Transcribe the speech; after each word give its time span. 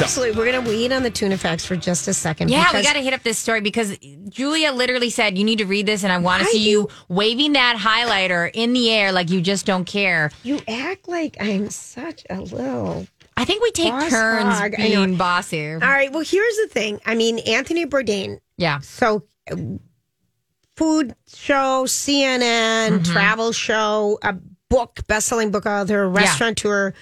absolutely. 0.00 0.38
We're 0.38 0.50
going 0.50 0.64
to 0.64 0.70
wait 0.70 0.92
on 0.92 1.02
the 1.02 1.10
tuna 1.10 1.36
facts 1.36 1.64
for 1.66 1.76
just 1.76 2.08
a 2.08 2.14
second. 2.14 2.50
Yeah, 2.50 2.66
we 2.72 2.82
got 2.82 2.92
to 2.94 3.00
hit 3.00 3.12
up 3.12 3.22
this 3.22 3.38
story 3.38 3.60
because 3.60 3.98
Julia 4.28 4.72
literally 4.72 5.10
said 5.10 5.36
you 5.36 5.44
need 5.44 5.58
to 5.58 5.66
read 5.66 5.86
this, 5.86 6.04
and 6.04 6.12
I 6.12 6.18
want 6.18 6.42
to 6.42 6.48
see 6.48 6.58
you 6.70 6.80
you- 6.82 6.88
waving 7.08 7.52
that 7.54 7.76
highlighter 7.76 8.50
in 8.54 8.72
the 8.72 8.90
air 8.90 9.12
like 9.12 9.30
you 9.30 9.40
just 9.40 9.66
don't 9.66 9.84
care. 9.84 10.30
You 10.42 10.60
act 10.68 11.08
like 11.08 11.36
I'm 11.40 11.68
such 11.70 12.24
a 12.30 12.40
little. 12.40 13.06
I 13.36 13.44
think 13.44 13.62
we 13.62 13.70
take 13.72 13.90
Boss 13.92 14.10
turns 14.10 14.58
hog. 14.58 14.74
I 14.78 14.88
know. 14.88 15.04
being 15.06 15.16
bossy. 15.16 15.72
All 15.72 15.78
right. 15.80 16.12
Well, 16.12 16.22
here's 16.24 16.56
the 16.58 16.68
thing. 16.70 17.00
I 17.06 17.14
mean, 17.14 17.38
Anthony 17.40 17.86
Bourdain. 17.86 18.38
Yeah, 18.58 18.80
So, 18.80 19.24
uh, 19.50 19.56
food 20.76 21.14
show, 21.34 21.84
CNN, 21.86 23.04
travel 23.04 23.52
show, 23.52 24.18
a 24.22 24.34
book, 24.68 25.00
best-selling 25.06 25.50
book 25.50 25.66
author, 25.66 26.08
restaurateur, 26.08 26.92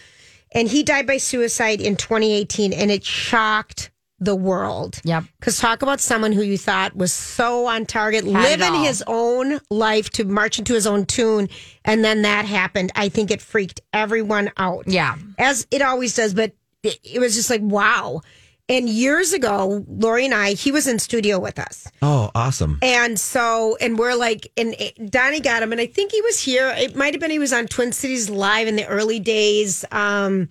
and 0.52 0.68
he 0.68 0.82
died 0.82 1.06
by 1.06 1.16
suicide 1.18 1.80
in 1.80 1.96
2018, 1.96 2.72
and 2.72 2.90
it 2.90 3.04
shocked 3.04 3.90
the 4.18 4.36
world. 4.36 5.00
Yep. 5.04 5.24
Because 5.38 5.58
talk 5.58 5.82
about 5.82 5.98
someone 5.98 6.32
who 6.32 6.42
you 6.42 6.58
thought 6.58 6.94
was 6.94 7.12
so 7.12 7.66
on 7.66 7.86
target, 7.86 8.24
it 8.24 8.30
living 8.30 8.74
his 8.74 9.02
own 9.06 9.60
life 9.70 10.10
to 10.10 10.24
march 10.24 10.58
into 10.58 10.74
his 10.74 10.86
own 10.86 11.06
tune, 11.06 11.48
and 11.84 12.04
then 12.04 12.22
that 12.22 12.44
happened. 12.44 12.92
I 12.94 13.08
think 13.08 13.30
it 13.30 13.40
freaked 13.40 13.80
everyone 13.92 14.50
out. 14.56 14.86
yeah. 14.86 15.16
As 15.38 15.66
it 15.70 15.80
always 15.82 16.14
does, 16.14 16.34
but 16.34 16.52
it, 16.82 16.98
it 17.02 17.18
was 17.18 17.34
just 17.34 17.50
like, 17.50 17.62
wow. 17.62 18.20
And 18.70 18.88
years 18.88 19.32
ago, 19.32 19.84
Lori 19.88 20.24
and 20.24 20.32
I, 20.32 20.52
he 20.52 20.70
was 20.70 20.86
in 20.86 21.00
studio 21.00 21.40
with 21.40 21.58
us. 21.58 21.90
Oh, 22.02 22.30
awesome. 22.36 22.78
And 22.82 23.18
so, 23.18 23.76
and 23.80 23.98
we're 23.98 24.14
like, 24.14 24.52
and 24.56 24.76
Donnie 25.10 25.40
got 25.40 25.64
him, 25.64 25.72
and 25.72 25.80
I 25.80 25.86
think 25.86 26.12
he 26.12 26.20
was 26.22 26.38
here. 26.38 26.72
It 26.78 26.94
might 26.94 27.12
have 27.12 27.20
been 27.20 27.32
he 27.32 27.40
was 27.40 27.52
on 27.52 27.66
Twin 27.66 27.90
Cities 27.90 28.30
Live 28.30 28.68
in 28.68 28.76
the 28.76 28.86
early 28.86 29.18
days, 29.18 29.84
um, 29.90 30.48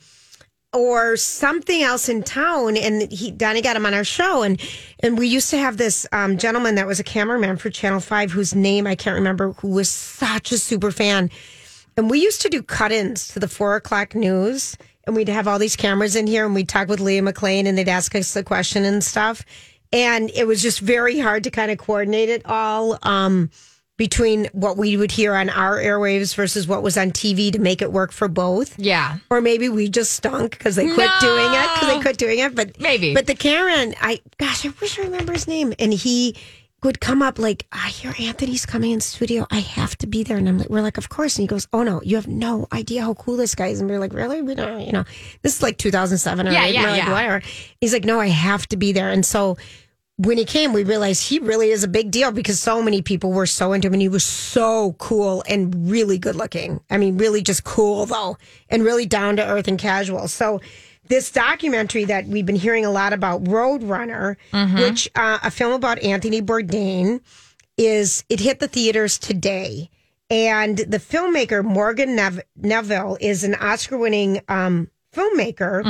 or 0.74 1.16
something 1.16 1.82
else 1.82 2.10
in 2.10 2.22
town. 2.22 2.76
And 2.76 3.10
he, 3.10 3.32
Donnie 3.32 3.62
got 3.62 3.78
him 3.78 3.86
on 3.86 3.94
our 3.94 4.04
show, 4.04 4.44
and 4.44 4.62
and 5.00 5.18
we 5.18 5.28
used 5.28 5.50
to 5.52 5.58
have 5.58 5.78
this 5.78 6.06
um, 6.12 6.38
gentleman 6.38 6.76
that 6.76 6.88
was 6.88 7.00
a 7.00 7.06
cameraman 7.06 7.56
for 7.56 7.70
Channel 7.70 8.02
Five, 8.02 8.32
whose 8.32 8.54
name 8.54 8.86
I 8.86 8.96
can't 8.96 9.16
remember, 9.16 9.54
who 9.54 9.70
was 9.70 9.90
such 9.90 10.52
a 10.52 10.58
super 10.58 10.92
fan. 10.92 11.30
And 11.96 12.10
we 12.10 12.22
used 12.22 12.42
to 12.42 12.50
do 12.50 12.62
cut-ins 12.62 13.30
to 13.30 13.40
the 13.40 13.48
four 13.48 13.76
o'clock 13.76 14.14
news, 14.14 14.78
and 15.10 15.16
we'd 15.16 15.28
have 15.28 15.48
all 15.48 15.58
these 15.58 15.76
cameras 15.76 16.16
in 16.16 16.28
here, 16.28 16.46
and 16.46 16.54
we'd 16.54 16.70
talk 16.70 16.88
with 16.88 17.00
Leah 17.00 17.24
McLean, 17.24 17.66
and 17.66 17.76
they'd 17.76 17.90
ask 17.90 18.14
us 18.14 18.36
the 18.36 18.44
question 18.44 18.86
and 18.86 19.04
stuff. 19.04 19.44
And 19.92 20.30
it 20.36 20.46
was 20.46 20.62
just 20.62 20.82
very 20.82 21.18
hard 21.18 21.44
to 21.46 21.52
kind 21.52 21.72
of 21.72 21.80
coordinate 21.80 22.30
it 22.30 22.46
all 22.46 23.00
um, 23.02 23.50
between 23.98 24.48
what 24.54 24.78
we 24.78 24.98
would 24.98 25.12
hear 25.12 25.34
on 25.34 25.50
our 25.50 25.78
airwaves 25.78 26.36
versus 26.36 26.68
what 26.68 26.84
was 26.84 26.96
on 26.96 27.10
TV 27.10 27.52
to 27.52 27.58
make 27.58 27.82
it 27.82 27.92
work 27.92 28.12
for 28.12 28.28
both. 28.28 28.78
Yeah. 28.78 29.18
Or 29.32 29.42
maybe 29.42 29.68
we 29.68 29.90
just 29.90 30.12
stunk 30.12 30.52
because 30.52 30.76
they 30.76 30.86
quit 30.86 31.10
doing 31.20 31.54
it 31.54 31.70
because 31.74 31.88
they 31.88 32.02
quit 32.02 32.18
doing 32.20 32.38
it. 32.38 32.54
But 32.54 32.80
Maybe. 32.80 33.16
But 33.16 33.26
the 33.26 33.34
Karen, 33.34 33.96
I 34.00 34.22
gosh, 34.38 34.64
I 34.64 34.70
wish 34.80 35.00
I 35.00 35.02
remember 35.02 35.34
his 35.34 35.48
name. 35.48 35.74
And 35.80 35.92
he 35.92 36.36
would 36.84 37.02
come 37.02 37.22
up 37.22 37.38
like, 37.40 37.66
I 37.72 37.90
hear 37.90 38.14
Anthony's 38.20 38.66
coming 38.66 38.92
in 38.92 39.02
studio. 39.02 39.46
I 39.52 39.60
have 39.60 39.98
to 39.98 40.08
be 40.08 40.24
there. 40.24 40.38
And 40.38 40.48
I'm 40.48 40.58
like, 40.58 40.70
we're 40.70 40.82
like, 40.82 40.98
of 40.98 41.10
course. 41.10 41.38
And 41.38 41.44
he 41.44 41.48
goes, 41.48 41.68
Oh 41.74 41.84
no, 41.84 42.02
you 42.04 42.16
have 42.16 42.28
no 42.28 42.68
idea 42.72 43.02
how 43.02 43.14
cool 43.16 43.38
this 43.38 43.56
guy 43.56 43.68
is. 43.68 43.80
And 43.82 43.90
we're 43.90 44.00
like, 44.00 44.14
really? 44.14 44.42
We 44.42 44.56
don't, 44.56 44.82
you 44.82 44.92
know, 44.92 45.04
this 45.42 45.56
is 45.58 45.62
like 45.64 45.78
2007 45.78 46.48
or 46.48 46.52
Yeah, 46.52 46.66
eight. 46.66 46.74
yeah, 46.74 46.84
we're 46.84 46.90
like, 46.92 46.98
yeah. 47.04 47.12
whatever. 47.12 47.42
He's 47.82 47.94
like, 47.94 48.06
no, 48.06 48.20
I 48.20 48.28
have 48.28 48.68
to 48.68 48.78
be 48.78 48.92
there. 48.94 49.10
And 49.10 49.26
so 49.26 49.58
when 50.18 50.38
he 50.38 50.44
came, 50.46 50.74
we 50.74 50.84
realized 50.84 51.30
he 51.30 51.40
really 51.40 51.70
is 51.72 51.84
a 51.84 51.88
big 51.88 52.12
deal 52.12 52.32
because 52.32 52.60
so 52.60 52.82
many 52.82 53.02
people 53.02 53.32
were 53.32 53.46
so 53.46 53.72
into 53.74 53.88
him 53.88 53.94
and 53.94 54.02
he 54.02 54.10
was 54.10 54.24
so 54.26 54.94
cool 55.00 55.44
and 55.48 55.90
really 55.90 56.18
good 56.18 56.36
looking. 56.36 56.82
I 56.90 56.98
mean, 56.98 57.18
really 57.18 57.42
just 57.42 57.64
cool 57.64 58.06
though, 58.06 58.38
and 58.70 58.84
really 58.84 59.06
down 59.06 59.38
to 59.38 59.46
earth 59.48 59.68
and 59.70 59.80
casual. 59.80 60.28
So, 60.28 60.60
this 61.10 61.32
documentary 61.32 62.06
that 62.06 62.26
we've 62.28 62.46
been 62.46 62.56
hearing 62.56 62.86
a 62.86 62.92
lot 62.92 63.12
about, 63.14 63.44
Roadrunner, 63.44 64.38
which 64.80 65.10
uh, 65.16 65.40
a 65.44 65.52
film 65.52 65.74
about 65.74 66.00
Anthony 66.00 66.42
Bourdain, 66.42 67.20
is 67.78 68.24
it 68.30 68.40
hit 68.40 68.60
the 68.60 68.68
theaters 68.68 69.18
today. 69.18 69.90
And 70.32 70.78
the 70.78 71.00
filmmaker 71.00 71.64
Morgan 71.64 72.16
Nev- 72.16 72.42
Neville 72.56 73.18
is 73.20 73.44
an 73.44 73.56
Oscar-winning 73.56 74.42
um, 74.48 74.90
filmmaker. 75.14 75.84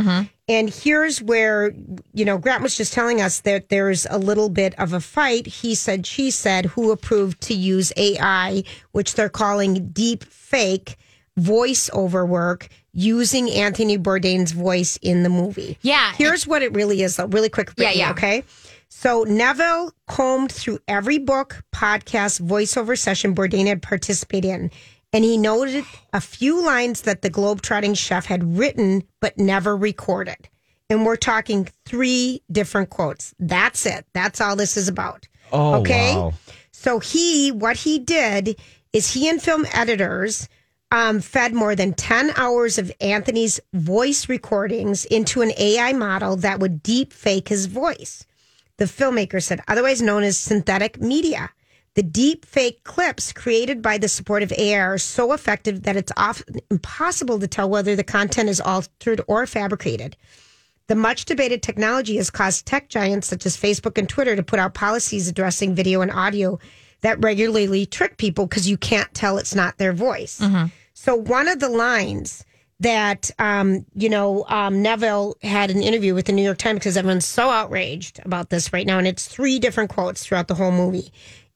And 0.48 0.70
here's 0.70 1.22
where 1.22 1.74
you 2.14 2.26
know 2.26 2.38
Grant 2.38 2.64
was 2.64 2.76
just 2.78 2.94
telling 2.94 3.22
us 3.22 3.42
that 3.42 3.70
there's 3.70 4.08
a 4.10 4.18
little 4.18 4.50
bit 4.50 4.74
of 4.80 4.94
a 4.94 5.02
fight. 5.02 5.46
He 5.46 5.76
said, 5.76 6.08
she 6.08 6.32
said, 6.32 6.68
who 6.68 6.92
approved 6.92 7.42
to 7.42 7.54
use 7.54 7.92
AI, 7.98 8.64
which 8.94 9.16
they're 9.16 9.30
calling 9.30 9.90
deep 9.90 10.24
fake 10.24 10.96
voiceover 11.38 12.28
work 12.28 12.68
using 12.94 13.50
Anthony 13.52 13.98
Bourdain's 13.98 14.52
voice 14.52 14.98
in 15.02 15.24
the 15.24 15.30
movie. 15.30 15.78
Yeah. 15.82 16.14
Here's 16.14 16.48
what 16.48 16.62
it 16.62 16.74
really 16.74 17.02
is, 17.02 17.16
though. 17.16 17.28
Really 17.28 17.50
quick. 17.50 17.72
Yeah, 17.78 17.92
yeah. 17.92 18.12
Okay. 18.12 18.44
So 18.90 19.24
Neville 19.24 19.94
combed 20.08 20.52
through 20.52 20.80
every 20.88 21.20
book, 21.20 21.64
podcast, 21.74 22.42
voiceover 22.42 22.98
session 22.98 23.36
Bourdain 23.36 23.68
had 23.68 23.82
participated 23.82 24.50
in, 24.50 24.72
and 25.14 25.24
he 25.24 25.38
noted 25.38 25.86
a 26.12 26.20
few 26.20 26.64
lines 26.64 27.02
that 27.02 27.22
the 27.22 27.30
globetrotting 27.30 27.98
chef 27.98 28.26
had 28.26 28.58
written 28.58 29.04
but 29.20 29.38
never 29.38 29.78
recorded. 29.78 30.50
And 30.90 31.06
we're 31.06 31.18
talking 31.18 31.70
three 31.86 32.42
different 32.52 32.90
quotes. 32.90 33.36
That's 33.40 33.86
it. 33.86 34.06
That's 34.14 34.42
all 34.42 34.56
this 34.56 34.76
is 34.76 34.88
about. 34.88 35.28
Oh, 35.52 35.76
okay. 35.76 36.16
wow. 36.16 36.34
So 36.72 37.00
he, 37.00 37.52
what 37.52 37.78
he 37.78 38.00
did 38.00 38.60
is 38.92 39.14
he 39.14 39.30
and 39.30 39.42
film 39.42 39.66
editors 39.72 40.50
um, 40.92 41.20
fed 41.20 41.54
more 41.54 41.76
than 41.76 41.94
10 41.94 42.32
hours 42.36 42.78
of 42.78 42.92
Anthony's 43.00 43.60
voice 43.74 44.28
recordings 44.28 45.06
into 45.06 45.42
an 45.42 45.52
AI 45.58 45.94
model 45.94 46.36
that 46.38 46.60
would 46.60 46.82
deep 46.82 47.14
fake 47.14 47.50
his 47.50 47.68
voice. 47.68 48.26
The 48.78 48.86
filmmaker 48.86 49.44
said, 49.44 49.62
otherwise 49.68 50.02
known 50.02 50.24
as 50.24 50.38
synthetic 50.38 51.00
media. 51.00 51.52
The 51.96 52.04
deep 52.04 52.46
fake 52.46 52.84
clips 52.84 53.34
created 53.34 53.82
by 53.82 53.98
the 53.98 54.08
support 54.08 54.42
of 54.42 54.54
AI 54.54 54.80
are 54.80 54.98
so 54.98 55.34
effective 55.34 55.84
that 55.84 55.98
it's 55.98 56.12
often 56.16 56.60
impossible 56.72 57.40
to 57.40 57.48
tell 57.48 57.70
whether 57.70 57.96
the 57.96 58.04
content 58.04 58.48
is 58.50 58.62
altered 58.62 59.22
or 59.28 59.46
fabricated. 59.46 60.16
The 60.88 60.96
much 60.96 61.26
debated 61.26 61.62
technology 61.62 62.18
has 62.18 62.30
caused 62.30 62.66
tech 62.66 62.90
giants 62.90 63.28
such 63.28 63.46
as 63.46 63.58
Facebook 63.58 63.98
and 63.98 64.08
Twitter 64.08 64.36
to 64.36 64.44
put 64.44 64.60
out 64.60 64.74
policies 64.74 65.28
addressing 65.28 65.76
video 65.76 66.02
and 66.02 66.12
audio 66.12 66.58
that 67.02 67.22
regularly 67.24 67.86
trick 67.86 68.18
people 68.18 68.46
because 68.46 68.70
you 68.70 68.78
can't 68.78 69.14
tell 69.14 69.38
it's 69.38 69.56
not 69.56 69.78
their 69.78 69.94
voice. 69.94 70.40
So, 71.02 71.16
one 71.16 71.48
of 71.48 71.62
the 71.62 71.70
lines 71.70 72.44
that, 72.82 73.32
um, 73.40 73.86
you 73.96 74.10
know, 74.10 74.44
um, 74.50 74.82
Neville 74.82 75.38
had 75.42 75.72
an 75.72 75.82
interview 75.82 76.14
with 76.14 76.26
the 76.26 76.34
New 76.34 76.44
York 76.44 76.58
Times 76.58 76.80
because 76.80 76.98
everyone's 76.98 77.26
so 77.26 77.50
outraged 77.50 78.20
about 78.26 78.50
this 78.50 78.74
right 78.74 78.86
now, 78.86 78.98
and 78.98 79.08
it's 79.08 79.26
three 79.26 79.60
different 79.60 79.92
quotes 79.92 80.26
throughout 80.26 80.50
the 80.50 80.56
whole 80.56 80.74
movie. 80.74 81.10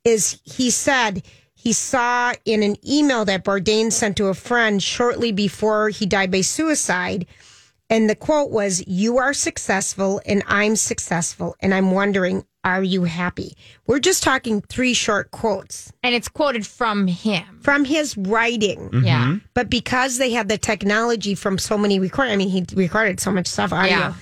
Is 0.06 0.40
he 0.46 0.70
said 0.70 1.24
he 1.56 1.74
saw 1.74 2.32
in 2.46 2.64
an 2.64 2.78
email 2.90 3.26
that 3.26 3.44
Bourdain 3.44 3.92
sent 3.92 4.16
to 4.16 4.28
a 4.28 4.34
friend 4.34 4.82
shortly 4.82 5.34
before 5.34 5.90
he 5.90 6.06
died 6.06 6.32
by 6.32 6.40
suicide. 6.40 7.28
And 7.94 8.10
the 8.10 8.16
quote 8.16 8.50
was, 8.50 8.84
You 8.88 9.20
are 9.20 9.34
successful 9.34 10.20
and 10.26 10.42
I'm 10.48 10.76
successful. 10.76 11.56
And 11.60 11.74
I'm 11.74 11.92
wondering, 11.92 12.44
are 12.66 12.82
you 12.82 13.04
happy? 13.04 13.56
We're 13.88 14.00
just 14.00 14.24
talking 14.24 14.62
three 14.62 14.94
short 14.94 15.32
quotes 15.32 15.92
And 16.02 16.16
it's 16.16 16.30
quoted 16.30 16.66
from 16.66 17.08
him. 17.08 17.60
from 17.62 17.84
his 17.86 18.18
writing. 18.18 18.80
Mm-hmm. 18.90 19.06
Yeah. 19.06 19.36
But 19.54 19.70
because 19.70 20.18
they 20.18 20.32
had 20.32 20.48
the 20.50 20.58
technology 20.58 21.36
from 21.36 21.58
so 21.58 21.78
many 21.78 22.00
record, 22.00 22.30
I 22.30 22.36
mean, 22.38 22.50
he 22.50 22.66
recorded 22.74 23.20
so 23.20 23.32
much 23.32 23.48
stuff 23.48 23.74
audio 23.74 23.90
Yeah. 23.98 24.14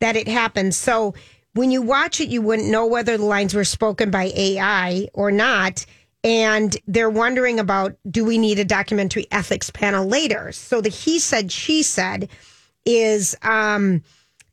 that 0.00 0.16
it 0.16 0.26
happened. 0.28 0.74
So 0.74 1.14
when 1.54 1.70
you 1.70 1.82
watch 1.82 2.20
it, 2.20 2.28
you 2.30 2.40
wouldn't 2.42 2.68
know 2.70 2.86
whether 2.86 3.16
the 3.18 3.24
lines 3.24 3.54
were 3.54 3.64
spoken 3.64 4.10
by 4.10 4.32
AI 4.34 5.08
or 5.14 5.30
not. 5.30 5.84
And 6.24 6.76
they're 6.86 7.10
wondering 7.10 7.60
about 7.60 7.96
do 8.10 8.24
we 8.24 8.38
need 8.38 8.58
a 8.58 8.64
documentary 8.64 9.26
ethics 9.30 9.70
panel 9.70 10.06
later? 10.06 10.52
So 10.52 10.80
the 10.80 10.88
he 10.88 11.18
said, 11.18 11.52
she 11.52 11.82
said 11.82 12.28
is 12.84 13.36
um, 13.42 14.02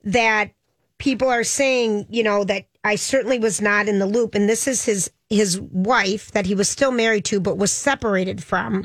that 0.03 0.51
people 0.97 1.29
are 1.29 1.43
saying, 1.43 2.07
you 2.09 2.23
know, 2.23 2.43
that 2.43 2.65
I 2.83 2.95
certainly 2.95 3.39
was 3.39 3.61
not 3.61 3.87
in 3.87 3.99
the 3.99 4.05
loop. 4.05 4.35
And 4.35 4.47
this 4.49 4.67
is 4.67 4.85
his 4.85 5.11
his 5.29 5.59
wife 5.59 6.31
that 6.31 6.45
he 6.45 6.55
was 6.55 6.69
still 6.69 6.91
married 6.91 7.25
to, 7.25 7.39
but 7.41 7.57
was 7.57 7.71
separated 7.71 8.41
from. 8.43 8.81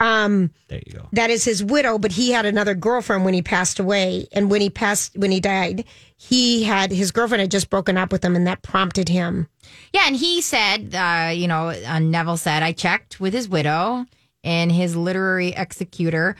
Um, 0.00 0.50
There 0.68 0.80
you 0.86 0.94
go. 0.94 1.08
that 1.12 1.28
is 1.30 1.44
his 1.44 1.62
widow, 1.62 1.98
but 1.98 2.10
he 2.12 2.32
had 2.32 2.46
another 2.46 2.74
girlfriend 2.74 3.24
when 3.24 3.34
he 3.34 3.42
passed 3.42 3.78
away. 3.78 4.26
And 4.32 4.50
when 4.50 4.62
he 4.62 4.70
passed, 4.70 5.16
when 5.16 5.30
he 5.30 5.40
died, 5.40 5.84
he 6.16 6.62
had 6.64 6.90
his 6.90 7.10
girlfriend 7.12 7.42
had 7.42 7.50
just 7.50 7.68
broken 7.70 7.98
up 7.98 8.10
with 8.10 8.24
him, 8.24 8.34
and 8.34 8.46
that 8.46 8.62
prompted 8.62 9.10
him. 9.10 9.46
Yeah, 9.92 10.04
and 10.06 10.16
he 10.16 10.40
said, 10.40 10.94
uh, 10.94 11.30
you 11.32 11.46
know, 11.46 11.68
uh, 11.68 11.98
Neville 11.98 12.38
said, 12.38 12.62
I 12.62 12.72
checked 12.72 13.20
with 13.20 13.34
his 13.34 13.46
widow 13.48 14.06
and 14.42 14.72
his 14.72 14.96
literary 14.96 15.48
executor 15.52 16.34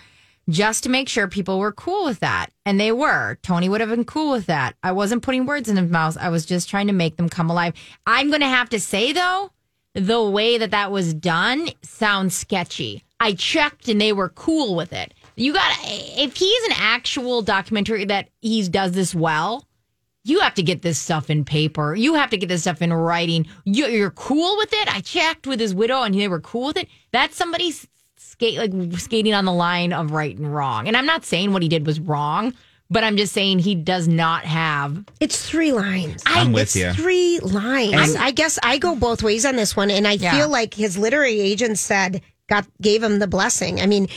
just 0.50 0.82
to 0.84 0.90
make 0.90 1.08
sure 1.08 1.28
people 1.28 1.58
were 1.58 1.72
cool 1.72 2.04
with 2.04 2.20
that. 2.20 2.50
And 2.66 2.78
they 2.78 2.92
were. 2.92 3.38
Tony 3.42 3.68
would 3.68 3.80
have 3.80 3.90
been 3.90 4.04
cool 4.04 4.32
with 4.32 4.46
that. 4.46 4.76
I 4.82 4.92
wasn't 4.92 5.22
putting 5.22 5.46
words 5.46 5.68
in 5.68 5.76
his 5.76 5.90
mouth. 5.90 6.16
I 6.20 6.28
was 6.28 6.46
just 6.46 6.68
trying 6.68 6.88
to 6.88 6.92
make 6.92 7.16
them 7.16 7.28
come 7.28 7.50
alive. 7.50 7.74
I'm 8.06 8.28
going 8.28 8.40
to 8.40 8.46
have 8.46 8.68
to 8.70 8.80
say, 8.80 9.12
though, 9.12 9.52
the 9.94 10.22
way 10.22 10.58
that 10.58 10.70
that 10.70 10.92
was 10.92 11.14
done 11.14 11.68
sounds 11.82 12.36
sketchy. 12.36 13.04
I 13.18 13.34
checked 13.34 13.88
and 13.88 14.00
they 14.00 14.12
were 14.12 14.30
cool 14.30 14.74
with 14.74 14.92
it. 14.92 15.14
You 15.36 15.52
got 15.52 15.74
if 15.82 16.36
he's 16.36 16.64
an 16.64 16.76
actual 16.76 17.42
documentary 17.42 18.04
that 18.06 18.28
he 18.40 18.66
does 18.68 18.92
this 18.92 19.14
well, 19.14 19.66
you 20.22 20.40
have 20.40 20.54
to 20.54 20.62
get 20.62 20.82
this 20.82 20.98
stuff 20.98 21.30
in 21.30 21.44
paper. 21.44 21.94
You 21.94 22.14
have 22.14 22.30
to 22.30 22.36
get 22.36 22.48
this 22.48 22.62
stuff 22.62 22.82
in 22.82 22.92
writing. 22.92 23.46
You, 23.64 23.86
you're 23.86 24.10
cool 24.10 24.56
with 24.58 24.72
it. 24.72 24.94
I 24.94 25.00
checked 25.00 25.46
with 25.46 25.60
his 25.60 25.74
widow, 25.74 26.02
and 26.02 26.14
they 26.14 26.28
were 26.28 26.40
cool 26.40 26.66
with 26.68 26.76
it. 26.76 26.88
That's 27.10 27.36
somebody 27.36 27.72
skate 28.40 28.56
like 28.58 28.98
skating 28.98 29.34
on 29.34 29.44
the 29.44 29.52
line 29.52 29.92
of 29.92 30.12
right 30.12 30.34
and 30.36 30.52
wrong. 30.54 30.88
And 30.88 30.96
I'm 30.96 31.04
not 31.04 31.26
saying 31.26 31.52
what 31.52 31.60
he 31.62 31.68
did 31.68 31.84
was 31.86 32.00
wrong, 32.00 32.54
but 32.88 33.04
I'm 33.04 33.18
just 33.18 33.34
saying 33.34 33.58
he 33.58 33.74
does 33.74 34.08
not 34.08 34.44
have. 34.44 35.04
It's 35.20 35.46
three 35.46 35.72
lines. 35.72 36.22
I'm 36.24 36.52
with 36.52 36.62
it's 36.62 36.76
you. 36.76 36.90
Three 36.94 37.38
lines. 37.40 38.16
I 38.16 38.30
guess 38.30 38.58
I 38.62 38.78
go 38.78 38.96
both 38.96 39.22
ways 39.22 39.44
on 39.44 39.56
this 39.56 39.76
one, 39.76 39.90
and 39.90 40.08
I 40.08 40.12
Yeah. 40.12 40.32
feel 40.38 40.48
like 40.48 40.72
his 40.72 40.96
literary 40.96 41.38
agent 41.38 41.78
said 41.78 42.22
got 42.48 42.66
gave 42.80 43.02
him 43.02 43.18
the 43.18 43.26
blessing. 43.28 43.78
I 43.80 43.84
mean, 43.86 44.08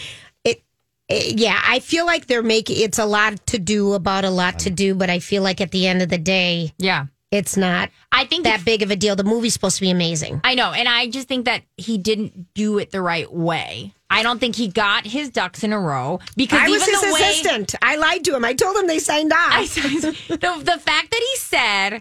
it, 0.45 0.63
it- 1.09 1.37
Yeah, 1.37 1.59
I 1.65 1.81
feel 1.81 2.05
like 2.05 2.27
they're 2.27 2.41
making 2.41 2.77
it's 2.79 2.99
a 2.99 3.05
lot 3.05 3.45
to 3.47 3.59
do 3.59 3.91
about 3.93 4.23
a 4.23 4.29
lot 4.29 4.59
to 4.59 4.69
um, 4.69 4.75
do, 4.75 4.95
but 4.95 5.09
I 5.09 5.19
feel 5.19 5.43
like 5.43 5.59
at 5.59 5.71
the 5.71 5.85
end 5.85 6.01
of 6.01 6.07
the 6.07 6.17
day, 6.17 6.71
Yeah, 6.79 7.07
it's 7.33 7.57
not 7.57 7.89
I 8.11 8.25
think 8.25 8.43
that 8.43 8.63
big 8.63 8.83
of 8.83 8.91
a 8.91 8.95
deal. 8.95 9.15
The 9.15 9.23
movie's 9.23 9.53
supposed 9.53 9.77
to 9.77 9.81
be 9.81 9.89
amazing. 9.89 10.39
I 10.43 10.53
know, 10.53 10.71
and 10.71 10.87
I 10.87 11.07
just 11.07 11.27
think 11.27 11.45
that 11.45 11.63
he 11.77 11.97
didn't 11.97 12.53
do 12.53 12.77
it 12.77 12.91
the 12.91 13.01
right 13.01 13.31
way. 13.31 13.91
I 14.07 14.21
don't 14.21 14.37
think 14.37 14.55
he 14.55 14.67
got 14.67 15.07
his 15.07 15.31
ducks 15.31 15.63
in 15.63 15.73
a 15.73 15.79
row 15.79 16.19
because 16.37 16.59
I 16.59 16.67
even 16.67 16.73
was 16.73 16.85
his 16.85 17.01
way 17.01 17.21
assistant. 17.21 17.73
I 17.81 17.95
lied 17.95 18.23
to 18.25 18.35
him. 18.35 18.45
I 18.45 18.53
told 18.53 18.77
him 18.77 18.85
they 18.85 18.99
signed 18.99 19.33
off. 19.33 19.51
I, 19.51 19.65
the 19.65 20.61
the 20.63 20.79
fact 20.79 21.09
that 21.09 21.27
he 21.31 21.37
said, 21.37 21.93
uh, 21.95 21.99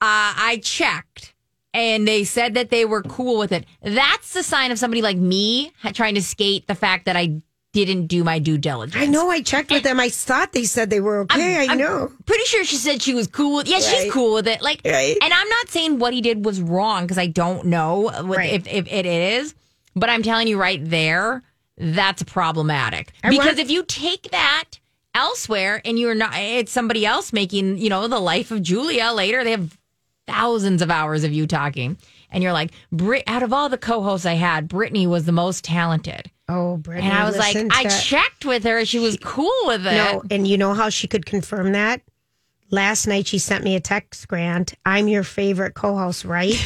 "I 0.00 0.60
checked," 0.62 1.32
and 1.72 2.06
they 2.06 2.24
said 2.24 2.52
that 2.52 2.68
they 2.68 2.84
were 2.84 3.02
cool 3.02 3.38
with 3.38 3.52
it. 3.52 3.64
That's 3.80 4.34
the 4.34 4.42
sign 4.42 4.70
of 4.70 4.78
somebody 4.78 5.00
like 5.00 5.16
me 5.16 5.72
trying 5.94 6.14
to 6.16 6.22
skate 6.22 6.66
the 6.66 6.74
fact 6.74 7.06
that 7.06 7.16
I 7.16 7.40
didn't 7.72 8.06
do 8.06 8.22
my 8.22 8.38
due 8.38 8.58
diligence. 8.58 9.02
I 9.02 9.06
know. 9.06 9.30
I 9.30 9.40
checked 9.40 9.70
with 9.70 9.82
them. 9.82 9.98
I 9.98 10.10
thought 10.10 10.52
they 10.52 10.64
said 10.64 10.90
they 10.90 11.00
were 11.00 11.20
okay. 11.20 11.66
i 11.66 11.72
I'm 11.72 11.78
know. 11.78 12.12
Pretty 12.26 12.44
sure 12.44 12.64
she 12.64 12.76
said 12.76 13.00
she 13.00 13.14
was 13.14 13.26
cool. 13.26 13.56
With, 13.56 13.66
yeah, 13.68 13.76
Right. 13.76 13.84
she's 13.84 14.12
cool 14.12 14.34
with 14.34 14.46
it. 14.46 14.60
Like, 14.60 14.82
Right. 14.84 15.16
and 15.22 15.32
I'm 15.32 15.48
not 15.48 15.68
saying 15.68 15.98
what 15.98 16.12
he 16.12 16.20
did 16.20 16.44
was 16.44 16.60
wrong 16.60 17.04
because 17.04 17.16
I 17.18 17.26
don't 17.28 17.66
know 17.66 18.10
what, 18.24 18.26
Right. 18.38 18.52
if, 18.52 18.66
if 18.66 18.86
it 18.92 19.06
is, 19.06 19.54
but 19.96 20.10
I'm 20.10 20.22
telling 20.22 20.48
you 20.48 20.58
right 20.60 20.80
there, 20.84 21.42
that's 21.78 22.22
problematic. 22.24 23.12
I 23.24 23.30
because 23.30 23.46
want- 23.46 23.58
if 23.60 23.70
you 23.70 23.84
take 23.84 24.30
that 24.32 24.64
elsewhere 25.14 25.80
and 25.84 25.98
you're 25.98 26.14
not, 26.14 26.32
it's 26.36 26.72
somebody 26.72 27.06
else 27.06 27.32
making, 27.32 27.78
you 27.78 27.88
know, 27.88 28.06
the 28.06 28.20
life 28.20 28.50
of 28.50 28.62
Julia 28.62 29.12
later. 29.12 29.44
They 29.44 29.50
have 29.52 29.78
thousands 30.26 30.82
of 30.82 30.90
hours 30.90 31.24
of 31.24 31.32
you 31.32 31.46
talking, 31.46 31.96
and 32.30 32.42
you're 32.42 32.52
like, 32.52 32.70
Brit. 32.92 33.24
Out 33.26 33.42
of 33.42 33.52
all 33.52 33.68
the 33.70 33.78
co-hosts 33.78 34.26
I 34.26 34.34
had, 34.34 34.68
Brittany 34.68 35.06
was 35.06 35.24
the 35.24 35.32
most 35.32 35.64
talented. 35.64 36.30
Oh, 36.52 36.76
Brittany. 36.76 37.08
And 37.08 37.16
I 37.16 37.24
was 37.24 37.36
like, 37.38 37.56
I 37.56 37.84
to- 37.84 37.88
checked 38.02 38.44
with 38.44 38.64
her; 38.64 38.84
she 38.84 38.98
was 38.98 39.16
cool 39.22 39.52
with 39.66 39.86
it. 39.86 39.92
No, 39.92 40.22
and 40.30 40.46
you 40.46 40.58
know 40.58 40.74
how 40.74 40.88
she 40.88 41.06
could 41.08 41.24
confirm 41.26 41.72
that? 41.72 42.02
Last 42.70 43.06
night 43.06 43.26
she 43.26 43.38
sent 43.38 43.64
me 43.64 43.76
a 43.76 43.80
text, 43.80 44.26
Grant. 44.28 44.74
I'm 44.86 45.06
your 45.06 45.24
favorite 45.24 45.74
co-host, 45.74 46.24
right? 46.24 46.52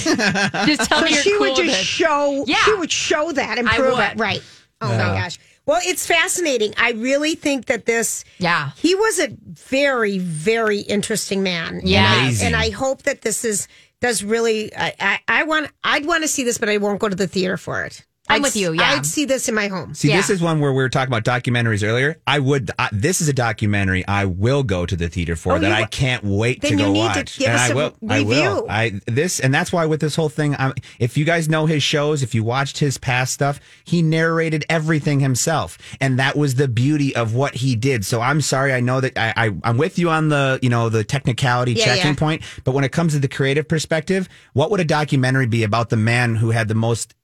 just 0.66 0.82
tell 0.88 1.02
me 1.02 1.10
you're 1.10 1.18
she 1.22 1.30
cool 1.32 1.40
would 1.40 1.58
with 1.58 1.66
just 1.66 1.80
it. 1.80 1.84
show. 1.84 2.44
Yeah. 2.46 2.56
she 2.64 2.74
would 2.74 2.92
show 2.92 3.32
that 3.32 3.58
and 3.58 3.68
I 3.68 3.76
prove 3.76 3.94
would. 3.94 4.12
it. 4.12 4.16
Right. 4.18 4.42
Oh 4.80 4.88
my 4.88 4.96
gosh. 4.98 5.38
Well, 5.66 5.80
it's 5.84 6.06
fascinating. 6.06 6.74
I 6.76 6.92
really 6.92 7.34
think 7.34 7.66
that 7.66 7.86
this. 7.86 8.24
Yeah. 8.38 8.70
He 8.76 8.94
was 8.94 9.18
a 9.18 9.36
very, 9.42 10.18
very 10.18 10.78
interesting 10.80 11.42
man. 11.42 11.80
Yeah. 11.82 12.14
and 12.28 12.36
I, 12.40 12.44
and 12.44 12.56
I 12.56 12.70
hope 12.70 13.02
that 13.02 13.22
this 13.22 13.44
is 13.44 13.66
does 14.00 14.22
really. 14.22 14.72
I, 14.76 14.94
I, 15.00 15.18
I 15.26 15.42
want. 15.42 15.72
I'd 15.82 16.06
want 16.06 16.22
to 16.22 16.28
see 16.28 16.44
this, 16.44 16.56
but 16.58 16.68
I 16.68 16.76
won't 16.76 17.00
go 17.00 17.08
to 17.08 17.16
the 17.16 17.26
theater 17.26 17.56
for 17.56 17.82
it. 17.82 18.06
I'm 18.28 18.36
I'd 18.36 18.42
with 18.42 18.56
you, 18.56 18.72
yeah. 18.72 18.90
I'd 18.90 19.06
see 19.06 19.24
this 19.24 19.48
in 19.48 19.54
my 19.54 19.68
home. 19.68 19.94
See, 19.94 20.08
this 20.08 20.30
is 20.30 20.40
one 20.42 20.58
where 20.60 20.72
we 20.72 20.78
were 20.78 20.88
talking 20.88 21.14
about 21.14 21.24
documentaries 21.24 21.86
earlier. 21.86 22.16
I 22.26 22.38
would. 22.40 22.70
I, 22.78 22.88
this 22.92 23.20
is 23.20 23.28
a 23.28 23.32
documentary 23.32 24.06
I 24.06 24.24
will 24.24 24.62
go 24.64 24.84
to 24.84 24.96
the 24.96 25.08
theater 25.08 25.36
for 25.36 25.54
Oh, 25.54 25.58
that 25.58 25.68
you 25.68 25.72
I 25.74 25.84
can't 25.86 26.24
wait 26.24 26.60
Then 26.60 26.72
to 26.72 26.76
you 26.78 26.84
go 26.84 26.92
need 26.92 27.12
to 27.26 27.38
give 27.38 27.46
and 27.48 27.56
us 27.56 27.70
I 27.70 27.72
a 27.72 27.76
will. 27.76 27.94
I 28.08 28.22
will. 28.22 28.28
review. 28.28 28.66
I 28.68 29.00
this 29.06 29.38
and 29.40 29.54
that's 29.54 29.72
why 29.72 29.86
with 29.86 30.00
this 30.00 30.16
whole 30.16 30.28
thing, 30.28 30.56
I'm, 30.58 30.72
if 30.98 31.16
you 31.16 31.24
guys 31.24 31.48
know 31.48 31.66
his 31.66 31.82
shows, 31.82 32.22
if 32.22 32.34
you 32.34 32.42
watched 32.42 32.78
his 32.78 32.98
past 32.98 33.32
stuff, 33.34 33.60
he 33.84 34.02
narrated 34.02 34.64
everything 34.68 35.20
himself, 35.20 35.78
and 36.00 36.18
that 36.18 36.36
was 36.36 36.56
the 36.56 36.68
beauty 36.68 37.14
of 37.14 37.34
what 37.34 37.54
he 37.54 37.76
did. 37.76 38.04
So 38.04 38.20
I'm 38.20 38.40
sorry. 38.40 38.72
I 38.72 38.80
know 38.80 39.00
that 39.00 39.16
I, 39.16 39.32
I 39.36 39.50
I'm 39.62 39.76
with 39.78 39.98
you 39.98 40.10
on 40.10 40.28
the 40.30 40.58
you 40.62 40.68
know 40.68 40.88
the 40.88 41.04
technicality 41.04 41.74
Yeah, 41.74 41.84
checking 41.84 42.10
yeah. 42.12 42.14
point, 42.16 42.42
but 42.64 42.72
when 42.72 42.82
it 42.84 42.90
comes 42.92 43.12
to 43.12 43.18
the 43.20 43.28
creative 43.28 43.68
perspective, 43.68 44.28
what 44.52 44.70
would 44.72 44.80
a 44.80 44.84
documentary 44.84 45.46
be 45.46 45.62
about 45.62 45.90
the 45.90 45.96
man 45.96 46.34
who 46.34 46.50
had 46.50 46.68
the 46.68 46.74
most 46.74 47.14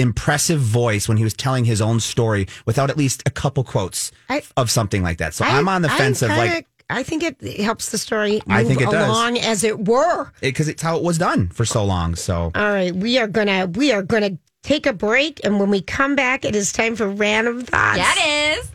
impressive 0.00 0.60
voice 0.60 1.08
when 1.08 1.16
he 1.16 1.24
was 1.24 1.34
telling 1.34 1.64
his 1.64 1.80
own 1.80 2.00
story 2.00 2.46
without 2.66 2.90
at 2.90 2.96
least 2.96 3.22
a 3.26 3.30
couple 3.30 3.62
quotes 3.64 4.10
I- 4.28 4.42
of 4.56 4.70
something 4.70 5.02
like 5.02 5.18
that. 5.18 5.34
So 5.34 5.44
I, 5.44 5.58
am 5.58 5.68
on 5.68 5.82
the 5.82 5.88
fence 5.90 6.22
of 6.22 6.30
kinda- 6.30 6.44
like 6.54 6.66
I 6.88 7.04
think 7.04 7.22
it 7.22 7.60
helps 7.60 7.90
the 7.90 7.98
story 7.98 8.32
move 8.32 8.42
I 8.48 8.64
think 8.64 8.80
it 8.80 8.90
does. 8.90 9.38
as 9.44 9.62
it 9.62 9.86
were. 9.86 10.32
because 10.40 10.66
it's 10.68 10.82
how 10.82 10.96
it 10.96 11.04
was 11.04 11.18
done 11.18 11.48
for 11.48 11.64
so 11.64 11.84
long. 11.84 12.16
So 12.16 12.50
All 12.54 12.70
right, 12.72 12.94
we 12.94 13.18
are 13.18 13.28
gonna 13.28 13.66
we 13.66 13.92
are 13.92 14.02
gonna 14.02 14.32
take 14.64 14.86
a 14.86 14.92
break, 14.92 15.40
and 15.44 15.60
when 15.60 15.70
we 15.70 15.80
come 15.82 16.16
back, 16.16 16.44
it 16.44 16.56
is 16.56 16.72
time 16.72 16.96
for 16.96 17.08
random 17.08 17.62
thoughts. 17.62 17.98
Yeah, 17.98 18.12
it 18.16 18.58
is. 18.58 18.70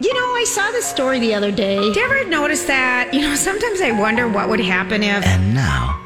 You 0.00 0.12
know, 0.14 0.20
I 0.20 0.44
saw 0.48 0.70
this 0.72 0.84
story 0.86 1.18
the 1.18 1.34
other 1.34 1.50
day. 1.50 1.78
Did 1.80 1.96
you 1.96 2.04
ever 2.04 2.24
notice 2.28 2.64
that? 2.66 3.12
You 3.14 3.20
know, 3.22 3.34
sometimes 3.34 3.80
I 3.80 3.92
wonder 3.92 4.28
what 4.28 4.48
would 4.48 4.60
happen 4.60 5.02
if 5.02 5.24
And 5.26 5.54
now, 5.54 6.00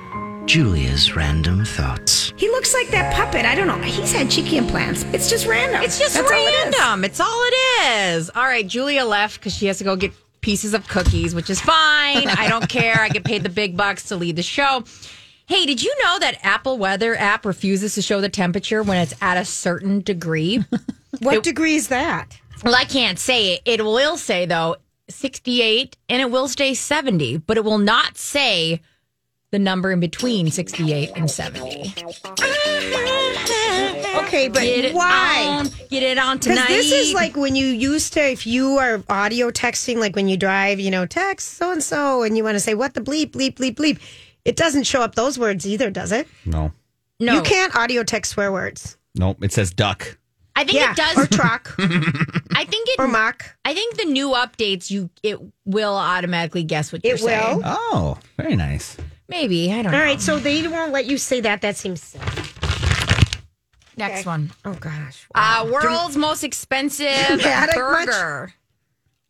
Julia's 0.46 1.14
random 1.16 1.64
thoughts. 1.64 2.32
he 2.36 2.48
looks 2.48 2.74
like 2.74 2.88
that 2.88 3.14
puppet. 3.14 3.46
I 3.46 3.54
don't 3.54 3.66
know. 3.68 3.78
He's 3.78 4.12
had 4.12 4.30
cheeky 4.30 4.58
implants. 4.58 5.04
It's 5.12 5.30
just 5.30 5.46
random. 5.46 5.82
It's 5.82 5.98
just 5.98 6.14
That's 6.14 6.30
all 6.30 6.36
it 6.36 6.40
is. 6.68 6.74
random. 6.78 7.04
it's 7.04 7.20
all 7.20 7.42
it 7.46 7.84
is. 8.16 8.30
All 8.34 8.42
right, 8.44 8.66
Julia 8.66 9.04
left 9.04 9.38
because 9.40 9.54
she 9.54 9.66
has 9.66 9.78
to 9.78 9.84
go 9.84 9.96
get 9.96 10.12
pieces 10.42 10.74
of 10.74 10.86
cookies, 10.88 11.34
which 11.34 11.48
is 11.48 11.60
fine. 11.60 12.28
I 12.28 12.48
don't 12.48 12.68
care. 12.68 13.00
I 13.00 13.08
get 13.08 13.24
paid 13.24 13.44
the 13.44 13.48
big 13.48 13.76
bucks 13.76 14.04
to 14.08 14.16
lead 14.16 14.36
the 14.36 14.42
show. 14.42 14.84
Hey, 15.46 15.64
did 15.64 15.82
you 15.82 15.94
know 16.04 16.18
that 16.18 16.38
Apple 16.44 16.76
Weather 16.76 17.14
app 17.16 17.46
refuses 17.46 17.94
to 17.94 18.02
show 18.02 18.20
the 18.20 18.28
temperature 18.28 18.82
when 18.82 18.98
it's 18.98 19.14
at 19.22 19.36
a 19.36 19.44
certain 19.44 20.00
degree? 20.00 20.64
What 21.20 21.42
degree 21.42 21.74
is 21.74 21.88
that? 21.88 22.38
well, 22.64 22.74
I 22.74 22.84
can't 22.84 23.18
say 23.18 23.52
it. 23.52 23.60
It 23.66 23.84
will 23.84 24.16
say 24.16 24.46
though 24.46 24.76
68 25.10 25.94
and 26.08 26.22
it 26.22 26.30
will 26.30 26.48
stay 26.48 26.72
70, 26.72 27.36
but 27.36 27.58
it 27.58 27.64
will 27.64 27.76
not 27.76 28.16
say 28.16 28.80
the 29.52 29.58
number 29.60 29.92
in 29.92 30.00
between 30.00 30.50
68 30.50 31.12
and 31.14 31.30
70. 31.30 31.94
Okay, 34.24 34.48
but 34.48 34.62
Get 34.62 34.84
it 34.86 34.94
why? 34.94 35.44
on, 35.46 35.66
get 35.90 36.02
it 36.02 36.16
on 36.18 36.38
Because 36.38 36.56
tonight. 36.56 36.68
this 36.68 36.90
is 36.90 37.12
like 37.12 37.36
when 37.36 37.54
you 37.54 37.66
used 37.66 38.14
to, 38.14 38.20
if 38.22 38.46
you 38.46 38.78
are 38.78 39.02
audio 39.10 39.50
texting, 39.50 39.96
like 39.98 40.16
when 40.16 40.26
you 40.28 40.36
drive, 40.38 40.80
you 40.80 40.90
know, 40.90 41.04
text 41.04 41.54
so 41.58 41.70
and 41.70 41.82
so, 41.82 42.22
and 42.22 42.36
you 42.36 42.42
want 42.44 42.54
to 42.54 42.60
say, 42.60 42.74
what 42.74 42.94
the 42.94 43.00
bleep, 43.00 43.32
bleep, 43.32 43.54
bleep, 43.54 43.74
bleep. 43.74 43.98
It 44.44 44.56
doesn't 44.56 44.84
show 44.84 45.02
up 45.02 45.14
those 45.16 45.38
words 45.38 45.66
either, 45.66 45.90
does 45.90 46.12
it? 46.12 46.28
no, 46.46 46.72
no. 47.20 47.34
You 47.34 47.42
can't 47.42 47.74
audio 47.76 48.02
text 48.04 48.32
swear 48.32 48.50
words. 48.52 48.96
no, 49.14 49.36
it 49.42 49.52
says 49.52 49.70
duck. 49.72 50.18
I 50.56 50.64
think 50.64 50.78
Yeah. 50.78 50.92
it 50.92 50.96
does. 50.96 51.18
Or 51.18 51.26
truck 51.26 51.74
I 51.78 52.64
think 52.64 52.88
it. 52.88 52.98
or 52.98 53.08
mock. 53.08 53.54
I 53.64 53.74
think 53.74 53.96
the 53.96 54.04
new 54.06 54.30
updates, 54.30 54.90
you 54.90 55.10
it 55.22 55.38
will 55.66 55.94
automatically 55.94 56.62
guess 56.64 56.92
what 56.92 57.04
you're 57.04 57.14
It 57.16 57.20
saying. 57.20 57.56
will. 57.56 57.62
Oh, 57.66 58.18
very 58.38 58.56
nice. 58.56 58.96
Maybe 59.32 59.72
I 59.72 59.82
don't 59.82 59.86
All 59.86 59.98
know. 59.98 60.04
right, 60.04 60.20
so 60.20 60.38
they 60.38 60.66
won't 60.68 60.92
let 60.92 61.06
you 61.06 61.18
say 61.18 61.40
that. 61.40 61.62
That 61.62 61.76
seems 61.76 62.02
silly. 62.02 62.24
Next 63.96 64.24
one. 64.26 64.50
Oh, 64.64 64.72
gosh. 64.74 65.26
Uh, 65.34 65.68
world's 65.72 66.16
most 66.16 66.44
expensive 66.44 67.08
Dramatic 67.26 67.74
burger. 67.74 68.54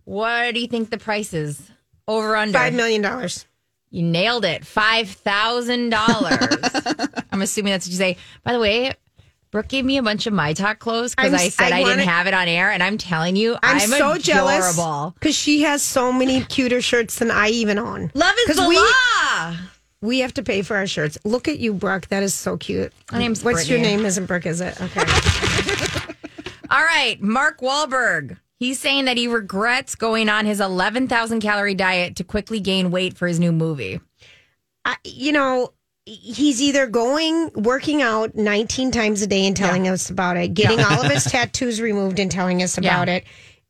What 0.04 0.54
do 0.54 0.60
you 0.60 0.66
think 0.68 0.90
the 0.90 0.98
price 0.98 1.32
is? 1.32 1.70
Over 2.06 2.36
under. 2.36 2.58
$5 2.58 2.74
million. 2.74 3.28
You 3.90 4.02
nailed 4.02 4.44
it. 4.44 4.64
Five 4.64 5.10
thousand 5.10 5.90
dollars. 5.90 6.40
I'm 7.32 7.42
assuming 7.42 7.72
that's 7.72 7.86
what 7.86 7.92
you 7.92 7.98
say. 7.98 8.16
By 8.42 8.54
the 8.54 8.58
way, 8.58 8.94
Brooke 9.50 9.68
gave 9.68 9.84
me 9.84 9.98
a 9.98 10.02
bunch 10.02 10.26
of 10.26 10.32
my 10.32 10.54
talk 10.54 10.78
clothes 10.78 11.14
because 11.14 11.34
I'm 11.34 11.40
I 11.40 11.44
s- 11.44 11.54
said 11.56 11.72
I 11.72 11.76
I, 11.76 11.82
didn't 11.84 11.98
wanna- 11.98 12.10
have 12.10 12.26
it 12.26 12.32
on 12.32 12.48
air, 12.48 12.70
and 12.70 12.82
I'm 12.82 12.96
telling 12.96 13.36
you, 13.36 13.54
I'm, 13.62 13.76
I'm, 13.76 13.88
so 13.90 14.16
jealous 14.16 14.72
adorable. 14.72 15.10
because 15.20 15.36
she 15.36 15.60
has 15.62 15.82
so 15.82 16.10
many 16.10 16.42
cuter 16.42 16.80
shirts 16.80 17.18
than 17.18 17.30
I 17.30 17.48
even 17.50 17.78
own. 17.78 18.10
Love 18.14 18.34
is 18.38 18.46
'Cause 18.46 18.56
the 18.56 18.68
we- 18.68 18.78
law. 18.78 19.56
We 20.02 20.18
have 20.18 20.34
to 20.34 20.42
pay 20.42 20.62
for 20.62 20.76
our 20.76 20.86
shirts. 20.86 21.16
Look 21.24 21.48
at 21.48 21.58
you, 21.60 21.72
Brooke. 21.72 22.08
That 22.08 22.22
is 22.22 22.34
so 22.34 22.56
cute. 22.56 22.92
My 23.12 23.18
name's 23.18 23.42
What's 23.44 23.68
your 23.68 23.78
name? 23.78 24.04
Isn't 24.04 24.26
Brooke? 24.26 24.46
Is 24.46 24.60
it? 24.60 24.78
Okay. 24.80 25.00
All 26.70 26.82
right, 26.82 27.16
Mark 27.20 27.60
Wahlberg. 27.60 28.38
He's 28.58 28.78
saying 28.80 29.04
that 29.06 29.16
he 29.16 29.26
regrets 29.28 29.94
going 29.94 30.28
on 30.28 30.46
his 30.46 30.60
11,000 30.60 31.40
calorie 31.40 31.74
diet 31.74 32.16
to 32.16 32.24
quickly 32.24 32.60
gain 32.60 32.90
weight 32.90 33.16
for 33.16 33.26
his 33.28 33.38
new 33.40 33.52
movie. 33.52 34.00
I, 34.84 34.96
you 35.04 35.32
know, 35.32 35.72
he's 36.04 36.60
either 36.62 36.86
going 36.86 37.50
working 37.54 38.02
out 38.02 38.34
19 38.34 38.90
times 38.90 39.22
a 39.22 39.26
day 39.26 39.46
and 39.46 39.56
telling 39.56 39.86
us 39.88 40.10
about 40.10 40.36
it, 40.36 40.54
getting 40.54 40.80
all 40.80 41.04
of 41.04 41.10
his 41.10 41.24
tattoos 41.30 41.80
removed 41.80 42.18
and 42.18 42.30
telling 42.30 42.62
us 42.62 42.78
about 42.78 43.08
Yeah. 43.08 43.14
it. 43.16 43.24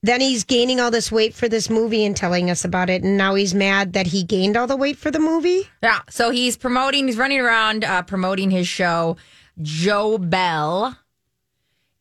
Then 0.05 0.21
he's 0.21 0.43
gaining 0.43 0.81
all 0.81 0.91
this 0.91 1.13
weight 1.13 1.33
for 1.33 1.49
this 1.49 1.71
movie 1.71 2.05
and 2.05 2.17
telling 2.17 2.51
us 2.51 2.65
about 2.65 2.91
it. 2.91 3.05
And 3.05 3.17
now 3.17 3.35
he's 3.37 3.55
mad 3.55 3.93
that 3.93 4.09
he 4.09 4.25
gained 4.25 4.57
all 4.57 4.67
the 4.67 4.77
weight 4.77 4.97
for 4.97 5.13
the 5.13 5.21
movie. 5.21 5.69
Yeah, 5.83 6.01
so 6.11 6.31
he's 6.31 6.57
promoting, 6.57 7.07
he's 7.07 7.17
running 7.17 7.39
around 7.39 7.85
uh, 7.85 8.03
promoting 8.03 8.51
his 8.51 8.67
show, 8.67 9.17
Joe 9.61 10.19
Bell. 10.19 10.99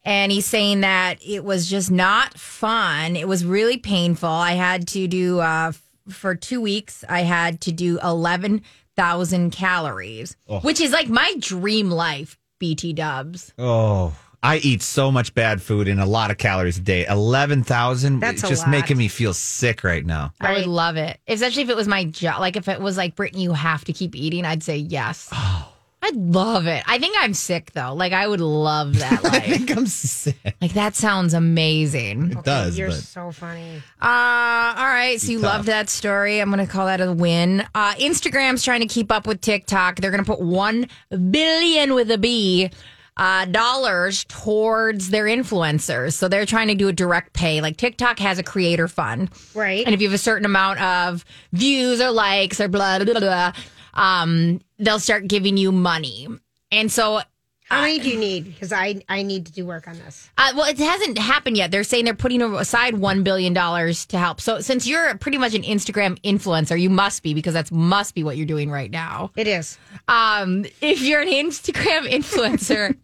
And 0.04 0.32
he's 0.32 0.48
saying 0.48 0.82
that 0.82 1.20
it 1.24 1.44
was 1.44 1.70
just 1.70 1.92
not 1.92 2.40
fun. 2.40 3.16
It 3.16 3.28
was 3.28 3.46
really 3.46 3.78
painful. 3.78 4.30
I 4.30 4.54
had 4.54 4.88
to 4.90 5.08
do 5.08 5.40
uh, 5.40 5.74
for 6.10 6.34
two 6.36 6.60
weeks, 6.60 7.04
I 7.08 7.22
had 7.22 7.62
to 7.62 7.72
do 7.72 8.00
11,000 8.04 9.52
calories, 9.52 10.36
which 10.64 10.82
is 10.82 10.92
like 10.92 11.08
my 11.08 11.36
dream 11.38 11.92
life, 11.92 12.40
BT 12.58 12.94
dubs. 12.94 13.54
Oh, 13.60 14.16
I 14.44 14.58
eat 14.58 14.82
so 14.82 15.12
much 15.12 15.34
bad 15.36 15.62
food 15.62 15.88
and 15.88 16.00
a 16.02 16.06
lot 16.06 16.32
of 16.32 16.38
calories 16.38 16.78
a 16.78 16.82
day. 16.82 17.06
11,000. 17.06 18.20
That's 18.20 18.36
It's 18.36 18.44
a 18.44 18.48
just 18.48 18.64
lot. 18.64 18.72
making 18.72 18.98
me 18.98 19.08
feel 19.08 19.34
sick 19.34 19.84
right 19.84 20.04
now. 20.06 20.34
I 20.42 20.54
would 20.54 20.66
love 20.68 20.98
it. 20.98 21.20
Especially 21.28 21.62
if 21.64 21.70
it 21.70 21.76
was 21.76 21.88
my 21.88 22.06
job. 22.06 22.40
Like 22.40 22.56
if 22.56 22.68
it 22.68 22.82
was 22.82 22.98
like, 22.98 23.16
Brittany, 23.16 23.44
you 23.44 23.54
have 23.54 23.86
to 23.86 23.94
keep 23.94 24.16
eating, 24.16 24.46
I'd 24.46 24.64
say 24.64 24.78
yes. 24.78 25.30
Oh. 25.64 25.68
I'd 26.04 26.16
love 26.16 26.66
it. 26.66 26.84
I 26.88 26.98
think 26.98 27.16
I'm 27.20 27.36
sick 27.36 27.74
though. 27.74 27.94
Like 27.94 28.12
I 28.12 28.28
would 28.28 28.42
love 28.42 28.98
that 28.98 29.24
I 29.32 29.40
think 29.40 29.70
I'm 29.78 29.86
sick. 29.86 30.36
like 30.60 30.74
that 30.74 30.96
sounds 30.96 31.36
amazing. 31.36 32.32
It 32.32 32.44
does, 32.44 32.76
You're 32.76 32.88
but 32.90 32.96
so 32.98 33.32
funny. 33.32 33.84
Uh, 34.02 34.74
all 34.78 34.88
right. 34.88 35.22
So 35.22 35.32
you 35.32 35.40
tough. 35.42 35.54
loved 35.54 35.68
that 35.68 35.92
story. 35.92 36.40
I'm 36.40 36.50
going 36.52 36.66
to 36.66 36.72
call 36.72 36.88
that 36.88 37.02
a 37.02 37.14
win. 37.14 37.64
Uh, 37.76 37.94
Instagram's 37.94 38.64
trying 38.64 38.82
to 38.82 38.88
keep 38.88 39.12
up 39.12 39.28
with 39.28 39.42
TikTok. 39.42 39.98
They're 39.98 40.10
going 40.10 40.24
to 40.24 40.30
put 40.30 40.42
one 40.42 40.88
billion 41.30 41.94
with 41.94 42.10
a 42.10 42.18
B 42.18 42.72
uh, 43.18 43.46
dollars 43.46 44.26
towards 44.26 45.10
their 45.10 45.26
influencers. 45.26 46.14
So 46.14 46.28
they're 46.28 46.46
trying 46.46 46.70
to 46.70 46.76
do 46.76 46.88
a 46.88 46.94
direct 46.94 47.34
pay. 47.34 47.62
Like 47.62 47.78
TikTok 47.78 48.20
has 48.20 48.40
a 48.40 48.44
creator 48.44 48.88
fund. 48.88 49.30
Right. 49.54 49.86
And 49.86 49.94
if 49.94 50.02
you 50.02 50.08
have 50.08 50.16
a 50.16 50.20
certain 50.20 50.46
amount 50.46 50.82
of 50.82 51.26
views 51.52 52.02
or 52.02 52.12
likes 52.12 52.60
or 52.60 52.68
blah, 52.68 53.00
blah, 53.00 53.14
blah, 53.14 53.20
blah, 53.20 53.54
um, 53.94 54.62
they'll 54.80 55.00
start 55.00 55.28
giving 55.28 55.58
you 55.58 55.72
money. 55.72 56.28
And 56.72 56.92
so 56.92 57.22
How 57.72 57.82
many 57.82 58.00
do 58.00 58.10
you 58.10 58.20
need? 58.20 58.46
Because 58.46 58.72
I 58.74 59.02
I 59.10 59.24
need 59.24 59.46
to 59.48 59.52
do 59.52 59.66
work 59.66 59.88
on 59.88 59.98
this. 60.00 60.30
uh, 60.38 60.52
well, 60.56 60.70
it 60.70 60.78
hasn't 60.78 61.18
happened 61.18 61.58
yet. 61.58 61.72
They're 61.72 61.84
saying 61.84 62.06
they're 62.06 62.14
putting 62.14 62.42
aside 62.42 62.96
one 62.98 63.24
billion 63.24 63.54
dollars 63.54 64.06
to 64.08 64.18
help. 64.18 64.42
So, 64.42 64.60
since 64.60 64.86
you're 64.88 65.18
pretty 65.18 65.38
much 65.38 65.54
an 65.56 65.64
Instagram 65.64 66.20
influencer, 66.22 66.80
you 66.80 66.90
must 66.90 67.24
be 67.24 67.34
because 67.34 67.54
that's 67.54 67.72
must 67.72 68.14
be 68.14 68.24
what 68.24 68.38
you're 68.38 68.46
doing 68.46 68.70
right 68.70 68.92
now. 68.92 69.32
It 69.36 69.48
is. 69.48 69.78
Um, 70.08 70.66
if 70.82 71.02
you're 71.02 71.22
an 71.22 71.30
Instagram 71.30 72.02
influencer, 72.12 72.96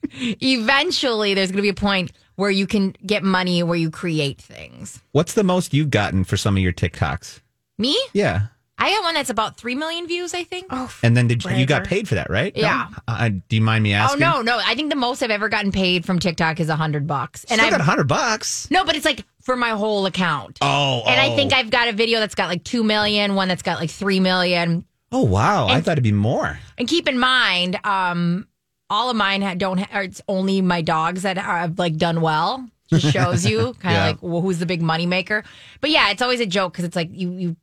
eventually 0.42 1.34
there's 1.34 1.50
going 1.52 1.58
to 1.58 1.62
be 1.62 1.70
a 1.70 1.74
point 1.74 2.12
where 2.36 2.52
you 2.52 2.68
can 2.68 2.96
get 3.06 3.24
money 3.24 3.64
where 3.64 3.78
you 3.78 3.90
create 3.90 4.40
things. 4.40 5.02
what's 5.12 5.34
the 5.34 5.44
most 5.44 5.74
you've 5.74 5.90
gotten 5.90 6.24
for 6.24 6.38
some 6.38 6.56
of 6.56 6.62
your 6.62 6.74
TikToks? 6.74 7.42
Me, 7.80 7.98
Yeah. 8.14 8.48
I 8.80 8.92
got 8.92 9.04
one 9.04 9.16
that's 9.16 9.30
about 9.32 9.58
three 9.58 9.74
million 9.76 10.08
views. 10.08 10.34
I 10.34 10.44
think. 10.44 10.68
Oh, 10.70 10.94
And 11.04 11.18
then 11.18 11.28
did 11.28 11.44
you, 11.44 11.52
you 11.52 11.66
got 11.66 11.86
paid 11.86 12.08
for 12.08 12.16
that, 12.16 12.30
right? 12.30 12.56
No? 12.56 12.62
Yeah. 12.62 12.88
Uh, 13.08 13.30
do 13.50 13.56
you 13.56 13.62
mind 13.62 13.84
me 13.84 13.94
asking? 13.94 14.22
Oh 14.24 14.32
no, 14.38 14.42
no! 14.42 14.60
I 14.64 14.76
think 14.76 14.90
the 14.92 14.96
most 14.96 15.24
I've 15.24 15.32
ever 15.32 15.50
gotten 15.50 15.72
paid 15.72 16.06
from 16.06 16.20
TikTok 16.20 16.60
is 16.60 16.70
a 16.70 16.76
hundred 16.76 17.08
bucks, 17.08 17.44
and 17.50 17.60
I 17.60 17.70
got 17.70 17.82
a 17.82 17.84
hundred 17.86 18.08
bucks. 18.08 18.70
no, 18.70 18.86
but 18.86 18.96
it's 18.96 19.06
like 19.06 19.26
for 19.42 19.56
my 19.56 19.70
whole 19.70 20.06
account. 20.06 20.60
Oh, 20.62 21.04
And 21.08 21.20
I 21.20 21.30
oh. 21.30 21.36
think 21.36 21.54
I've 21.54 21.70
got 21.70 21.88
a 21.88 21.92
video 21.94 22.20
that's 22.20 22.36
got 22.36 22.50
like 22.50 22.66
2 22.66 22.84
million, 22.84 23.34
one 23.36 23.48
that's 23.48 23.62
got 23.62 23.80
like 23.80 23.90
3 23.90 24.20
million. 24.20 24.84
Oh 25.12 25.24
wow! 25.24 25.68
I 25.68 25.80
thought 25.82 25.94
it'd 25.94 26.04
be 26.04 26.12
more. 26.12 26.60
And 26.78 26.88
keep 26.88 27.08
in 27.08 27.18
mind, 27.18 27.80
um, 27.86 28.46
all 28.90 29.10
of 29.10 29.16
mine 29.16 29.58
don't, 29.58 29.78
ha- 29.80 29.98
or 29.98 30.04
it's 30.04 30.22
only 30.28 30.62
my 30.62 30.82
dogs 30.82 31.22
that 31.24 31.38
have 31.38 31.80
like 31.80 31.96
done 31.98 32.22
well. 32.22 32.70
Just 32.90 33.06
shows 33.14 33.46
you 33.46 33.74
kind 33.80 33.96
of 33.96 34.02
Yeah. 34.02 34.06
like 34.08 34.18
well, 34.22 34.42
who's 34.42 34.60
the 34.60 34.66
big 34.66 34.82
money 34.82 35.06
maker. 35.06 35.44
But 35.82 35.90
yeah, 35.90 36.12
it's 36.12 36.22
always 36.22 36.40
a 36.42 36.46
joke 36.46 36.74
because 36.74 36.86
it's 36.86 36.96
like 36.96 37.10
you, 37.12 37.32
you, 37.32 37.56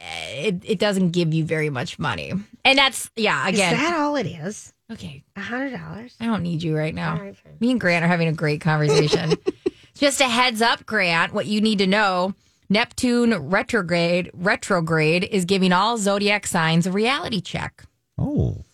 it, 0.00 0.62
it 0.64 0.78
doesn't 0.78 1.10
give 1.10 1.32
you 1.34 1.44
very 1.44 1.70
much 1.70 1.98
money. 1.98 2.32
And 2.64 2.78
that's, 2.78 3.10
yeah, 3.16 3.48
again. 3.48 3.72
is 3.74 3.80
again, 3.80 3.90
that 3.92 4.00
all 4.00 4.16
it 4.16 4.26
is? 4.26 4.72
okay, 4.92 5.22
A 5.36 5.40
hundred 5.40 5.76
dollars. 5.76 6.16
I 6.20 6.26
don't 6.26 6.42
need 6.42 6.62
you 6.62 6.76
right 6.76 6.94
now. 6.94 7.14
All 7.14 7.20
right, 7.22 7.36
fine. 7.36 7.56
Me 7.60 7.70
and 7.70 7.80
Grant 7.80 8.04
are 8.04 8.08
having 8.08 8.28
a 8.28 8.32
great 8.32 8.60
conversation. 8.60 9.34
Just 9.94 10.20
a 10.20 10.28
heads 10.28 10.62
up, 10.62 10.86
Grant, 10.86 11.32
what 11.34 11.46
you 11.46 11.60
need 11.60 11.78
to 11.78 11.86
know. 11.86 12.34
Neptune 12.70 13.34
retrograde 13.48 14.30
retrograde 14.34 15.24
is 15.24 15.44
giving 15.44 15.72
all 15.72 15.96
zodiac 15.98 16.46
signs 16.46 16.86
a 16.86 16.92
reality 16.92 17.40
check. 17.40 17.84
Oh, 18.18 18.64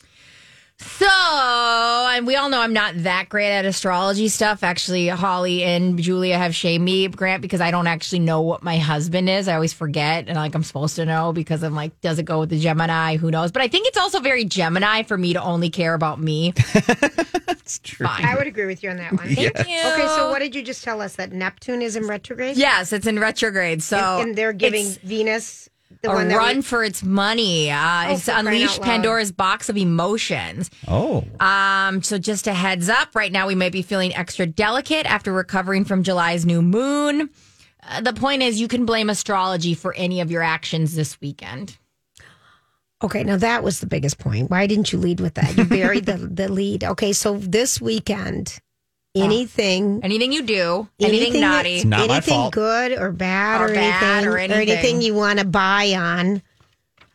So, 0.84 1.06
and 1.08 2.26
we 2.26 2.36
all 2.36 2.48
know 2.48 2.60
I'm 2.60 2.72
not 2.72 2.94
that 2.98 3.28
great 3.28 3.50
at 3.50 3.64
astrology 3.64 4.28
stuff. 4.28 4.62
Actually, 4.62 5.08
Holly 5.08 5.64
and 5.64 5.98
Julia 5.98 6.38
have 6.38 6.54
shamed 6.54 6.84
me, 6.84 7.08
Grant, 7.08 7.42
because 7.42 7.60
I 7.60 7.70
don't 7.70 7.86
actually 7.86 8.20
know 8.20 8.42
what 8.42 8.62
my 8.62 8.78
husband 8.78 9.28
is. 9.28 9.48
I 9.48 9.54
always 9.54 9.72
forget, 9.72 10.28
and 10.28 10.36
like 10.36 10.54
I'm 10.54 10.62
supposed 10.62 10.96
to 10.96 11.06
know 11.06 11.32
because 11.32 11.62
I'm 11.62 11.74
like, 11.74 12.00
does 12.00 12.18
it 12.18 12.24
go 12.24 12.40
with 12.40 12.50
the 12.50 12.60
Gemini? 12.60 13.16
Who 13.16 13.30
knows? 13.30 13.50
But 13.50 13.62
I 13.62 13.68
think 13.68 13.88
it's 13.88 13.98
also 13.98 14.20
very 14.20 14.44
Gemini 14.44 15.02
for 15.02 15.18
me 15.18 15.32
to 15.32 15.42
only 15.42 15.70
care 15.70 15.94
about 15.94 16.20
me. 16.20 16.52
it's 16.56 17.80
true. 17.80 18.06
Fine. 18.06 18.24
I 18.24 18.36
would 18.36 18.46
agree 18.46 18.66
with 18.66 18.82
you 18.82 18.90
on 18.90 18.98
that 18.98 19.12
one. 19.12 19.34
Thank 19.34 19.38
you. 19.38 19.48
Okay, 19.48 20.06
so 20.06 20.30
what 20.30 20.40
did 20.40 20.54
you 20.54 20.62
just 20.62 20.84
tell 20.84 21.00
us 21.00 21.16
that 21.16 21.32
Neptune 21.32 21.82
is 21.82 21.96
in 21.96 22.06
retrograde? 22.06 22.56
Yes, 22.56 22.92
it's 22.92 23.06
in 23.06 23.18
retrograde. 23.18 23.82
So 23.82 23.96
and, 23.96 24.28
and 24.28 24.38
they're 24.38 24.52
giving 24.52 24.86
Venus 25.02 25.68
the 26.02 26.10
a 26.10 26.14
one 26.14 26.28
that 26.28 26.36
run 26.36 26.56
we- 26.56 26.62
for 26.62 26.82
its 26.84 27.02
money. 27.02 27.70
Uh, 27.70 28.12
it's 28.12 28.24
for 28.24 28.32
crying 28.32 28.46
unleashed. 28.48 28.82
Pandora's 28.82 29.32
box 29.32 29.68
of 29.68 29.76
emotions. 29.76 30.70
Oh, 30.88 31.24
Um, 31.40 32.02
so 32.02 32.18
just 32.18 32.46
a 32.46 32.54
heads 32.54 32.88
up, 32.88 33.14
right 33.14 33.32
now 33.32 33.46
we 33.46 33.54
might 33.54 33.72
be 33.72 33.82
feeling 33.82 34.14
extra 34.14 34.46
delicate 34.46 35.06
after 35.10 35.32
recovering 35.32 35.84
from 35.84 36.02
July's 36.02 36.44
new 36.46 36.62
moon. 36.62 37.30
Uh, 37.86 38.00
the 38.00 38.12
point 38.14 38.42
is, 38.42 38.60
you 38.60 38.68
can 38.68 38.86
blame 38.86 39.10
astrology 39.10 39.74
for 39.74 39.92
any 39.94 40.20
of 40.20 40.30
your 40.30 40.42
actions 40.42 40.94
this 40.94 41.20
weekend. 41.20 41.76
Okay, 43.02 43.22
now 43.24 43.36
that 43.36 43.62
was 43.62 43.80
the 43.80 43.86
biggest 43.86 44.18
point. 44.18 44.50
Why 44.50 44.66
didn't 44.66 44.90
you 44.92 44.98
lead 44.98 45.20
with 45.20 45.34
that? 45.34 45.58
You 45.58 45.64
buried 45.64 46.06
the, 46.06 46.16
the 46.16 46.50
lead. 46.50 46.84
Okay, 46.84 47.12
so 47.12 47.36
this 47.36 47.78
weekend, 47.80 48.58
anything, 49.14 50.00
Anything 50.02 50.32
you 50.32 50.42
do, 50.42 50.88
anything, 51.00 51.20
anything 51.20 51.40
naughty, 51.40 51.68
that's- 51.76 51.84
Not 51.84 52.08
my 52.08 52.14
anything 52.16 52.34
fault. 52.34 52.54
good 52.54 52.92
or 52.92 53.12
bad 53.12 53.60
Or 53.60 53.64
or, 53.66 53.74
bad 53.74 54.02
anything, 54.24 54.28
or 54.32 54.38
anything. 54.38 55.02
you 55.02 55.14
want 55.14 55.38
to 55.38 55.44
buy 55.44 55.94
on, 55.96 56.42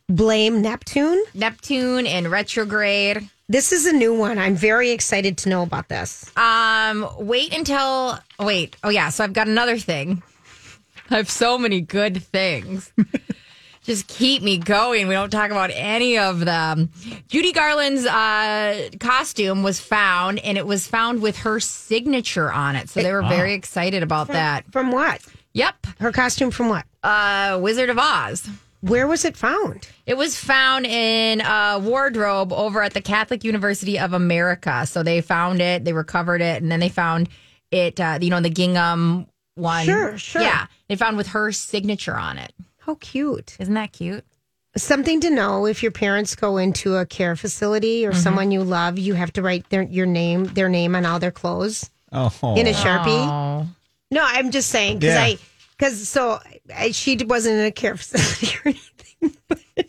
blame 0.08 0.62
Neptune. 0.62 1.24
Neptune 1.34 2.06
in 2.06 2.30
retrograde. 2.30 3.30
This 3.48 3.72
is 3.72 3.86
a 3.88 3.94
new 3.94 4.14
one. 4.14 4.38
I'm 4.38 4.56
very 4.56 4.92
excited 4.92 5.38
to 5.40 5.50
know 5.50 5.64
about 5.64 5.90
this. 5.90 6.30
Um, 6.38 7.08
wait 7.18 7.54
until 7.56 8.20
wait. 8.40 8.76
Oh 8.84 8.90
yeah, 8.90 9.10
so 9.10 9.24
I've 9.24 9.34
got 9.34 9.48
another 9.48 9.78
thing. 9.78 10.22
I 11.10 11.18
have 11.18 11.30
so 11.32 11.58
many 11.58 11.82
good 11.82 12.22
things. 12.24 12.92
Just 13.90 14.06
keep 14.08 14.44
me 14.44 14.60
going. 14.60 15.08
We 15.08 15.16
don't 15.16 15.32
talk 15.32 15.50
about 15.50 15.72
any 15.74 16.20
of 16.20 16.42
them. 16.42 16.92
Judy 17.28 17.52
Garland's 17.52 18.06
uh, 18.06 18.90
costume 19.00 19.64
was 19.64 19.80
found, 19.80 20.38
and 20.38 20.60
it 20.60 20.68
was 20.68 20.86
found 20.86 21.24
with 21.24 21.38
her 21.40 21.60
signature 21.60 22.52
on 22.52 22.76
it. 22.76 22.88
So 22.88 23.02
they 23.02 23.12
were 23.12 23.24
very 23.24 23.56
excited 23.56 24.04
about 24.04 24.28
that. 24.28 24.72
From 24.72 24.92
what? 24.92 25.26
Yep, 25.54 25.88
Her 26.00 26.12
costume 26.12 26.52
from 26.52 26.70
what? 26.70 26.86
uh, 27.02 27.58
Wizard 27.60 27.90
of 27.90 27.98
Oz. 27.98 28.48
Where 28.82 29.08
was 29.08 29.26
it 29.26 29.36
found? 29.36 29.88
It 30.06 30.18
was 30.18 30.38
found 30.38 30.86
in 30.86 31.42
a 31.42 31.80
wardrobe 31.82 32.54
over 32.54 32.84
at 32.84 32.94
the 32.94 33.02
Catholic 33.02 33.44
University 33.44 33.98
of 33.98 34.14
America. 34.14 34.86
So 34.86 35.02
they 35.02 35.22
found 35.22 35.62
it, 35.62 35.84
they 35.84 35.94
recovered 35.94 36.42
it, 36.42 36.62
and 36.62 36.72
then 36.72 36.80
they 36.80 36.90
found 36.90 37.28
it, 37.72 38.00
uh, 38.00 38.20
you 38.22 38.30
know, 38.30 38.40
the 38.40 38.52
gingham 38.52 39.26
one. 39.56 39.86
Sure, 39.86 40.16
sure. 40.20 40.44
Yeah, 40.44 40.68
they 40.90 40.96
found 40.96 41.18
with 41.18 41.30
her 41.30 41.52
signature 41.52 42.16
on 42.16 42.38
it. 42.38 42.54
How 42.90 42.96
cute. 42.96 43.56
Isn't 43.60 43.76
that 43.76 43.92
cute? 43.92 44.26
Something 44.76 45.22
to 45.22 45.30
know 45.30 45.68
if 45.68 45.84
your 45.84 45.92
parents 45.92 46.34
go 46.34 46.58
into 46.58 46.96
a 46.98 47.06
care 47.06 47.36
facility 47.36 48.02
Mm-hmm. 48.02 48.10
or 48.10 48.16
someone 48.16 48.50
you 48.50 48.64
love, 48.64 48.98
you 48.98 49.14
have 49.14 49.32
to 49.34 49.44
write 49.44 49.70
their 49.70 49.84
your 49.84 50.08
name, 50.08 50.46
their 50.46 50.70
name 50.70 50.96
on 50.96 51.06
all 51.06 51.20
their 51.20 51.30
clothes 51.30 51.88
oh, 52.12 52.32
in 52.58 52.66
a 52.66 52.72
Sharpie. 52.72 53.06
Oh. 53.10 53.68
No, 54.10 54.24
I'm 54.26 54.50
just 54.50 54.72
saying 54.72 54.98
because 54.98 55.14
Yeah. 55.14 55.22
I 55.22 55.38
because 55.78 56.10
so 56.10 56.40
I, 56.76 56.90
she 56.90 57.16
wasn't 57.24 57.60
in 57.60 57.66
a 57.66 57.72
care 57.72 57.96
facility 58.02 58.56
or 58.66 58.70
anything. 58.70 59.89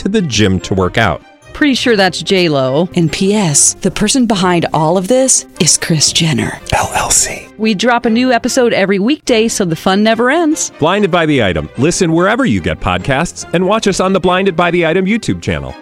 to 0.00 0.08
the 0.08 0.22
gym 0.22 0.60
to 0.60 0.74
work 0.74 0.98
out. 0.98 1.22
Pretty 1.52 1.74
sure 1.74 1.96
that's 1.96 2.22
J 2.22 2.48
Lo. 2.48 2.88
And 2.94 3.12
P.S. 3.12 3.74
The 3.74 3.90
person 3.90 4.26
behind 4.26 4.66
all 4.72 4.96
of 4.96 5.08
this 5.08 5.46
is 5.60 5.76
Kris 5.76 6.12
Jenner 6.12 6.50
LLC. 6.72 7.56
We 7.58 7.74
drop 7.74 8.06
a 8.06 8.10
new 8.10 8.32
episode 8.32 8.72
every 8.72 8.98
weekday, 8.98 9.48
so 9.48 9.64
the 9.64 9.76
fun 9.76 10.02
never 10.02 10.30
ends. 10.30 10.70
Blinded 10.78 11.10
by 11.10 11.26
the 11.26 11.42
item. 11.42 11.68
Listen 11.76 12.12
wherever 12.12 12.44
you 12.46 12.60
get 12.62 12.80
podcasts, 12.80 13.52
and 13.52 13.66
watch 13.66 13.86
us 13.88 14.00
on 14.00 14.12
the 14.14 14.20
Blinded 14.20 14.56
by 14.56 14.70
the 14.70 14.86
Item 14.86 15.04
YouTube 15.04 15.42
channel. 15.42 15.74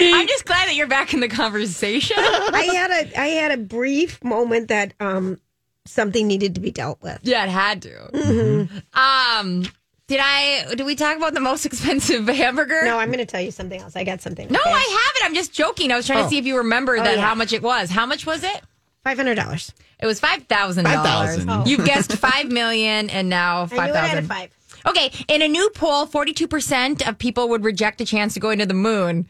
I'm 0.00 0.26
just 0.28 0.44
glad 0.44 0.68
that 0.68 0.74
you're 0.74 0.86
back 0.86 1.14
in 1.14 1.20
the 1.20 1.28
conversation. 1.28 2.16
I 2.18 2.68
had 2.74 2.90
a 2.90 3.20
I 3.20 3.26
had 3.28 3.52
a 3.52 3.56
brief 3.56 4.22
moment 4.22 4.68
that 4.68 4.92
um 5.00 5.40
something 5.86 6.26
needed 6.26 6.54
to 6.56 6.60
be 6.60 6.70
dealt 6.70 7.00
with. 7.02 7.18
yeah, 7.22 7.44
it 7.44 7.48
had 7.50 7.82
to. 7.82 8.68
Um, 8.92 9.64
did 10.08 10.18
I? 10.20 10.74
Did 10.74 10.84
we 10.84 10.96
talk 10.96 11.16
about 11.16 11.34
the 11.34 11.40
most 11.40 11.64
expensive 11.70 12.26
hamburger? 12.26 12.82
No, 12.84 12.98
I'm 12.98 13.08
going 13.08 13.18
to 13.18 13.26
tell 13.26 13.40
you 13.40 13.50
something 13.52 13.80
else. 13.80 13.94
I 13.94 14.02
got 14.04 14.20
something. 14.20 14.48
No, 14.50 14.58
okay? 14.60 14.70
I 14.70 14.80
haven't. 15.14 15.30
I'm 15.30 15.34
just 15.34 15.52
joking. 15.52 15.92
I 15.92 15.96
was 15.96 16.06
trying 16.06 16.20
Oh. 16.20 16.22
to 16.24 16.28
see 16.30 16.38
if 16.38 16.46
you 16.46 16.56
remember 16.58 16.96
that 16.96 17.16
yeah. 17.16 17.22
how 17.24 17.34
much 17.34 17.52
it 17.52 17.62
was. 17.62 17.90
How 17.90 18.06
much 18.06 18.26
was 18.26 18.42
it? 18.42 18.60
five 19.04 19.16
hundred 19.16 19.36
dollars. 19.36 19.72
It 20.00 20.06
was 20.06 20.20
five 20.20 20.42
thousand 20.44 20.84
dollars. 20.84 21.38
$5,000. 21.44 21.66
You've 21.66 21.84
guessed 21.86 22.12
five 22.12 22.50
million, 22.50 23.08
and 23.10 23.28
now 23.30 23.62
I 23.62 23.66
five 23.66 23.90
knew 23.90 23.96
it 23.96 24.04
had 24.04 24.24
a 24.24 24.26
five. 24.26 24.50
Okay, 24.86 25.10
in 25.28 25.40
a 25.42 25.48
new 25.48 25.70
poll, 25.70 26.06
forty-two 26.06 26.48
percent 26.48 27.06
of 27.06 27.16
people 27.18 27.48
would 27.50 27.64
reject 27.64 28.00
a 28.00 28.04
chance 28.04 28.34
to 28.34 28.40
go 28.40 28.50
into 28.50 28.66
the 28.66 28.74
moon. 28.74 29.26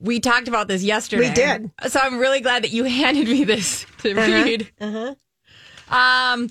We 0.00 0.20
talked 0.20 0.48
about 0.48 0.68
this 0.68 0.82
yesterday. 0.82 1.28
We 1.28 1.34
did. 1.34 1.70
So 1.88 1.98
I'm 2.00 2.18
really 2.18 2.40
glad 2.40 2.62
that 2.64 2.72
you 2.72 2.84
handed 3.00 3.26
me 3.28 3.44
this 3.44 3.86
to 4.02 4.14
read. 4.14 4.70
Uh-huh. 4.80 5.14
Um, 5.94 6.48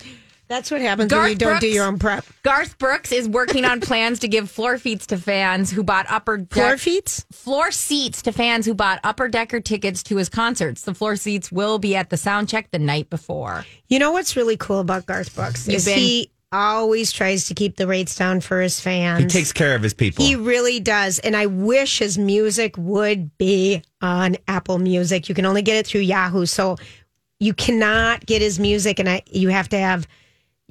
That's 0.53 0.69
what 0.69 0.81
happens 0.81 1.10
Garth 1.10 1.24
when 1.24 1.31
you 1.31 1.36
don't 1.38 1.53
do 1.55 1.60
Brooks? 1.62 1.74
your 1.75 1.86
own 1.88 1.98
prep. 1.98 2.25
Garth 2.43 2.77
Brooks 2.77 3.12
is 3.12 3.27
working 3.27 3.65
on 3.65 3.81
plans 3.81 4.19
to 4.19 4.27
give 4.27 4.51
floor 4.51 4.77
seats 4.77 5.07
to 5.07 5.17
fans 5.17 5.72
who 5.72 5.81
bought 5.81 6.05
upper 6.10 6.38
deck, 6.38 6.51
Floor 6.51 6.77
feet? 6.77 7.25
floor 7.31 7.72
seats 7.72 8.22
to 8.22 8.31
fans 8.31 8.67
who 8.67 8.75
bought 8.75 9.00
upper 9.03 9.27
decker 9.27 9.60
tickets 9.60 10.03
to 10.03 10.17
his 10.17 10.29
concerts. 10.29 10.83
The 10.83 10.93
floor 10.93 11.15
seats 11.15 11.51
will 11.51 11.79
be 11.79 11.95
at 11.95 12.12
the 12.12 12.17
sound 12.17 12.50
check 12.50 12.69
the 12.69 12.77
night 12.77 13.10
before. 13.10 13.65
You 13.88 13.98
know 13.98 14.12
what's 14.12 14.36
really 14.36 14.55
cool 14.55 14.79
about 14.79 15.07
Garth 15.07 15.33
Brooks 15.36 15.67
You've 15.67 15.77
is 15.77 15.86
been- 15.86 15.98
he 15.98 16.29
always 16.51 17.12
tries 17.12 17.48
to 17.48 17.55
keep 17.55 17.77
the 17.77 17.88
rates 17.88 18.15
down 18.15 18.39
for 18.39 18.62
his 18.62 18.79
fans. 18.79 19.24
He 19.24 19.27
takes 19.27 19.51
care 19.51 19.74
of 19.74 19.81
his 19.81 19.95
people. 19.95 20.24
He 20.24 20.36
really 20.36 20.79
does. 20.79 21.17
And 21.17 21.36
I 21.36 21.48
wish 21.48 21.98
his 21.98 22.19
music 22.19 22.75
would 22.77 23.36
be 23.39 23.81
on 24.03 24.38
Apple 24.48 24.77
Music. 24.77 25.27
You 25.29 25.33
can 25.33 25.48
only 25.48 25.63
get 25.63 25.77
it 25.77 25.88
through 25.88 26.01
Yahoo. 26.01 26.45
So 26.45 26.77
you 27.39 27.55
cannot 27.55 28.27
get 28.27 28.43
his 28.43 28.60
music 28.60 29.00
and 29.00 29.10
I 29.10 29.24
you 29.31 29.50
have 29.50 29.67
to 29.69 29.79
have 29.79 30.07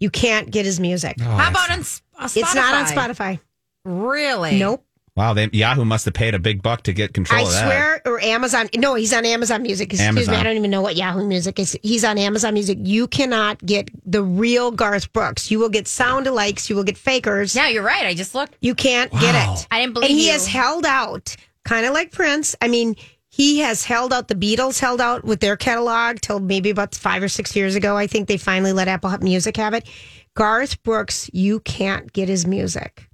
you 0.02 0.11
can't 0.11 0.50
get 0.50 0.64
his 0.66 0.80
music. 0.80 1.21
How 1.21 1.50
about 1.50 1.71
on 1.71 1.80
S- 1.80 2.02
uh, 2.18 2.25
Spotify? 2.26 2.37
it's 2.42 2.54
not 2.54 2.75
on 2.75 2.85
Spotify. 2.87 3.40
Really? 3.85 4.59
Nope. 4.59 4.85
wow, 5.16 5.35
they, 5.35 5.49
Yahoo 5.52 5.85
must 5.85 6.04
have 6.06 6.14
paid 6.14 6.35
a 6.35 6.38
big 6.38 6.62
buck 6.62 6.82
to 6.85 6.92
get 6.92 7.12
control 7.12 7.40
I 7.40 7.42
of 7.42 7.50
that. 7.50 7.64
swear, 7.66 8.02
or 8.06 8.21
Amazon. 8.21 8.68
No, 8.76 8.94
he's 8.94 9.12
on 9.12 9.25
Amazon 9.26 9.62
Music. 9.62 9.88
Excuse 9.92 10.06
Amazon. 10.09 10.35
me, 10.35 10.40
I 10.40 10.42
don't 10.44 10.56
even 10.56 10.71
know 10.71 10.80
what 10.82 10.97
Yahoo 10.97 11.26
Music 11.26 11.59
is. 11.59 11.76
He's 11.82 12.04
on 12.04 12.18
Amazon 12.18 12.54
Music. 12.54 12.78
You 12.80 13.06
cannot 13.09 13.64
get 13.64 13.90
the 14.11 14.23
real 14.23 14.71
Garth 14.71 15.12
Brooks. 15.12 15.50
You 15.50 15.59
will 15.59 15.68
get 15.68 15.87
sound 15.88 16.26
alikes. 16.26 16.71
You 16.71 16.76
will 16.76 16.85
get 16.85 16.97
fakers. 16.97 17.54
Yeah, 17.56 17.68
you're 17.68 17.82
right. 17.82 18.06
I 18.06 18.14
just 18.14 18.35
looked. 18.35 18.56
You 18.61 18.75
can't 18.75 19.11
get 19.12 19.35
it. 19.35 19.66
I 19.71 19.80
didn't 19.80 19.94
believe 19.94 20.11
And 20.11 20.18
he 20.18 20.26
you. 20.26 20.32
has 20.32 20.47
held 20.47 20.85
out, 20.87 21.35
kind 21.64 21.85
of 21.87 21.92
like 21.92 22.12
Prince. 22.12 22.54
I 22.62 22.68
mean, 22.68 22.97
he 23.32 23.60
has 23.60 23.84
held 23.84 24.12
out. 24.12 24.28
The 24.28 24.34
Beatles 24.34 24.78
held 24.78 25.00
out 25.00 25.24
with 25.24 25.40
their 25.40 25.56
catalog 25.56 26.20
till 26.20 26.38
maybe 26.38 26.68
about 26.71 26.95
five 26.95 27.23
or 27.23 27.28
six 27.28 27.56
years 27.56 27.75
ago. 27.75 27.97
I 27.97 28.06
think 28.06 28.28
they 28.28 28.36
finally 28.36 28.73
let 28.73 28.86
Apple 28.88 29.10
Music 29.18 29.56
have 29.56 29.75
it. 29.75 29.88
Garth 30.34 30.82
Brooks, 30.82 31.28
you 31.32 31.58
can't 31.60 32.12
get 32.12 32.28
his 32.28 32.47
music. 32.47 33.08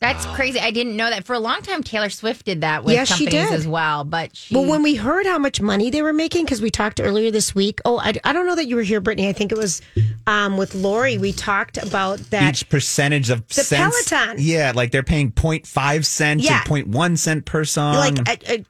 That's 0.00 0.26
crazy. 0.26 0.58
I 0.58 0.72
didn't 0.72 0.96
know 0.96 1.08
that. 1.10 1.24
For 1.24 1.32
a 1.34 1.38
long 1.38 1.62
time, 1.62 1.84
Taylor 1.84 2.10
Swift 2.10 2.44
did 2.44 2.62
that 2.62 2.82
with 2.82 2.94
Yes, 2.94 3.06
she 3.16 3.26
companies 3.26 3.50
did. 3.50 3.54
as 3.60 3.68
well. 3.68 4.02
But 4.02 4.34
she, 4.36 4.52
Well, 4.52 4.64
when 4.64 4.82
we 4.82 4.96
heard 4.96 5.26
how 5.26 5.38
much 5.38 5.60
money 5.60 5.90
they 5.90 6.02
were 6.02 6.12
making, 6.12 6.44
because 6.44 6.60
we 6.60 6.70
talked 6.70 6.98
earlier 7.00 7.30
this 7.30 7.54
week. 7.54 7.78
Oh, 7.84 8.00
I, 8.00 8.14
I 8.24 8.32
don't 8.32 8.44
know 8.48 8.56
that 8.56 8.66
you 8.66 8.74
were 8.74 8.82
here, 8.82 9.00
Brittany. 9.00 9.28
I 9.28 9.32
think 9.32 9.52
it 9.52 9.58
was 9.58 9.80
um, 10.26 10.56
with 10.56 10.74
Lori. 10.74 11.18
We 11.18 11.30
talked 11.32 11.76
about 11.76 12.18
that. 12.30 12.48
Each 12.52 12.68
percentage 12.68 13.30
of 13.30 13.46
The 13.46 13.62
cents. 13.62 14.08
Peloton. 14.10 14.38
Yeah, 14.40 14.72
like 14.74 14.90
they're 14.90 15.04
paying 15.04 15.30
0.5 15.30 16.04
cents 16.04 16.42
Yeah. 16.44 16.62
and 16.68 16.92
0.1 16.92 17.16
cent 17.16 17.44
per 17.44 17.64
song. 17.64 17.94
like 17.94 18.18
a, 18.28 18.54
a, 18.54 18.64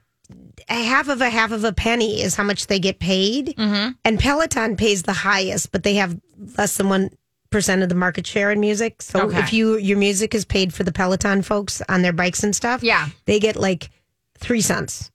a 0.68 0.74
half 0.82 1.08
of 1.08 1.20
a 1.20 1.30
half 1.30 1.52
of 1.52 1.64
a 1.64 1.72
penny 1.72 2.20
is 2.22 2.34
how 2.34 2.44
much 2.44 2.66
they 2.66 2.78
get 2.78 2.98
paid, 2.98 3.54
Mm-hmm. 3.56 3.92
and 4.04 4.18
Peloton 4.20 4.76
pays 4.76 5.02
the 5.02 5.12
highest, 5.12 5.72
but 5.72 5.82
they 5.82 5.94
have 5.94 6.18
less 6.58 6.76
than 6.76 6.88
one 6.88 7.10
percent 7.50 7.82
of 7.82 7.88
the 7.90 7.94
market 7.94 8.26
share 8.26 8.50
in 8.50 8.60
music. 8.60 9.02
So 9.02 9.22
Okay. 9.26 9.38
if 9.40 9.52
you 9.52 9.76
your 9.76 9.98
music 9.98 10.34
is 10.34 10.44
paid 10.44 10.72
for 10.72 10.84
the 10.84 10.92
Peloton 10.92 11.42
folks 11.42 11.82
on 11.88 12.02
their 12.02 12.12
bikes 12.14 12.42
and 12.42 12.56
stuff, 12.56 12.82
Yeah. 12.82 13.08
they 13.26 13.38
get 13.40 13.56
like 13.56 13.90
three 14.38 14.60
cents. 14.62 15.10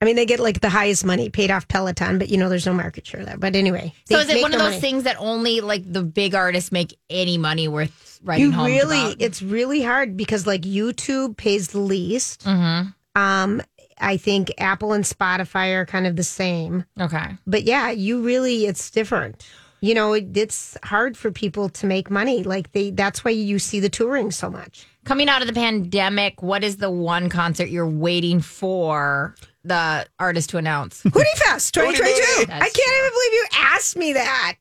I 0.00 0.04
mean, 0.04 0.16
they 0.16 0.26
get 0.26 0.40
like 0.40 0.60
the 0.60 0.68
highest 0.70 1.04
money 1.04 1.28
paid 1.28 1.50
off 1.52 1.68
Peloton, 1.68 2.18
but 2.18 2.28
you 2.28 2.36
know, 2.38 2.48
there's 2.48 2.66
no 2.66 2.72
market 2.74 3.06
share 3.06 3.24
there. 3.24 3.36
But 3.38 3.54
anyway, 3.54 3.92
so 4.08 4.18
is 4.18 4.28
it 4.28 4.42
one 4.42 4.52
of 4.52 4.58
those 4.58 4.70
money. 4.70 4.80
things 4.80 5.02
that 5.04 5.16
only 5.20 5.60
like 5.60 5.84
the 5.90 6.02
big 6.02 6.34
artists 6.34 6.72
make 6.72 6.98
any 7.08 7.38
money 7.38 7.68
worth 7.68 8.18
writing 8.24 8.46
You 8.46 8.52
home 8.52 8.66
really, 8.66 9.00
about? 9.12 9.16
it's 9.20 9.42
really 9.42 9.82
hard 9.82 10.16
because 10.16 10.44
like 10.46 10.62
YouTube 10.62 11.36
pays 11.36 11.68
the 11.68 11.78
least. 11.78 12.42
Mm-hmm. 12.44 12.88
Um, 13.20 13.62
I 14.02 14.16
think 14.16 14.52
Apple 14.58 14.92
and 14.92 15.04
Spotify 15.04 15.74
are 15.74 15.86
kind 15.86 16.06
of 16.06 16.16
the 16.16 16.24
same. 16.24 16.84
Okay. 17.00 17.36
But 17.46 17.62
yeah, 17.64 17.90
you 17.90 18.22
really, 18.22 18.66
it's 18.66 18.90
different. 18.90 19.46
You 19.80 19.94
know, 19.94 20.12
it, 20.12 20.36
it's 20.36 20.76
hard 20.84 21.16
for 21.16 21.30
people 21.30 21.68
to 21.70 21.86
make 21.86 22.10
money. 22.10 22.42
Like 22.42 22.72
they, 22.72 22.90
that's 22.90 23.24
why 23.24 23.32
you 23.32 23.58
see 23.58 23.80
the 23.80 23.88
touring 23.88 24.30
so 24.30 24.50
much. 24.50 24.86
Coming 25.04 25.28
out 25.28 25.40
of 25.40 25.48
the 25.48 25.54
pandemic, 25.54 26.42
what 26.42 26.62
is 26.62 26.76
the 26.76 26.90
one 26.90 27.28
concert 27.28 27.68
you're 27.68 27.88
waiting 27.88 28.40
for 28.40 29.34
the 29.64 30.06
artist 30.18 30.50
to 30.50 30.58
announce? 30.58 31.02
Hootie 31.04 31.38
Fest 31.38 31.74
2022. 31.74 32.52
I 32.52 32.58
can't 32.60 32.76
even 32.76 33.10
believe 33.10 33.32
you 33.32 33.46
asked 33.54 33.96
me 33.96 34.12
that. 34.12 34.56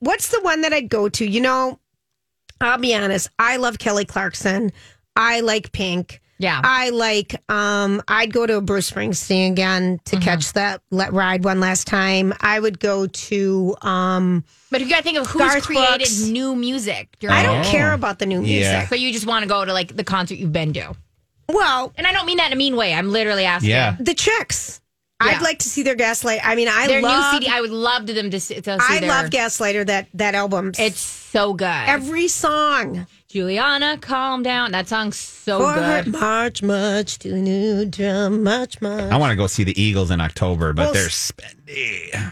What's 0.00 0.30
the 0.30 0.40
one 0.40 0.62
that 0.62 0.72
I'd 0.72 0.88
go 0.88 1.08
to? 1.08 1.24
You 1.24 1.40
know, 1.40 1.78
I'll 2.60 2.78
be 2.78 2.94
honest. 2.94 3.28
I 3.38 3.56
love 3.58 3.78
Kelly 3.78 4.04
Clarkson. 4.04 4.72
I 5.14 5.40
like 5.40 5.72
Pink. 5.72 6.20
Yeah. 6.38 6.60
I 6.64 6.90
like 6.90 7.36
um 7.50 8.02
I'd 8.08 8.32
go 8.32 8.46
to 8.46 8.56
a 8.56 8.60
Bruce 8.60 8.90
Springsteen 8.90 9.52
again 9.52 10.00
to 10.06 10.16
Mm-hmm. 10.16 10.24
catch 10.24 10.52
that 10.54 10.80
let 10.90 11.12
ride 11.12 11.44
one 11.44 11.60
last 11.60 11.86
time. 11.86 12.34
I 12.40 12.58
would 12.58 12.80
go 12.80 13.06
to 13.06 13.76
um 13.82 14.44
but 14.70 14.80
if 14.80 14.88
you 14.88 14.92
got 14.92 14.98
to 14.98 15.02
think 15.04 15.18
of 15.18 15.26
who's 15.28 15.40
Garth 15.40 15.62
created 15.64 15.98
Brooks. 15.98 16.22
new 16.26 16.56
music, 16.56 17.16
during 17.20 17.36
I 17.36 17.42
don't 17.44 17.64
Oh. 17.64 17.70
care 17.70 17.92
about 17.92 18.18
the 18.18 18.26
new 18.26 18.40
music. 18.42 18.62
Yeah. 18.62 18.88
So 18.88 18.96
you 18.96 19.12
just 19.12 19.26
want 19.26 19.44
to 19.44 19.48
go 19.48 19.64
to 19.64 19.72
like 19.72 19.94
the 19.96 20.02
concert 20.04 20.34
you've 20.34 20.52
been 20.52 20.72
to. 20.72 20.94
Well, 21.48 21.92
And 21.96 22.06
I 22.06 22.12
don't 22.12 22.26
mean 22.26 22.38
that 22.38 22.46
in 22.46 22.52
a 22.54 22.56
mean 22.56 22.74
way. 22.74 22.92
I'm 22.94 23.10
literally 23.12 23.44
asking. 23.44 23.70
yeah. 23.70 23.96
the 24.00 24.14
chicks. 24.14 24.80
Yeah. 25.22 25.36
I'd 25.36 25.42
like 25.42 25.58
to 25.60 25.68
see 25.68 25.82
their 25.84 25.94
gaslight. 25.94 26.40
I 26.42 26.54
mean, 26.56 26.68
I 26.68 26.86
Their 26.88 27.00
love 27.00 27.34
new 27.34 27.40
CD, 27.40 27.52
I 27.52 27.60
would 27.60 27.70
love 27.70 28.06
to 28.06 28.12
them 28.12 28.30
to 28.30 28.40
see, 28.40 28.56
to 28.56 28.62
see 28.62 28.70
I 28.80 28.98
their, 28.98 29.08
love 29.08 29.30
Gaslighter 29.30 29.86
that 29.86 30.08
that 30.14 30.34
album. 30.34 30.72
It's 30.78 30.98
so 30.98 31.52
good. 31.54 31.66
every 31.86 32.26
song. 32.28 33.06
Juliana, 33.34 33.98
calm 33.98 34.44
down. 34.44 34.70
That 34.70 34.86
song's 34.86 35.16
so 35.16 35.58
For 35.58 35.72
her, 35.72 36.02
good. 36.04 36.12
March, 36.12 36.62
much 36.62 37.18
to 37.18 37.32
new 37.34 37.84
drum, 37.84 38.44
much, 38.44 38.80
much. 38.80 39.10
I 39.10 39.16
want 39.16 39.30
to 39.32 39.36
go 39.36 39.48
see 39.48 39.64
the 39.64 39.74
Eagles 39.82 40.12
in 40.12 40.20
October, 40.20 40.72
but 40.72 40.84
Well, 40.84 40.92
they're 40.92 41.06
s- 41.06 41.32
spendy. 41.32 41.63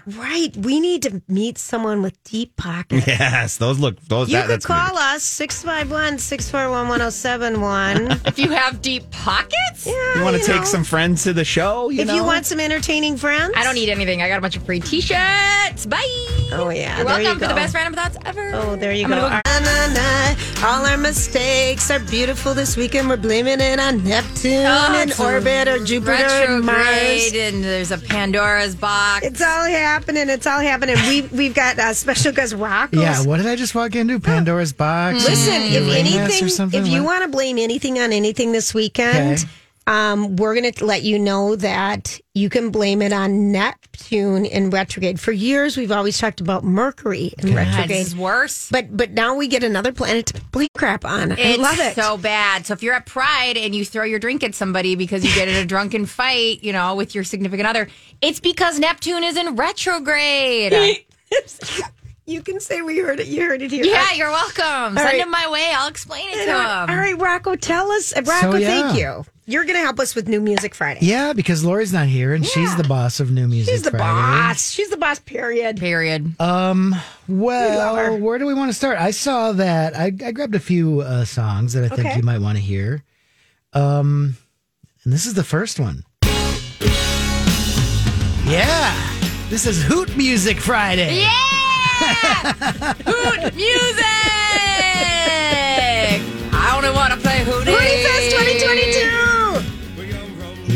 Right. 0.07 0.55
We 0.57 0.81
need 0.81 1.03
to 1.03 1.23
meet 1.29 1.57
someone 1.59 2.03
with 2.03 2.23
deep 2.25 2.57
pockets. 2.57 3.07
Yes, 3.07 3.57
those 3.57 3.79
look 3.79 3.99
those. 4.03 4.29
You 4.29 4.35
that, 4.37 4.42
could 4.42 4.51
that's 4.53 4.66
gonna 4.66 4.88
call 4.90 4.99
us 4.99 5.23
651 5.23 6.18
641 6.18 6.88
1071. 6.88 8.21
If 8.27 8.38
you 8.38 8.51
have 8.51 8.81
deep 8.83 9.11
pockets, 9.11 9.85
be- 9.85 9.90
You 9.90 10.23
want 10.23 10.37
to 10.37 10.42
take 10.42 10.57
know. 10.61 10.64
some 10.64 10.85
friends 10.85 11.23
to 11.25 11.33
the 11.33 11.45
show? 11.45 11.90
You 11.90 12.01
If 12.03 12.09
know? 12.09 12.14
you 12.14 12.25
want 12.25 12.47
some 12.47 12.61
entertaining 12.61 13.16
friends, 13.16 13.53
I 13.57 13.64
don't 13.64 13.75
need 13.75 13.88
anything. 13.88 14.23
I 14.23 14.29
got 14.29 14.38
a 14.38 14.40
bunch 14.40 14.57
of 14.57 14.64
free 14.64 14.81
T-shirts. 14.81 15.87
Bye. 15.87 15.99
Oh, 16.53 16.68
yeah. 16.71 16.97
You're 16.99 17.05
there 17.05 17.05
welcome 17.07 17.23
you 17.25 17.35
for 17.35 17.40
go. 17.40 17.49
the 17.49 17.55
best 17.55 17.75
random 17.75 17.95
thoughts 17.95 18.16
ever. 18.25 18.53
Oh, 18.55 18.77
there 18.77 18.92
you 18.92 19.05
I'm 19.05 19.11
go. 19.11 19.16
gonna 19.21 19.42
ah, 19.45 19.61
Na, 19.62 19.87
na, 19.87 19.95
na. 19.95 20.66
All 20.66 20.87
our 20.87 20.97
mistakes 20.99 21.90
are 21.90 21.99
beautiful 21.99 22.55
this 22.55 22.77
weekend. 22.77 23.09
We're 23.09 23.16
blaming 23.16 23.61
it 23.61 23.79
on 23.81 24.05
Neptune 24.05 24.64
Oh, 24.66 24.95
and 24.97 25.12
orbit 25.21 25.68
or 25.68 25.85
Jupiter 25.85 26.12
and 26.12 26.64
Mars. 26.64 26.79
retrograde, 26.79 27.35
and 27.55 27.64
there's 27.64 27.90
a 27.90 27.99
Pandora's 27.99 28.75
box. 28.75 29.22
It's 29.29 29.41
all 29.41 29.65
happening. 29.67 30.29
It's 30.29 30.47
all 30.47 30.59
happening. 30.61 30.97
We 31.09 31.23
we've 31.23 31.55
got 31.55 31.79
uh, 31.79 31.95
special 31.95 32.33
guest 32.33 32.55
Rocco. 32.55 33.01
Yeah, 33.01 33.23
what 33.25 33.37
did 33.37 33.47
I 33.47 33.55
just 33.57 33.75
walk 33.75 33.95
into? 33.95 34.19
Pandora's 34.19 34.73
box? 34.73 35.25
Listen, 35.29 35.63
if 35.63 35.73
Uranus 35.87 35.95
anything, 36.15 36.45
or 36.45 36.49
something? 36.49 36.81
if 36.83 36.89
you 36.89 37.03
What? 37.05 37.21
want 37.21 37.23
to 37.25 37.29
blame 37.29 37.59
anything 37.59 37.99
on 38.01 38.13
anything 38.13 38.51
this 38.53 38.75
weekend, 38.75 39.39
Okay. 39.39 39.49
Um, 39.87 40.37
we're 40.37 40.55
going 40.55 40.73
to 40.73 40.85
let 40.85 41.03
you 41.03 41.18
know 41.18 41.57
that 41.57 42.21
you 42.35 42.49
can 42.49 42.71
blame 42.71 43.03
it 43.03 43.12
on 43.12 43.51
Neptune 43.51 44.45
in 44.47 44.71
retrograde. 44.71 45.18
For 45.18 45.33
years, 45.33 45.77
we've 45.77 45.90
always 45.90 46.18
talked 46.18 46.40
about 46.40 46.62
Mercury 46.62 47.33
in 47.38 47.49
God, 47.49 47.57
retrograde. 47.57 47.88
this 47.90 48.07
is 48.09 48.16
worse. 48.16 48.68
But 48.71 48.97
but 48.97 49.11
now 49.11 49.35
we 49.35 49.49
get 49.49 49.64
another 49.64 49.92
planet 49.92 50.27
to 50.27 50.40
blame 50.53 50.68
crap 50.77 51.05
on. 51.05 51.33
I 51.33 51.57
love 51.57 51.79
it. 51.81 51.95
so 51.95 52.16
bad. 52.16 52.66
So 52.66 52.75
if 52.75 52.83
you're 52.83 52.95
at 52.95 53.07
Pride 53.07 53.57
and 53.57 53.75
you 53.75 53.85
throw 53.85 54.05
your 54.05 54.18
drink 54.18 54.45
at 54.45 54.55
somebody 54.55 54.95
because 54.95 55.25
you 55.25 55.35
get 55.35 55.49
in 55.49 55.57
a 55.57 55.66
drunken 55.66 56.07
fight, 56.07 56.62
you 56.62 56.73
know, 56.73 56.95
with 56.95 57.14
your 57.14 57.25
significant 57.25 57.66
other, 57.66 57.88
it's 58.21 58.40
because 58.40 58.79
Neptune 58.79 59.25
is 59.25 59.37
in 59.37 59.57
retrograde. 59.57 61.05
you 62.27 62.42
can 62.42 62.61
say 62.61 62.83
we 62.83 62.99
heard 62.99 63.18
it. 63.21 63.27
You 63.27 63.42
heard 63.47 63.62
it 63.62 63.71
here. 63.73 63.85
yeah, 63.85 64.12
you're 64.12 64.31
welcome. 64.31 64.97
Send 64.97 64.97
right. 64.97 65.21
him 65.21 65.31
my 65.31 65.49
way. 65.51 65.73
I'll 65.75 65.88
explain 65.88 66.29
it 66.29 66.37
You 66.37 66.47
to 66.47 66.53
him. 66.53 66.90
All 66.90 66.97
right, 66.97 67.18
Rocco, 67.18 67.57
tell 67.57 67.90
us. 67.90 68.14
Rocco, 68.16 68.57
yeah. 68.57 68.66
thank 68.66 68.99
you. 68.99 69.25
You're 69.53 69.65
going 69.65 69.77
to 69.77 69.83
help 69.85 70.01
us 70.01 70.15
with 70.15 70.29
New 70.29 70.41
Music 70.41 70.75
Friday. 70.75 71.01
Yeah, 71.05 71.35
because 71.35 71.62
Lori's 71.62 71.93
not 71.93 72.07
here 72.07 72.33
and 72.33 72.47
she's 72.47 72.75
the 72.79 72.85
boss 72.85 73.21
of 73.21 73.31
New 73.31 73.47
Music 73.47 73.71
She's 73.75 73.83
the 73.83 73.91
Friday. 73.91 74.03
boss. 74.05 74.71
She's 74.71 74.88
the 74.88 74.97
boss, 74.97 75.19
period. 75.19 75.77
Period. 75.79 76.41
Um, 76.41 76.93
her. 76.93 77.03
well, 77.29 78.19
where 78.19 78.38
do 78.38 78.47
we 78.47 78.55
want 78.55 78.71
to 78.71 78.75
start? 78.75 78.97
I 78.99 79.11
saw 79.11 79.53
that 79.53 79.95
I, 79.95 80.07
I 80.07 80.33
grabbed 80.33 80.55
a 80.55 80.59
few 80.59 81.03
uh, 81.03 81.27
songs 81.27 81.75
that 81.75 81.85
I 81.85 81.88
think 81.95 82.09
Okay. 82.09 82.17
you 82.17 82.23
might 82.23 82.38
want 82.41 82.57
to 82.57 82.62
hear. 82.65 83.05
Um, 83.75 84.38
and 85.05 85.12
this 85.12 85.27
is 85.27 85.35
the 85.35 85.45
first 85.45 85.79
one. 85.79 86.03
Yeah, 88.47 88.95
this 89.51 89.67
is 89.67 89.83
Hoot 89.85 90.17
Music 90.17 90.59
Friday. 90.61 91.21
Yeah! 91.21 91.29
Hoot 93.07 93.55
music! 93.55 94.05
I 96.55 96.73
only 96.77 96.91
want 96.91 97.12
to 97.12 97.19
play 97.21 97.45
Hoot 97.45 97.67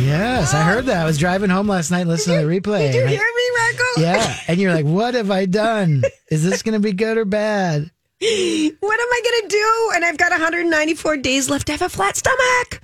Yes, 0.06 0.54
I 0.54 0.62
heard 0.62 0.86
that. 0.86 1.02
I 1.02 1.04
was 1.04 1.18
driving 1.18 1.50
home 1.50 1.68
last 1.68 1.90
night 1.90 2.06
listening 2.06 2.40
to 2.40 2.46
the 2.46 2.60
replay. 2.60 2.78
Did 2.92 2.94
you 2.94 3.00
and 3.02 3.10
hear 3.10 3.18
me, 3.20 3.50
Rocco? 3.58 4.00
Yeah, 4.00 4.36
and 4.48 4.60
you're 4.60 4.72
like, 4.72 4.84
"What 4.86 5.14
have 5.14 5.30
I 5.30 5.46
done? 5.46 6.02
Is 6.30 6.44
this 6.44 6.62
going 6.62 6.74
to 6.74 6.80
be 6.80 6.92
good 6.92 7.18
or 7.18 7.24
bad?" 7.24 7.90
What 8.20 8.30
am 8.30 8.30
I 8.30 9.20
going 9.24 9.42
to 9.42 9.48
do? 9.48 9.90
And 9.94 10.04
I've 10.04 10.16
got 10.16 10.30
194 10.30 11.18
days 11.18 11.50
left 11.50 11.66
to 11.66 11.72
have 11.72 11.82
a 11.82 11.88
flat 11.88 12.16
stomach. 12.16 12.80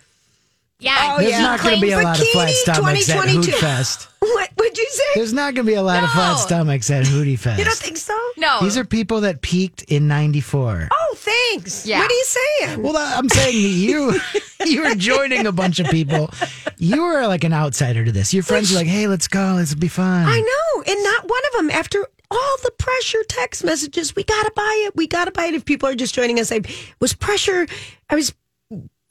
Yeah, 0.78 1.14
Oh, 1.14 1.20
There's 1.20 1.30
yeah. 1.32 1.40
not 1.42 1.61
going 1.62 1.76
to 1.76 1.80
be 1.80 1.92
a 1.92 2.02
lot 2.02 2.20
of 2.20 2.26
flat 2.28 2.48
Bikini 2.48 2.52
stomachs 2.52 3.08
at 3.08 3.16
Hoot 3.28 3.44
2022. 3.44 3.52
Fest. 3.52 4.08
What 4.24 4.50
would 4.56 4.78
you 4.78 4.87
say? 4.88 5.02
There's 5.16 5.32
not 5.32 5.54
going 5.54 5.66
to 5.66 5.70
be 5.72 5.74
a 5.74 5.82
lot 5.82 6.04
of 6.04 6.11
flat 6.11 6.32
No. 6.32 6.37
stomachs 6.37 6.90
at 6.92 7.04
Hootie 7.04 7.37
Fest. 7.37 7.58
you 7.58 7.64
don't 7.64 7.76
think 7.76 7.96
so? 7.96 8.16
No. 8.37 8.61
These 8.62 8.76
are 8.78 8.85
people 8.85 9.22
that 9.22 9.42
peaked 9.42 9.82
in 9.85 10.06
'94. 10.06 10.88
Oh, 10.92 11.14
thanks. 11.16 11.85
Yeah. 11.85 11.98
What 11.98 12.08
are 12.11 12.14
you 12.14 12.24
saying? 12.24 12.82
Well, 12.85 12.96
I'm 12.96 13.28
saying 13.28 13.56
you 13.56 14.20
you 14.64 14.82
were 14.85 14.94
joining 14.94 15.46
a 15.48 15.52
bunch 15.52 15.80
of 15.80 15.87
people. 15.88 16.30
You 16.78 17.02
were 17.02 17.26
like 17.26 17.42
an 17.42 17.52
outsider 17.52 18.04
to 18.04 18.12
this. 18.12 18.32
Your 18.32 18.44
friends 18.44 18.70
were 18.70 18.76
like, 18.78 18.87
"Hey, 18.87 19.08
let's 19.08 19.26
go. 19.26 19.54
Let's 19.56 19.74
be 19.74 19.88
fun." 19.88 20.24
I 20.26 20.38
know. 20.40 20.82
And 20.87 21.02
not 21.02 21.28
one 21.28 21.40
of 21.52 21.56
them, 21.58 21.70
after 21.70 22.06
all 22.30 22.56
the 22.62 22.70
pressure 22.78 23.22
text 23.28 23.64
messages, 23.64 24.14
we 24.14 24.22
got 24.24 24.44
to 24.44 24.52
buy 24.54 24.85
it. 24.87 24.94
We 24.96 25.06
got 25.08 25.24
to 25.26 25.32
buy 25.32 25.46
it. 25.46 25.54
If 25.54 25.64
people 25.64 25.88
are 25.88 25.94
just 25.96 26.14
joining 26.14 26.38
us, 26.38 26.50
I 26.52 26.61
was 27.00 27.12
pressure. 27.12 27.66
I 28.08 28.14
was 28.14 28.32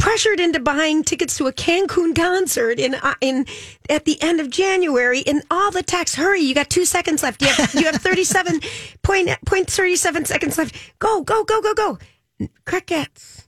pressured 0.02 0.40
into 0.40 0.60
buying 0.60 1.04
tickets 1.04 1.38
to 1.38 1.46
a 1.46 1.54
Cancun 1.54 2.16
concert 2.16 2.80
in 2.80 2.96
uh, 2.96 3.14
in 3.22 3.46
at 3.88 4.06
the 4.06 4.20
end 4.20 4.40
of 4.40 4.50
January. 4.50 5.20
in 5.20 5.44
all 5.52 5.70
the 5.70 5.84
texts, 5.84 6.18
hurry! 6.18 6.40
You 6.42 6.56
got 6.56 6.72
two 6.72 6.86
seconds 6.86 7.22
left. 7.22 7.40
You 7.40 7.50
have 7.50 7.74
you 7.76 7.86
have 7.86 7.98
thirty 8.02 8.24
seven 8.24 8.60
point 9.04 9.30
point 9.46 9.70
thirty 9.70 9.96
seven 9.96 10.26
seconds 10.26 10.58
left. 10.58 10.76
Go 10.98 11.22
go 11.22 11.44
go 11.44 11.62
go 11.62 11.74
go! 11.76 12.00
Crickets. 12.66 13.41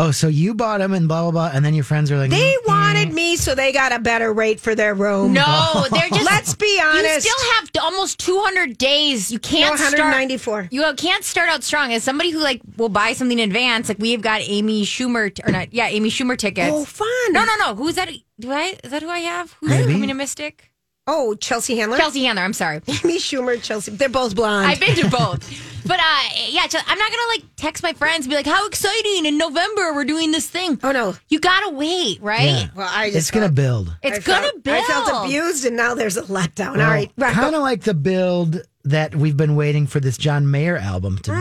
Oh, 0.00 0.12
so 0.12 0.28
you 0.28 0.54
bought 0.54 0.78
them 0.78 0.92
and 0.94 1.08
blah 1.08 1.22
blah 1.22 1.30
blah, 1.32 1.50
and 1.52 1.64
then 1.64 1.74
your 1.74 1.82
friends 1.82 2.12
are 2.12 2.16
like, 2.18 2.30
They 2.30 2.54
"Mm, 2.62 2.66
wanted 2.68 3.12
me, 3.12 3.34
so 3.34 3.56
they 3.56 3.72
got 3.72 3.90
a 3.92 3.98
better 3.98 4.32
rate 4.32 4.60
for 4.60 4.76
their 4.76 4.94
room. 4.94 5.32
No, 5.32 5.86
they're 5.90 6.08
just. 6.08 6.24
Let's 6.24 6.54
be 6.54 6.80
honest. 6.82 7.24
You 7.26 7.32
still 7.32 7.52
have 7.54 7.70
almost 7.82 8.20
200 8.20 8.78
days. 8.78 9.32
You 9.32 9.40
can't 9.40 9.76
start. 9.76 9.94
194. 9.98 10.68
You 10.70 10.84
can't 10.96 11.24
start 11.24 11.48
out 11.48 11.64
strong. 11.64 11.92
As 11.92 12.04
somebody 12.04 12.30
who 12.30 12.38
like 12.38 12.60
will 12.76 12.88
buy 12.88 13.12
something 13.12 13.38
in 13.40 13.48
advance, 13.48 13.88
like 13.88 13.98
we 13.98 14.12
have 14.12 14.20
got 14.22 14.40
Amy 14.42 14.84
Schumer 14.84 15.34
t- 15.34 15.42
or 15.44 15.50
not? 15.50 15.74
Yeah, 15.74 15.88
Amy 15.88 16.10
Schumer 16.10 16.38
tickets. 16.38 16.70
Oh, 16.72 16.84
fun. 16.84 17.08
No, 17.32 17.44
no, 17.44 17.56
no. 17.56 17.74
Who's 17.74 17.96
that? 17.96 18.08
Do 18.38 18.52
I? 18.52 18.76
Is 18.84 18.92
that 18.92 19.02
who 19.02 19.08
I 19.08 19.18
have? 19.18 19.52
Who's 19.60 19.70
Maybe. 19.70 19.92
coming 19.94 20.08
to 20.10 20.14
Mystic? 20.14 20.70
Oh, 21.08 21.34
Chelsea 21.34 21.76
Handler. 21.76 21.96
Chelsea 21.98 22.22
Handler. 22.24 22.42
I'm 22.44 22.52
sorry. 22.52 22.82
Amy 22.86 23.18
Schumer, 23.18 23.60
Chelsea. 23.60 23.90
They're 23.92 24.08
both 24.10 24.36
blonde. 24.36 24.66
I've 24.68 24.78
been 24.78 24.94
to 24.96 25.08
both. 25.08 25.50
But 25.86 26.00
uh, 26.00 26.20
yeah, 26.48 26.66
I'm 26.86 26.98
not 26.98 27.10
gonna 27.10 27.28
like 27.28 27.42
text 27.56 27.82
my 27.82 27.92
friends 27.92 28.26
and 28.26 28.30
be 28.30 28.36
like, 28.36 28.46
"How 28.46 28.66
exciting! 28.66 29.26
In 29.26 29.38
November, 29.38 29.92
we're 29.94 30.04
doing 30.04 30.30
this 30.32 30.48
thing." 30.48 30.78
oh 30.82 30.92
no. 30.92 31.14
You 31.28 31.40
gotta 31.40 31.70
wait, 31.70 32.20
right? 32.22 32.44
Yeah. 32.44 32.66
Well, 32.74 32.90
I 32.90 33.06
just 33.06 33.16
It's 33.16 33.30
gonna 33.30 33.48
build. 33.48 33.94
It's 34.02 34.18
I 34.18 34.20
gonna 34.20 34.48
felt, 34.48 34.62
build. 34.62 34.76
I 34.76 34.86
felt 34.86 35.24
abused, 35.26 35.64
and 35.64 35.76
now 35.76 35.94
there's 35.94 36.16
a 36.16 36.22
letdown. 36.22 36.72
All 36.72 36.90
right, 36.90 37.10
Rocco. 37.16 37.34
kind 37.34 37.54
of 37.54 37.62
like 37.62 37.82
the 37.82 37.94
build 37.94 38.62
that 38.84 39.14
we've 39.14 39.36
been 39.36 39.54
waiting 39.56 39.86
for 39.86 40.00
this 40.00 40.16
John 40.16 40.50
Mayer 40.50 40.76
album 40.76 41.18
to, 41.18 41.30
to 41.30 41.38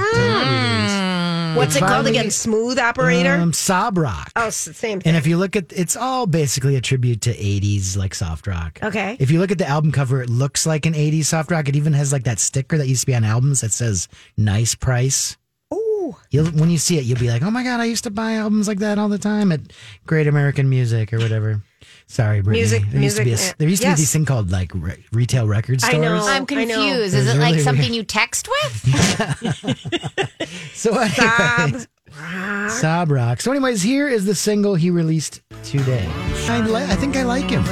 What's 1.57 1.75
it 1.75 1.79
called 1.79 2.07
again? 2.07 2.31
Smooth 2.31 2.79
operator. 2.79 3.35
um, 3.35 3.53
Sob 3.53 3.97
Rock. 3.97 4.31
oh, 4.35 4.49
same 4.49 4.99
thing. 5.01 5.07
And 5.09 5.17
if 5.17 5.27
you 5.27 5.37
look 5.37 5.55
at, 5.55 5.73
it's 5.73 5.95
all 5.95 6.25
basically 6.27 6.75
a 6.75 6.81
tribute 6.81 7.21
to 7.21 7.33
'80s 7.33 7.97
like 7.97 8.13
soft 8.15 8.47
rock. 8.47 8.79
Okay. 8.81 9.17
If 9.19 9.31
you 9.31 9.39
look 9.39 9.51
at 9.51 9.57
the 9.57 9.67
album 9.67 9.91
cover, 9.91 10.21
it 10.21 10.29
looks 10.29 10.65
like 10.65 10.85
an 10.85 10.93
'80s 10.93 11.25
soft 11.25 11.51
rock. 11.51 11.67
It 11.67 11.75
even 11.75 11.93
has 11.93 12.11
like 12.13 12.23
that 12.23 12.39
sticker 12.39 12.77
that 12.77 12.87
used 12.87 13.01
to 13.01 13.07
be 13.07 13.15
on 13.15 13.23
albums 13.23 13.61
that 13.61 13.71
says 13.73 14.07
"nice 14.37 14.75
price." 14.75 15.37
Ooh. 15.73 16.15
You'll, 16.29 16.45
when 16.51 16.69
you 16.69 16.77
see 16.77 16.97
it, 16.97 17.03
you'll 17.03 17.19
be 17.19 17.29
like, 17.29 17.41
"Oh 17.43 17.51
my 17.51 17.63
god, 17.63 17.79
I 17.81 17.85
used 17.85 18.03
to 18.05 18.11
buy 18.11 18.33
albums 18.33 18.67
like 18.67 18.79
that 18.79 18.97
all 18.97 19.09
the 19.09 19.17
time 19.17 19.51
at 19.51 19.61
Great 20.05 20.27
American 20.27 20.69
Music 20.69 21.11
or 21.13 21.17
whatever." 21.17 21.61
Sorry, 22.09 22.41
Brittany. 22.41 22.61
Music- 22.61 22.83
there 22.91 23.01
used 23.01 23.17
to 23.17 23.23
be 23.25 23.33
a, 23.33 23.35
eh, 23.35 23.51
there 23.57 23.67
used 23.67 23.81
to 23.81 23.89
yes. 23.89 23.97
be 23.97 24.01
this 24.03 24.13
thing 24.13 24.23
called 24.25 24.49
like 24.49 24.71
re- 24.73 25.03
retail 25.11 25.45
record 25.47 25.81
stores. 25.81 25.93
I 25.95 25.97
know. 25.97 26.25
I'm 26.25 26.45
confused. 26.45 26.69
know. 26.77 26.87
Is 27.01 27.13
It's 27.13 27.27
it 27.27 27.37
like 27.37 27.51
really 27.51 27.63
something 27.63 27.81
weird. 27.91 27.95
you 27.95 28.03
text 28.03 28.47
with? 28.49 29.87
So 30.73 30.91
anyway, 30.95 31.09
Sob. 31.09 32.69
Sob 32.69 33.11
Rock. 33.11 33.41
So, 33.41 33.51
anyways, 33.51 33.81
here 33.81 34.07
is 34.07 34.25
the 34.25 34.35
single 34.35 34.75
he 34.75 34.89
released 34.91 35.41
today. 35.63 36.07
I, 36.47 36.61
li- 36.61 36.83
I 36.83 36.95
think 36.95 37.17
I 37.17 37.23
like 37.23 37.49
him. 37.49 37.63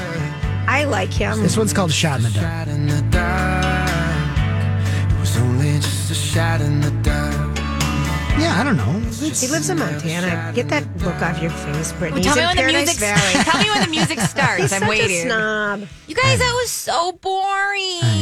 I 0.67 0.83
like 0.85 1.13
him. 1.13 1.39
This 1.41 1.55
one's 1.55 1.71
called 1.71 1.91
"Shot 1.93 2.17
in 2.17 2.23
the 2.23 2.29
Dark." 2.31 2.43
shot 2.45 2.67
in 2.67 2.87
the 2.87 3.01
dark. 3.11 3.89
It 5.11 5.19
was 5.19 5.37
only 5.37 5.75
just 5.75 6.11
a 6.11 6.15
shot 6.15 6.61
in 6.61 6.81
the 6.81 6.89
dark. 6.91 7.04
Yeah, 8.37 8.59
I 8.59 8.63
don't 8.65 8.75
know. 8.77 8.97
It's- 9.07 9.41
He 9.41 9.47
lives 9.47 9.69
in 9.69 9.79
Montana. 9.79 10.51
Get 10.53 10.67
that 10.69 10.83
look 11.01 11.15
off 11.21 11.41
your 11.41 11.51
face, 11.51 11.93
Brittany. 11.93 12.21
tell 12.21 12.33
He's 12.35 12.35
me 12.35 12.41
in 12.51 12.57
when 12.57 12.67
the 12.67 12.73
music. 12.79 12.97
Valley. 12.97 13.43
Tell 13.43 13.61
me 13.63 13.69
when 13.69 13.81
the 13.81 13.87
music 13.89 14.19
starts. 14.33 14.61
He's 14.61 14.73
I'm 14.73 14.81
such 14.81 14.89
waiting. 14.89 15.17
a 15.27 15.29
snob. 15.29 15.87
You 16.07 16.15
guys, 16.15 16.39
that 16.39 16.53
was 16.61 16.69
so 16.69 17.13
boring. 17.13 17.31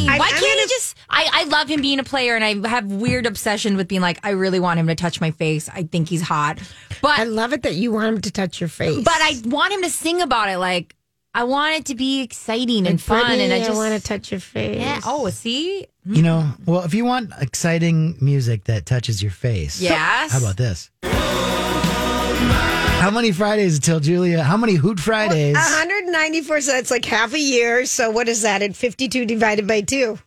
I- 0.07 0.15
Why 0.19 0.25
I'm 0.27 0.31
can't 0.31 0.41
gonna- 0.41 0.61
he 0.61 0.67
just? 0.67 0.95
I, 1.09 1.29
I 1.33 1.43
love 1.45 1.67
him 1.67 1.81
being 1.81 1.99
a 1.99 2.03
player, 2.03 2.35
and 2.35 2.43
I 2.45 2.67
have 2.69 2.85
weird 2.91 3.25
obsession 3.25 3.75
with 3.75 3.87
being 3.87 4.01
like, 4.01 4.19
I 4.23 4.31
really 4.31 4.59
want 4.59 4.79
him 4.79 4.87
to 4.87 4.95
touch 4.95 5.19
my 5.19 5.31
face. 5.31 5.67
I 5.69 5.83
think 5.83 6.09
he's 6.09 6.21
hot, 6.21 6.59
but 7.01 7.17
I 7.19 7.23
love 7.23 7.51
it 7.53 7.63
that 7.63 7.73
you 7.73 7.91
want 7.91 8.07
him 8.15 8.21
to 8.21 8.31
touch 8.31 8.61
your 8.61 8.69
face. 8.69 9.03
but 9.03 9.13
I 9.19 9.41
want 9.45 9.73
him 9.73 9.81
to 9.81 9.89
sing 9.89 10.21
about 10.21 10.47
it. 10.49 10.57
Like 10.57 10.95
I 11.33 11.43
want 11.45 11.75
it 11.75 11.85
to 11.87 11.95
be 11.95 12.21
exciting 12.21 12.85
and 12.87 13.01
fun, 13.01 13.19
Brittany, 13.19 13.43
and 13.45 13.53
I 13.53 13.59
just 13.65 13.75
want 13.75 13.99
to 13.99 14.07
touch 14.07 14.29
your 14.31 14.39
face. 14.39 14.77
Yeah. 14.79 15.01
Oh, 15.05 15.27
see. 15.29 15.87
You 16.05 16.21
know, 16.21 16.49
well, 16.65 16.83
if 16.83 16.93
you 16.93 17.05
want 17.05 17.31
exciting 17.39 18.17
music 18.19 18.65
that 18.65 18.85
touches 18.85 19.23
your 19.23 19.31
face, 19.31 19.79
Yes. 19.79 20.33
How 20.33 20.39
about 20.39 20.57
this? 20.57 20.89
How 21.03 23.09
many 23.11 23.31
Fridays 23.31 23.75
until 23.75 23.99
Julia? 23.99 24.43
How 24.43 24.57
many 24.57 24.75
Hoot 24.75 24.99
Fridays? 24.99 25.55
194, 25.55 26.61
so 26.61 26.71
that's 26.71 26.91
like 26.91 27.05
half 27.05 27.33
a 27.33 27.39
year. 27.39 27.85
So 27.85 28.11
what 28.11 28.27
is 28.29 28.41
that 28.43 28.61
at 28.61 28.75
52 28.75 29.25
divided 29.25 29.67
by 29.67 29.81
2? 29.81 30.17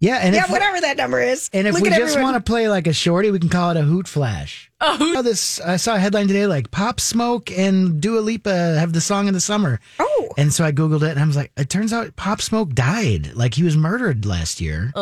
Yeah, 0.00 0.18
and 0.22 0.34
Yeah, 0.34 0.44
if, 0.44 0.50
whatever 0.50 0.80
that 0.80 0.96
number 0.96 1.20
is. 1.20 1.50
and 1.52 1.66
if 1.66 1.74
Look 1.74 1.82
we 1.82 1.88
just 1.90 2.00
everyone. 2.00 2.32
want 2.32 2.44
to 2.44 2.50
play 2.50 2.68
like 2.68 2.86
a 2.86 2.92
shorty, 2.92 3.30
we 3.30 3.38
can 3.38 3.48
call 3.48 3.70
it 3.70 3.76
a 3.76 3.82
Hoot 3.82 4.06
Flash. 4.08 4.70
A 4.80 4.96
hoot. 4.96 5.24
this 5.24 5.60
I 5.60 5.76
saw 5.76 5.96
a 5.96 5.98
headline 5.98 6.28
today 6.28 6.46
like 6.46 6.70
Pop 6.70 7.00
Smoke 7.00 7.50
and 7.50 8.00
Dua 8.00 8.20
Lipa 8.20 8.76
have 8.78 8.92
the 8.92 9.00
song 9.00 9.26
of 9.28 9.34
the 9.34 9.40
summer. 9.40 9.80
Oh. 9.98 10.28
And 10.38 10.52
so 10.52 10.64
I 10.64 10.70
googled 10.72 11.02
it 11.02 11.10
and 11.10 11.20
I 11.20 11.26
was 11.26 11.34
like, 11.36 11.50
it 11.56 11.68
turns 11.68 11.92
out 11.92 12.14
Pop 12.16 12.40
Smoke 12.40 12.74
died. 12.74 13.34
Like 13.34 13.54
he 13.54 13.64
was 13.64 13.76
murdered 13.76 14.24
last 14.24 14.60
year 14.60 14.92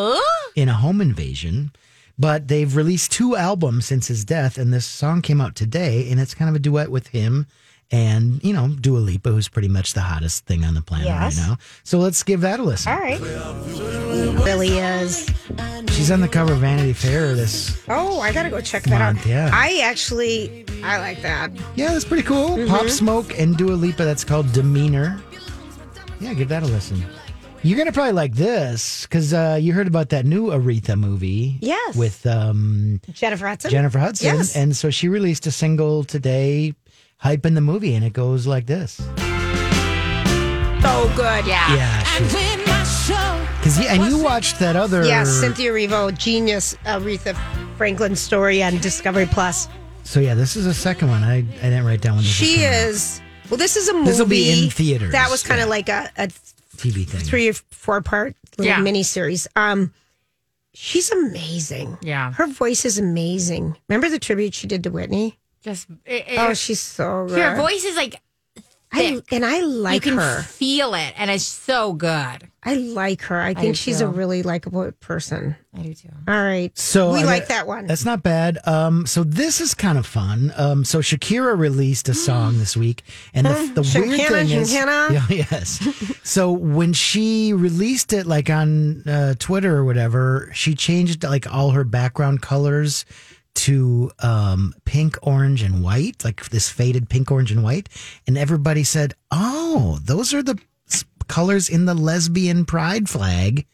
in 0.54 0.68
a 0.68 0.74
home 0.74 1.00
invasion. 1.00 1.72
But 2.18 2.48
they've 2.48 2.74
released 2.74 3.12
two 3.12 3.37
albums 3.37 3.85
since 3.85 4.09
his 4.09 4.24
death, 4.24 4.56
and 4.56 4.72
this 4.72 4.87
song 4.87 5.20
came 5.20 5.38
out 5.38 5.54
today, 5.54 6.11
and 6.11 6.18
it's 6.18 6.32
kind 6.32 6.48
of 6.48 6.56
a 6.56 6.59
duet 6.59 6.90
with 6.90 7.09
him 7.09 7.46
and, 7.90 8.42
you 8.42 8.54
know, 8.54 8.68
Dua 8.68 8.96
Lipa, 9.00 9.30
who's 9.30 9.48
pretty 9.48 9.68
much 9.68 9.92
the 9.92 10.00
hottest 10.00 10.46
thing 10.46 10.64
on 10.64 10.72
the 10.72 10.80
planet 10.80 11.09
Yes. 11.09 11.38
right 11.38 11.46
now. 11.46 11.59
So 11.85 11.98
let's 11.98 12.22
give 12.22 12.40
that 12.40 12.59
a 12.59 12.62
listen. 12.62 12.90
All 12.90 12.98
right. 12.98 13.20
Really 14.44 14.79
is. 14.79 15.29
She's 15.90 16.11
on 16.11 16.20
the 16.20 16.29
cover 16.29 16.52
of 16.52 16.61
Vanity 16.61 16.92
Fair 16.92 17.35
this. 17.35 17.83
Oh, 17.88 18.20
I 18.20 18.33
got 18.33 18.44
to 18.44 18.50
go 18.50 18.61
check 18.61 18.83
that 18.85 19.00
out. 19.00 19.24
Yeah. 19.26 19.50
I 19.52 19.81
actually, 19.83 20.64
I 20.83 20.98
like 20.98 21.22
that. 21.22 21.50
Yeah, 21.74 21.92
that's 21.92 22.05
pretty 22.05 22.22
cool. 22.22 22.50
Mm-hmm. 22.50 22.68
Pop 22.68 22.88
Smoke 22.88 23.38
and 23.38 23.57
Dua 23.57 23.72
Lipa, 23.72 24.05
that's 24.05 24.24
called 24.24 24.52
Demeanor. 24.52 25.20
Yeah, 26.20 26.35
give 26.35 26.48
that 26.48 26.62
a 26.62 26.66
listen. 26.66 27.02
You're 27.62 27.76
going 27.76 27.87
to 27.87 27.92
probably 27.92 28.12
like 28.12 28.35
this 28.35 29.02
because 29.02 29.33
uh, 29.35 29.59
you 29.61 29.72
heard 29.72 29.88
about 29.88 30.11
that 30.11 30.24
new 30.24 30.48
Aretha 30.48 30.96
movie. 30.98 31.57
Yes. 31.61 31.96
With 31.96 32.24
um, 32.26 33.00
Jennifer 33.12 33.46
Hudson. 33.46 33.70
Jennifer 33.70 33.98
Hudson. 33.98 34.26
Yes. 34.37 34.55
And 34.55 34.76
so 34.76 34.90
she 34.90 35.09
released 35.09 35.46
a 35.46 35.50
single 35.50 36.05
today, 36.05 36.74
hyping 37.22 37.55
the 37.55 37.61
movie, 37.61 37.94
and 37.94 38.05
it 38.05 38.12
goes 38.12 38.46
like 38.46 38.66
this. 38.66 38.94
so 40.83 41.11
good. 41.16 41.46
Yeah. 41.46 41.74
Yeah, 41.74 42.02
because 43.78 43.98
and 43.98 44.06
you 44.16 44.22
watched 44.22 44.58
that 44.58 44.76
other. 44.76 45.04
Yeah, 45.04 45.24
Cynthia 45.24 45.70
Erivo, 45.72 46.16
genius 46.16 46.74
Aretha 46.84 47.36
Franklin 47.76 48.16
story 48.16 48.62
on 48.62 48.78
Discovery 48.78 49.26
Plus. 49.26 49.68
So 50.04 50.20
yeah, 50.20 50.34
this 50.34 50.56
is 50.56 50.66
a 50.66 50.74
second 50.74 51.08
one. 51.08 51.22
I, 51.24 51.38
I 51.38 51.40
didn't 51.40 51.84
write 51.84 52.00
down 52.00 52.14
when 52.16 52.24
this 52.24 52.32
She 52.32 52.54
coming 52.56 52.66
out. 52.66 52.72
is. 52.88 53.20
Well, 53.50 53.58
this 53.58 53.76
is 53.76 53.88
a 53.88 53.92
movie. 53.94 54.06
This'll 54.06 54.26
be 54.26 54.64
in 54.64 54.70
theaters, 54.70 55.12
That 55.12 55.30
was 55.30 55.42
kind 55.42 55.60
of 55.60 55.66
yeah. 55.66 55.70
like 55.70 55.88
a, 55.88 56.10
a 56.16 56.26
TV 56.76 57.06
thing. 57.06 57.20
three 57.20 57.48
or 57.48 57.52
four 57.52 58.00
part 58.00 58.34
little 58.58 58.70
Yeah. 58.72 58.80
mini 58.80 59.02
series. 59.02 59.46
Um, 59.56 59.92
she's 60.74 61.10
amazing. 61.10 61.96
Yeah. 62.02 62.32
her 62.32 62.46
voice 62.46 62.84
is 62.84 62.98
amazing. 62.98 63.76
Remember 63.88 64.08
the 64.08 64.18
tribute 64.18 64.54
she 64.54 64.66
did 64.66 64.82
to 64.84 64.90
Whitney? 64.90 65.38
Just 65.62 65.88
it, 66.04 66.24
it- 66.28 66.38
Oh, 66.38 66.54
she's 66.54 66.80
so 66.80 67.26
good. 67.28 67.38
her 67.40 67.56
voice 67.56 67.84
is 67.84 67.96
like 67.96 68.20
I, 68.92 69.20
and 69.31 69.44
I 69.44 69.61
like 69.61 70.05
you 70.05 70.12
can 70.12 70.18
her. 70.18 70.42
feel 70.42 70.94
it, 70.94 71.12
and 71.16 71.31
it's 71.31 71.44
so 71.44 71.92
good. 71.92 72.49
I 72.62 72.75
like 72.75 73.22
her. 73.22 73.40
I 73.40 73.53
do 73.53 73.61
think 73.61 73.77
she's 73.77 74.01
a 74.01 74.09
really 74.09 74.42
likable 74.42 74.90
person. 74.99 75.55
I 75.72 75.83
do 75.83 75.94
too. 75.94 76.09
All 76.27 76.35
right. 76.35 76.77
So 76.77 77.12
we 77.12 77.20
I 77.20 77.25
like 77.25 77.46
that 77.46 77.66
one. 77.68 77.87
That's 77.87 78.05
not 78.05 78.25
bad. 78.25 78.59
Um, 78.66 79.07
so 79.07 79.22
this 79.22 79.61
is 79.61 79.72
kind 79.72 79.99
of 79.99 80.05
fun. 80.05 80.53
Um, 80.57 80.85
so 80.85 80.99
Shakira 80.99 81.57
released 81.57 82.09
a 82.09 82.14
song 82.29 82.59
this 82.59 82.77
week, 82.77 83.03
and 83.33 83.46
the, 83.46 83.83
the 83.83 84.01
weird 84.01 84.20
thing 84.20 84.51
is, 84.51 84.72
Shakira. 84.72 85.12
yeah, 85.31 85.46
yes. 85.51 86.18
so 86.29 86.51
when 86.51 86.92
she 86.92 87.53
released 87.53 88.12
it, 88.12 88.27
like 88.27 88.51
on 88.51 89.03
uh, 89.07 89.35
Twitter 89.38 89.77
or 89.77 89.85
whatever, 89.85 90.51
she 90.53 90.75
changed 90.75 91.22
like 91.22 91.53
all 91.53 91.70
her 91.70 91.85
background 91.85 92.42
colors 92.42 93.05
to 93.56 94.10
um, 94.20 94.74
pink, 94.84 95.16
orange, 95.22 95.62
and 95.62 95.82
white, 95.82 96.24
like 96.24 96.48
this 96.50 96.68
faded 96.68 97.08
pink, 97.08 97.30
orange, 97.30 97.50
and 97.50 97.62
white, 97.64 97.88
and 98.26 98.38
everybody 98.38 98.84
said, 98.84 99.14
"Oh, 99.30 99.98
those 100.04 100.32
are 100.34 100.42
the 100.42 100.58
colors 101.28 101.68
in 101.68 101.86
the 101.86 101.94
lesbian 101.94 102.64
pride 102.64 103.08
flag." 103.08 103.66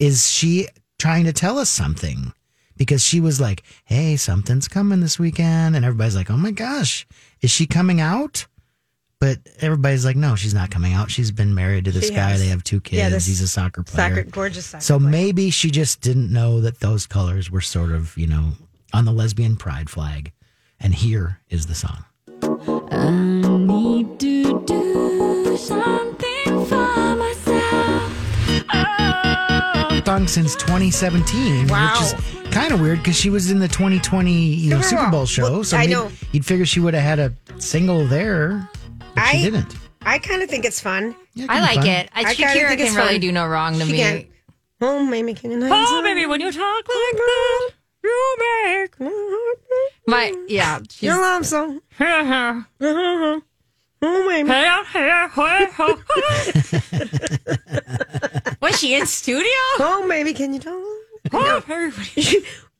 is 0.00 0.28
she 0.28 0.66
trying 0.98 1.24
to 1.24 1.32
tell 1.32 1.56
us 1.56 1.70
something? 1.70 2.32
Because 2.76 3.00
she 3.02 3.20
was 3.20 3.40
like, 3.40 3.62
hey, 3.84 4.16
something's 4.16 4.66
coming 4.66 5.00
this 5.00 5.20
weekend. 5.20 5.76
And 5.76 5.84
everybody's 5.84 6.16
like, 6.16 6.32
oh 6.32 6.36
my 6.36 6.50
gosh, 6.50 7.06
is 7.40 7.52
she 7.52 7.64
coming 7.66 8.00
out? 8.00 8.46
But 9.20 9.38
everybody's 9.60 10.04
like, 10.04 10.16
no, 10.16 10.34
she's 10.34 10.52
not 10.52 10.72
coming 10.72 10.92
out. 10.94 11.12
She's 11.12 11.30
been 11.30 11.54
married 11.54 11.84
to 11.84 11.92
this 11.92 12.08
She 12.08 12.14
guy. 12.14 12.30
has. 12.30 12.40
They 12.40 12.48
have 12.48 12.64
two 12.64 12.80
kids. 12.80 12.98
Yeah, 12.98 13.08
He's 13.10 13.40
a 13.40 13.46
soccer 13.46 13.84
player. 13.84 14.08
Soccer, 14.16 14.22
gorgeous 14.24 14.66
soccer. 14.66 14.82
so 14.82 14.98
player. 14.98 15.10
maybe 15.10 15.50
she 15.50 15.70
just 15.70 16.00
didn't 16.00 16.32
know 16.32 16.60
that 16.60 16.80
those 16.80 17.06
colors 17.06 17.48
were 17.52 17.60
sort 17.60 17.92
of, 17.92 18.18
you 18.18 18.26
know, 18.26 18.50
on 18.94 19.04
the 19.04 19.12
lesbian 19.12 19.56
pride 19.56 19.90
flag. 19.90 20.32
And 20.80 20.94
here 20.94 21.40
is 21.50 21.66
the 21.66 21.74
song. 21.74 22.04
Song 30.04 30.28
since 30.28 30.54
2017, 30.56 31.66
Wow. 31.68 31.92
which 31.94 32.02
is 32.02 32.50
kind 32.52 32.72
of 32.72 32.80
weird 32.80 32.98
because 32.98 33.16
she 33.16 33.30
was 33.30 33.50
in 33.50 33.58
the 33.58 33.66
2020 33.68 34.30
you 34.32 34.70
know, 34.70 34.76
Super 34.76 34.88
Super 34.88 35.02
Bowl. 35.04 35.10
Bowl 35.20 35.26
show. 35.26 35.42
Well, 35.44 35.64
so 35.64 35.76
I 35.78 35.86
know. 35.86 36.12
you'd 36.32 36.44
figure 36.44 36.66
she 36.66 36.78
would 36.78 36.92
have 36.94 37.02
had 37.02 37.18
a 37.18 37.32
single 37.60 38.06
there, 38.06 38.68
but 39.14 39.24
she 39.28 39.38
I- 39.38 39.42
didn't. 39.42 39.74
I 40.02 40.18
kind 40.18 40.42
of 40.42 40.50
think 40.50 40.66
it's 40.66 40.78
fun. 40.80 41.16
Yeah, 41.34 41.46
I 41.48 41.60
like 41.62 41.76
fun. 41.76 41.86
it. 41.86 42.10
I, 42.14 42.20
I 42.20 42.34
kinda 42.34 42.52
Shakira 42.52 42.68
think 42.68 42.78
can 42.80 42.86
it's 42.88 42.94
really 42.96 43.12
fun. 43.14 43.20
do 43.20 43.32
no 43.32 43.46
wrong 43.46 43.78
to 43.78 43.86
She 43.86 43.92
me. 43.92 43.98
can't- 43.98 44.26
Oh, 44.82 45.02
maybe 45.02 45.32
can 45.32 45.50
you 45.50 45.58
Oh, 45.62 46.02
baby, 46.04 46.26
when 46.26 46.40
you 46.42 46.52
talk 46.52 46.60
like 46.62 46.84
that, 46.86 46.92
you 46.92 47.12
make 47.53 47.53
my 50.06 50.34
yeah. 50.48 50.80
She's, 50.90 51.02
Your 51.02 51.20
love 51.20 51.46
song. 51.46 51.80
Was 58.60 58.78
she 58.78 58.94
in 58.94 59.06
studio? 59.06 59.50
Oh, 59.78 60.04
maybe 60.06 60.34
can 60.34 60.52
you 60.54 60.60
tell? 60.60 60.82
Oh, 61.32 61.62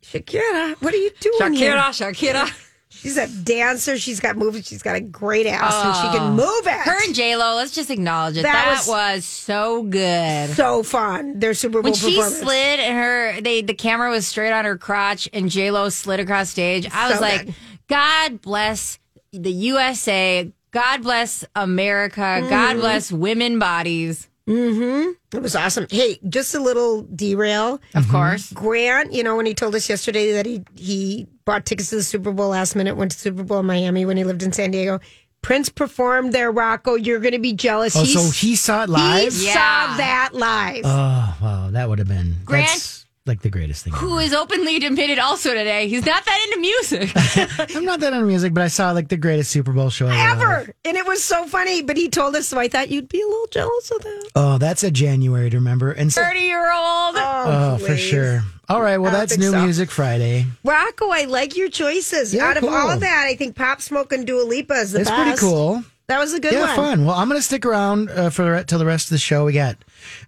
Shakira, 0.03 0.75
what 0.83 0.93
are 0.93 0.99
you 0.99 1.11
doing 1.19 1.55
here? 1.55 1.75
Shakira, 1.75 2.45
Shakira. 2.45 2.74
She's 3.05 3.19
a 3.19 3.29
dancer. 3.29 3.99
She's 3.99 4.19
got 4.19 4.37
moves. 4.39 4.67
She's 4.67 4.83
got 4.83 4.97
a 4.97 5.01
great 5.01 5.47
ass, 5.47 5.75
and 5.85 5.95
she 6.13 6.19
can 6.19 6.33
move 6.33 6.67
it. 6.67 6.73
Her 6.89 7.05
and 7.05 7.15
J 7.15 7.37
Lo. 7.37 7.55
Let's 7.57 7.73
just 7.73 7.91
acknowledge 7.91 8.39
it. 8.39 8.43
That 8.45 8.53
That, 8.65 8.79
was- 8.79 8.89
was, 8.89 9.25
so 9.27 9.83
good. 9.83 10.51
so 10.57 10.83
fun. 10.83 11.39
Their 11.39 11.53
Super 11.53 11.83
Bowl 11.83 11.91
When 11.91 11.93
she 11.95 12.15
performance. 12.17 12.39
slid 12.41 12.81
and 12.81 12.97
her, 12.97 13.41
they 13.43 13.61
the 13.61 13.75
camera 13.75 14.09
was 14.11 14.27
straight 14.27 14.53
on 14.53 14.65
her 14.65 14.79
crotch, 14.79 15.29
and 15.35 15.51
J 15.51 15.71
Lo 15.71 15.91
slid 15.91 16.19
across 16.19 16.49
stage. 16.49 16.89
I 16.91 17.09
was 17.11 17.17
So 17.19 17.21
like, 17.23 17.45
good. 17.47 17.55
God 17.89 18.41
bless 18.41 18.99
the 19.33 19.53
USA. 19.53 20.51
God 20.71 21.03
bless 21.03 21.45
America. 21.55 22.21
Mm-hmm. 22.21 22.49
God 22.49 22.77
bless 22.79 23.13
women 23.13 23.59
bodies. 23.59 24.29
Mm-hmm. 24.49 25.37
It 25.37 25.43
was 25.43 25.57
awesome. 25.57 25.87
Hey, 25.91 26.19
just 26.29 26.55
a 26.55 26.61
little 26.61 27.03
derail. 27.03 27.75
Of 27.95 28.05
mm-hmm. 28.05 28.11
course. 28.11 28.53
Grant, 28.53 29.13
you 29.13 29.23
know, 29.23 29.37
when 29.37 29.47
he 29.47 29.55
told 29.55 29.75
us 29.75 29.89
yesterday 29.89 30.33
that 30.33 30.47
he 30.47 30.63
he 30.75 31.27
bought 31.45 31.65
tickets 31.67 31.91
to 31.91 31.97
the 31.97 32.03
Super 32.03 32.31
Bowl 32.33 32.49
last 32.51 32.77
minute, 32.77 32.97
went 32.97 33.13
to 33.13 33.19
Super 33.19 33.43
Bowl 33.43 33.61
in 33.61 33.67
Miami 33.67 34.05
when 34.05 34.17
he 34.17 34.25
lived 34.25 34.43
in 34.43 34.53
San 34.53 34.71
Diego. 34.71 35.01
Prince 35.43 35.69
performed 35.69 36.33
there, 36.33 36.51
Rocco. 36.51 36.95
You're 36.95 37.21
going 37.21 37.33
to 37.35 37.39
be 37.39 37.53
jealous. 37.53 37.95
Oh, 37.97 38.03
He's- 38.03 38.15
so 38.15 38.31
he 38.31 38.57
saw 38.57 38.85
it 38.85 38.89
live? 38.89 39.35
He 39.35 39.47
Yeah. 39.47 39.53
saw 39.53 39.97
that 39.99 40.31
live. 40.33 40.83
Oh, 40.85 41.37
wow, 41.43 41.69
that 41.71 41.89
would 41.89 41.99
have 41.99 42.09
been 42.09 42.37
Grant- 42.47 42.67
that's 42.69 43.04
like 43.27 43.41
the 43.41 43.49
greatest 43.49 43.85
thing. 43.85 43.95
ever 43.95 44.05
Who 44.05 44.19
is 44.19 44.35
openly 44.35 44.77
admitted 44.77 45.19
also 45.19 45.55
today. 45.55 45.89
He's 45.89 46.05
not 46.05 46.25
that 46.27 46.47
into 46.47 46.61
music. 46.61 47.11
I'm 47.77 47.85
not 47.85 48.01
that 48.01 48.13
into 48.13 48.27
music, 48.27 48.53
but 48.53 48.63
I 48.63 48.69
saw 48.69 48.91
like 48.93 49.09
the 49.09 49.17
greatest 49.17 49.51
Super 49.51 49.73
Bowl 49.73 49.89
show 49.89 50.07
ever. 50.09 50.43
Ever. 50.43 50.73
And 50.85 50.97
it 50.97 51.07
was 51.07 51.25
so 51.25 51.47
funny. 51.47 51.83
But 51.83 51.97
he 51.97 52.11
told 52.11 52.37
us, 52.37 52.49
so 52.49 52.59
I 52.59 52.69
thought 52.69 52.91
you'd 52.91 53.09
be 53.09 53.23
a 53.23 53.27
little 53.27 53.47
jealous 53.47 53.91
of 53.91 54.03
that. 54.03 54.31
Oh, 54.35 54.59
that's 54.59 54.85
a 54.85 54.91
January 54.91 55.49
to 55.49 55.57
remember. 55.57 55.91
And 55.93 56.13
so, 56.13 56.23
30 56.23 56.41
year 56.41 56.71
old. 56.71 57.15
oh, 57.17 57.79
for 57.85 57.97
sure. 57.97 58.43
All 58.69 58.81
right, 58.81 58.97
well, 58.99 59.13
that's 59.13 59.37
New 59.37 59.51
so. 59.51 59.63
Music 59.63 59.91
Friday. 59.91 60.47
Rocco, 60.63 61.11
I 61.11 61.25
like 61.25 61.57
your 61.57 61.69
choices. 61.69 62.33
Yeah, 62.33 62.47
Out 62.49 62.57
of 62.57 62.63
cool. 62.63 62.71
all 62.75 62.91
of 62.91 63.01
that, 63.01 63.25
I 63.27 63.37
think 63.37 63.57
Pop 63.57 63.83
Smoke 63.83 64.13
and 64.13 64.27
Dua 64.27 64.43
Lipa 64.43 64.73
is 64.75 64.93
the 64.93 64.99
That's 64.99 65.11
best. 65.11 65.23
pretty 65.23 65.39
cool. 65.39 65.85
That 66.07 66.19
was 66.19 66.33
a 66.35 66.41
good 66.41 66.53
yeah, 66.53 66.67
one. 66.67 66.77
fun. 66.77 67.05
Well, 67.07 67.15
I'm 67.15 67.29
going 67.29 67.39
to 67.39 67.43
stick 67.45 67.65
around 67.65 68.11
uh, 68.11 68.29
for 68.31 68.63
till 68.65 68.79
the 68.79 68.87
rest 68.87 69.07
of 69.07 69.11
the 69.11 69.19
show. 69.19 69.45
We 69.47 69.53
got 69.55 69.77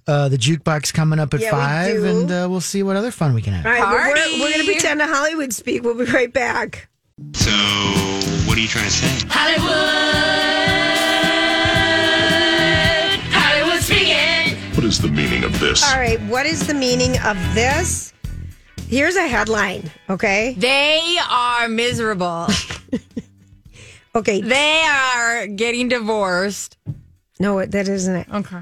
uh, 0.06 0.28
the 0.28 0.36
jukebox 0.36 0.92
coming 0.92 1.18
up 1.18 1.32
at 1.34 1.40
Yeah, 1.40 1.50
five, 1.50 1.96
do. 1.96 2.04
and 2.04 2.30
uh, 2.30 2.46
we'll 2.50 2.60
see 2.60 2.82
what 2.82 2.96
other 2.96 3.10
fun 3.10 3.34
we 3.34 3.42
can 3.42 3.52
have. 3.52 3.66
All 3.66 3.72
right, 3.72 3.80
well, 4.14 4.38
we're, 4.38 4.44
we're 4.44 4.50
going 4.52 4.66
to 4.66 4.72
pretend 4.72 5.00
to 5.00 5.06
Hollywood 5.06 5.52
speak. 5.52 5.82
We'll 5.82 5.94
be 5.94 6.04
right 6.04 6.32
back. 6.32 6.88
So, 7.34 7.50
what 8.46 8.58
are 8.58 8.60
you 8.60 8.68
trying 8.68 8.84
to 8.84 8.90
say? 8.90 9.26
Hollywood. 9.30 9.76
Hollywood 13.32 13.82
speaking. 13.82 14.56
What 14.74 14.84
is 14.84 15.00
the 15.00 15.08
meaning 15.08 15.44
of 15.44 15.58
this? 15.60 15.82
All 15.90 15.98
right, 15.98 16.20
what 16.22 16.46
is 16.46 16.66
the 16.66 16.74
meaning 16.74 17.16
of 17.24 17.36
this? 17.54 18.12
Here's 18.88 19.16
a 19.16 19.26
headline, 19.26 19.90
okay? 20.08 20.54
They 20.56 21.16
are 21.28 21.68
miserable. 21.68 22.46
Okay, 24.14 24.40
they 24.40 24.80
are 24.88 25.46
getting 25.46 25.88
divorced. 25.88 26.78
no, 27.38 27.62
that 27.66 27.86
isn't 27.86 28.16
it. 28.16 28.26
Okay. 28.32 28.60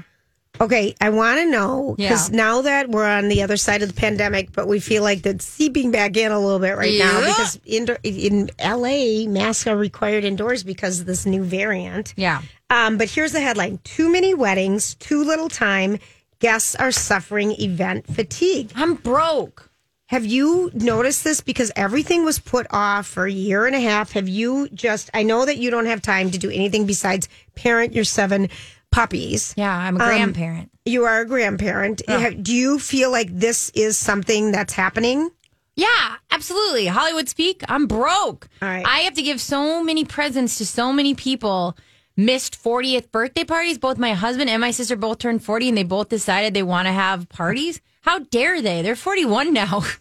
Okay, 0.61 0.95
I 1.01 1.09
want 1.09 1.39
to 1.39 1.49
know 1.49 1.95
because 1.97 2.29
Yeah. 2.29 2.35
now 2.37 2.61
that 2.61 2.89
we're 2.89 3.05
on 3.07 3.27
the 3.27 3.41
other 3.43 3.57
side 3.57 3.81
of 3.81 3.89
the 3.93 3.99
pandemic, 3.99 4.51
but 4.53 4.67
we 4.67 4.79
feel 4.79 5.03
like 5.03 5.21
that's 5.21 5.45
seeping 5.45 5.91
back 5.91 6.15
in 6.17 6.31
a 6.31 6.39
little 6.39 6.59
bit 6.59 6.77
right 6.77 6.97
now 6.97 7.19
Yeah. 7.19 7.27
because 7.27 7.59
in, 7.65 7.87
in 8.03 8.49
LA, 8.59 9.27
masks 9.27 9.67
are 9.67 9.75
required 9.75 10.23
indoors 10.23 10.63
because 10.63 11.01
of 11.01 11.05
this 11.05 11.25
new 11.25 11.43
variant. 11.43 12.13
Yeah. 12.15 12.41
Um, 12.69 12.97
but 12.97 13.09
here's 13.09 13.31
the 13.33 13.41
headline 13.41 13.79
Too 13.83 14.09
many 14.09 14.33
weddings, 14.33 14.95
too 14.95 15.23
little 15.23 15.49
time. 15.49 15.99
Guests 16.39 16.75
are 16.75 16.91
suffering 16.91 17.51
event 17.59 18.07
fatigue. 18.13 18.71
I'm 18.75 18.95
broke. 18.95 19.69
Have 20.09 20.25
you 20.25 20.69
noticed 20.73 21.23
this? 21.23 21.41
Because 21.41 21.71
everything 21.75 22.23
was 22.23 22.37
put 22.37 22.67
off 22.69 23.07
for 23.07 23.25
a 23.25 23.31
year 23.31 23.65
and 23.65 23.75
a 23.75 23.79
half. 23.79 24.11
Have 24.11 24.27
you 24.29 24.67
just, 24.69 25.09
I 25.13 25.23
know 25.23 25.45
that 25.45 25.57
you 25.57 25.71
don't 25.71 25.87
have 25.87 26.01
time 26.01 26.29
to 26.31 26.37
do 26.37 26.49
anything 26.51 26.85
besides 26.85 27.27
parent 27.55 27.93
your 27.93 28.03
seven 28.03 28.49
puppies. 28.95 29.53
Yeah, 29.57 29.75
I'm 29.75 29.97
a 29.99 30.03
Um, 30.03 30.09
grandparent. 30.09 30.71
You 30.85 31.03
are 31.05 31.19
a 31.21 31.25
grandparent. 31.25 32.01
Do 32.43 32.53
you 32.55 32.79
feel 32.79 33.11
like 33.11 33.29
this 33.31 33.69
is 33.75 33.97
something 33.97 34.51
that's 34.51 34.73
happening? 34.73 35.29
Yeah, 35.75 36.15
absolutely. 36.31 36.85
Hollywood 36.87 37.27
speak. 37.27 37.61
I'm 37.67 37.85
broke. 37.87 38.47
Right. 38.61 38.85
I 38.87 38.99
have 38.99 39.13
to 39.15 39.21
give 39.21 39.41
so 39.41 39.83
many 39.83 40.05
presents 40.05 40.57
to 40.59 40.65
so 40.65 40.93
many 40.93 41.13
people. 41.15 41.75
Missed 42.17 42.55
40th 42.63 43.11
birthday 43.11 43.43
parties. 43.43 43.77
Both 43.77 43.97
my 43.97 44.13
husband 44.13 44.49
and 44.49 44.61
my 44.61 44.71
sister 44.71 44.95
both 44.95 45.17
turned 45.17 45.43
40 45.43 45.67
and 45.69 45.77
they 45.77 45.83
both 45.83 46.07
decided 46.07 46.53
they 46.53 46.63
want 46.63 46.87
to 46.87 46.93
have 46.93 47.27
parties. 47.27 47.81
How 48.01 48.19
dare 48.19 48.61
they? 48.61 48.81
They're 48.81 48.95
41 48.95 49.51
now. 49.53 49.83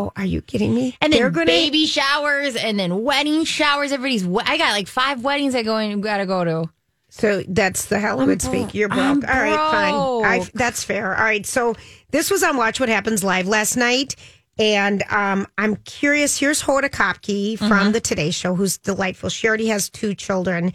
Oh, 0.00 0.12
are 0.14 0.24
you 0.24 0.42
kidding 0.42 0.72
me? 0.76 0.96
and 1.00 1.12
then 1.12 1.18
They're 1.20 1.28
gonna- 1.30 1.46
baby 1.46 1.84
showers 1.84 2.54
and 2.54 2.78
then 2.78 3.02
wedding 3.02 3.42
showers. 3.44 3.90
Everybody's, 3.90 4.24
I 4.48 4.56
got 4.56 4.70
like 4.70 4.86
five 4.86 5.24
weddings 5.24 5.56
I 5.56 5.64
go 5.64 5.76
and 5.76 6.00
got 6.00 6.18
to 6.18 6.26
go 6.26 6.44
to. 6.44 6.70
So 7.10 7.42
that's 7.48 7.86
the 7.86 7.98
Hollywood 8.00 8.44
I'm 8.44 8.50
speak. 8.50 8.74
You're 8.74 8.88
broke. 8.88 9.00
I'm 9.00 9.24
All 9.24 9.42
right, 9.42 9.70
fine. 9.70 9.94
I, 10.42 10.50
that's 10.54 10.84
fair. 10.84 11.16
All 11.16 11.24
right. 11.24 11.46
So 11.46 11.74
this 12.10 12.30
was 12.30 12.42
on 12.42 12.56
Watch 12.56 12.80
What 12.80 12.88
Happens 12.90 13.24
Live 13.24 13.48
last 13.48 13.76
night. 13.76 14.14
And 14.58 15.02
um, 15.10 15.46
I'm 15.56 15.76
curious. 15.76 16.36
Here's 16.38 16.62
Hoda 16.62 16.90
Kotb 16.90 17.58
from 17.58 17.68
Mm-hmm. 17.70 17.90
the 17.92 18.00
Today 18.00 18.30
Show, 18.30 18.54
who's 18.54 18.76
delightful. 18.76 19.30
She 19.30 19.46
already 19.48 19.68
has 19.68 19.88
two 19.88 20.14
children. 20.14 20.72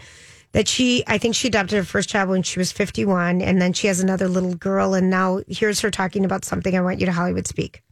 that 0.54 0.67
she, 0.67 1.04
I 1.08 1.17
think 1.17 1.36
she 1.36 1.50
adopted 1.50 1.78
her 1.78 1.84
first 1.84 2.10
child 2.10 2.30
when 2.30 2.43
she 2.43 2.60
was 2.60 2.72
51, 2.72 3.41
and 3.41 3.62
then 3.62 3.74
she 3.74 3.88
has 3.88 4.00
another 4.00 4.28
little 4.28 4.56
girl. 4.56 4.93
And 4.93 5.10
now 5.10 5.41
here's 5.48 5.82
her 5.82 5.91
talking 5.91 6.26
about 6.26 6.46
something 6.46 6.76
I 6.78 6.82
want 6.82 7.00
you 7.00 7.06
to 7.08 7.12
Hollywood 7.12 7.46
speak. 7.48 7.83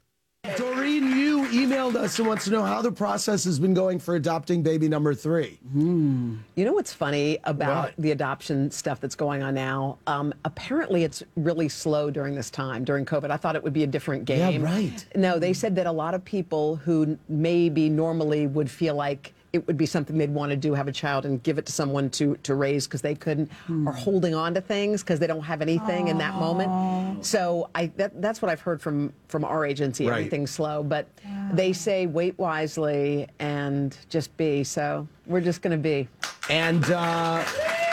Emailed 1.92 2.04
us 2.04 2.20
and 2.20 2.28
wants 2.28 2.46
to 2.46 2.52
know 2.52 2.64
how 2.64 2.82
the 2.82 2.92
process 2.92 3.44
has 3.44 3.60
been 3.60 3.74
going 3.74 4.00
for 4.00 4.16
adopting 4.16 4.62
baby 4.62 4.88
number 4.88 5.14
three. 5.14 5.60
You 5.76 6.40
know 6.58 6.74
what's 6.74 6.94
funny 6.94 7.38
about 7.44 7.86
What? 7.86 7.94
the 7.98 8.12
adoption 8.12 8.72
stuff 8.72 9.00
that's 9.00 9.16
going 9.16 9.44
on 9.44 9.54
now? 9.56 9.98
Um, 10.08 10.34
apparently, 10.46 11.04
it's 11.04 11.24
really 11.36 11.70
slow 11.70 12.10
during 12.10 12.36
this 12.36 12.50
time, 12.50 12.84
during 12.84 13.06
COVID. 13.06 13.30
I 13.30 13.38
thought 13.38 13.56
it 13.56 13.64
would 13.64 13.74
be 13.74 13.84
a 13.84 13.88
different 13.88 14.26
game. 14.26 14.62
Yeah, 14.62 14.68
right. 14.70 15.06
No, 15.16 15.40
they 15.40 15.54
said 15.54 15.76
that 15.76 15.88
a 15.88 15.92
lot 15.92 16.14
of 16.14 16.24
people 16.24 16.78
who 16.78 17.18
maybe 17.28 17.90
normally 17.90 18.48
would 18.48 18.70
feel 18.70 18.96
like 18.96 19.34
it 19.54 19.68
would 19.68 19.78
be 19.78 19.86
something 19.86 20.18
they'd 20.18 20.34
want 20.34 20.50
to 20.52 20.56
do, 20.56 20.74
have 20.74 20.88
a 20.88 20.92
child 20.94 21.26
and 21.26 21.44
give 21.44 21.58
it 21.58 21.66
to 21.66 21.72
someone 21.74 22.10
to, 22.12 22.36
to 22.38 22.56
raise 22.56 22.88
because 22.88 23.02
they 23.02 23.16
couldn't, 23.16 23.52
are 23.86 23.92
holding 23.92 24.34
on 24.34 24.54
to 24.54 24.62
things 24.62 25.04
because 25.04 25.20
they 25.20 25.28
don't 25.28 25.44
have 25.44 25.62
anything 25.62 26.08
in 26.08 26.18
that 26.20 26.36
moment. 26.36 27.26
So 27.26 27.70
I 27.76 27.88
that, 27.98 28.22
that's 28.22 28.42
what 28.42 28.50
I've 28.50 28.62
heard 28.62 28.82
from 28.82 29.12
from 29.28 29.44
our 29.44 29.66
agency. 29.66 30.08
Right. 30.08 30.20
Everything's 30.20 30.52
slow, 30.52 30.84
but 30.84 31.08
they 31.54 31.74
say 31.74 32.08
wait 32.08 32.38
wisely 32.40 33.28
and 33.40 33.98
just 34.10 34.36
be. 34.38 34.64
So 34.64 35.08
we're 35.26 35.42
just 35.42 35.62
going 35.62 35.78
to 35.78 35.82
be. 35.82 36.08
And 36.50 36.84
uh, 36.92 37.44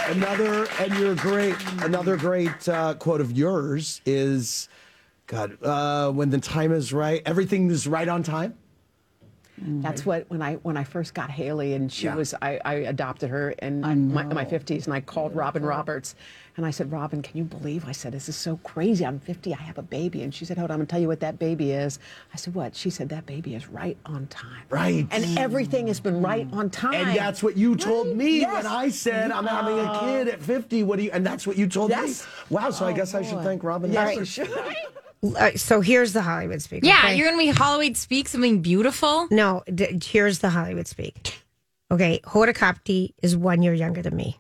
another, 0.07 0.69
and 0.81 0.97
you're 0.99 1.15
great. 1.15 1.57
Another 1.83 2.17
great 2.17 2.69
uh, 2.69 2.95
quote 2.95 3.21
of 3.21 3.33
yours 3.33 4.01
is, 4.07 4.69
"God, 5.27 5.59
uh, 5.63 6.11
when 6.13 6.31
the 6.31 6.39
time 6.39 6.73
is 6.73 6.93
right, 6.93 7.21
everything 7.27 7.71
is 7.71 7.87
right 7.87 8.09
on 8.09 8.23
time." 8.23 8.55
Mm-hmm. 9.59 9.81
That's 9.83 10.07
what 10.07 10.25
when 10.29 10.43
I 10.43 10.55
when 10.57 10.77
I 10.77 10.85
first 10.85 11.15
got 11.15 11.31
Haley 11.31 11.75
and 11.75 11.93
she 11.93 12.05
Yeah. 12.07 12.15
was 12.15 12.35
I, 12.41 12.61
I 12.65 12.75
adopted 12.75 13.31
her 13.31 13.51
in 13.51 13.81
my, 13.81 14.25
my 14.25 14.45
50s 14.45 14.85
and 14.87 14.95
I 14.95 15.01
called 15.01 15.35
Robin 15.35 15.65
Roberts 15.65 16.15
and 16.57 16.65
I 16.67 16.71
said 16.71 16.91
Robin 16.93 17.23
can 17.23 17.37
you 17.37 17.45
believe 17.45 17.85
I 17.87 17.93
said 17.93 18.13
this 18.13 18.29
is 18.29 18.37
so 18.37 18.57
crazy 18.59 19.05
I'm 19.05 19.19
50 19.21 19.53
I 19.55 19.57
have 19.59 19.79
a 19.79 19.83
baby 19.83 20.23
and 20.23 20.35
she 20.35 20.45
said 20.45 20.59
hold 20.59 20.71
on 20.71 20.75
I'm 20.75 20.79
gonna 20.81 20.87
tell 20.87 21.01
you 21.01 21.09
what 21.09 21.21
that 21.21 21.39
baby 21.39 21.73
is 21.73 21.99
I 22.33 22.37
said 22.37 22.55
what 22.55 22.75
she 22.77 22.91
said 22.91 23.09
that 23.11 23.27
baby 23.27 23.55
is 23.55 23.69
right 23.69 23.97
on 24.07 24.27
time 24.29 24.63
Right. 24.71 25.07
and 25.11 25.39
everything 25.39 25.87
has 25.89 26.01
been 26.01 26.21
right 26.23 26.47
mm-hmm. 26.47 26.59
on 26.59 26.71
time 26.71 26.95
And 26.95 27.17
that's 27.19 27.43
what 27.43 27.57
you 27.57 27.75
told 27.77 28.17
me 28.17 28.41
Yes. 28.41 28.53
when 28.53 28.67
I 28.67 28.89
said 28.89 29.31
I'm 29.31 29.47
having 29.47 29.79
a 29.79 29.99
kid 30.01 30.29
at 30.29 30.41
50. 30.43 30.83
What 30.85 30.99
do 30.99 31.05
you? 31.05 31.11
And 31.13 31.25
that's 31.27 31.47
what 31.47 31.57
you 31.57 31.67
told 31.67 31.91
Yes. 31.91 32.25
me. 32.25 32.57
Wow. 32.57 32.71
So 32.71 32.87
I 32.87 32.93
Oh, 32.93 32.95
guess 32.95 33.15
I 33.15 33.23
should 33.23 33.39
oh. 33.39 33.43
thank 33.43 33.63
Robin. 33.65 33.93
Yes, 33.93 34.27
should. 34.29 34.51
Uh, 35.23 35.51
so 35.57 35.81
here's 35.81 36.13
the 36.13 36.23
Hollywood 36.23 36.63
speak. 36.63 36.85
Yeah, 36.85 37.01
okay? 37.05 37.17
you're 37.17 37.29
gonna 37.31 37.43
be 37.43 37.49
Hollywood 37.49 37.97
speak 37.97 38.29
something 38.29 38.61
beautiful. 38.63 39.27
No, 39.31 39.63
d- 39.73 39.99
here's 40.05 40.39
the 40.41 40.51
Hollywood 40.51 40.87
speak. 40.87 41.39
Okay, 41.91 42.21
Hoda 42.25 42.55
Kotb 42.55 43.15
is 43.23 43.37
one 43.37 43.63
year 43.63 43.73
younger 43.75 44.03
than 44.03 44.15
me. 44.15 44.39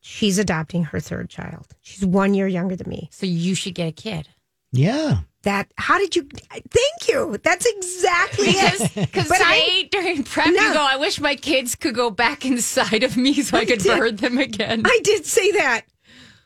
She's 0.00 0.38
adopting 0.38 0.84
her 0.84 1.00
third 1.00 1.28
child. 1.30 1.66
She's 1.82 2.04
one 2.04 2.34
year 2.34 2.48
younger 2.48 2.74
than 2.76 2.88
me. 2.88 3.08
So 3.12 3.26
you 3.26 3.54
should 3.54 3.74
get 3.74 3.88
a 3.88 3.92
kid. 3.92 4.28
Yeah. 4.72 5.18
That 5.42 5.72
how 5.76 5.98
did 5.98 6.14
you? 6.16 6.28
Thank 6.50 7.08
you. 7.08 7.38
That's 7.42 7.64
exactly 7.66 8.46
Because 8.48 8.80
it. 8.82 8.94
because 8.94 9.28
But 9.28 9.38
today 9.38 9.88
during 9.90 10.22
prep 10.24 10.46
No. 10.46 10.52
you 10.52 10.74
go, 10.74 10.86
I 10.86 10.96
wish 10.96 11.18
my 11.20 11.34
kids 11.34 11.74
could 11.74 11.94
go 11.94 12.10
back 12.10 12.44
inside 12.44 13.02
of 13.02 13.16
me 13.16 13.34
so 13.42 13.56
I, 13.56 13.60
I 13.60 13.64
could 13.64 13.78
did. 13.78 13.98
bird 13.98 14.18
them 14.18 14.36
again. 14.38 14.82
I 14.84 15.00
did 15.02 15.24
say 15.24 15.50
that 15.52 15.82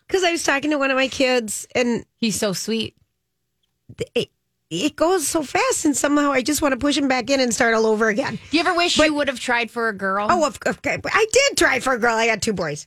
because 0.07 0.23
I 0.23 0.31
was 0.31 0.45
talking 0.45 0.71
to 0.71 0.79
one 0.79 0.91
of 0.93 0.97
my 0.97 1.09
kids, 1.09 1.67
and 1.75 2.05
He's 2.19 2.39
so 2.39 2.53
sweet. 2.53 2.95
It, 4.15 4.31
it 4.71 4.97
goes 4.97 5.27
so 5.29 5.43
fast, 5.43 5.85
and 5.85 5.97
somehow 5.97 6.33
I 6.33 6.43
just 6.43 6.63
want 6.63 6.73
to 6.73 6.79
push 6.79 6.97
him 6.97 7.09
back 7.09 7.31
in 7.31 7.41
and 7.41 7.55
start 7.55 7.75
all 7.75 7.87
over 7.87 8.09
again. 8.09 8.39
Do 8.51 8.57
you 8.57 8.61
ever 8.61 8.75
wish 8.75 8.99
you 8.99 9.15
would 9.15 9.29
have 9.29 9.39
tried 9.41 9.71
for 9.71 9.89
a 9.89 9.93
girl? 9.93 10.27
Oh, 10.31 10.51
okay. 10.67 10.99
I 11.05 11.27
did 11.33 11.57
try 11.59 11.81
for 11.81 11.93
a 11.93 11.99
girl. 11.99 12.15
I 12.15 12.27
got 12.27 12.43
two 12.43 12.53
boys. 12.55 12.87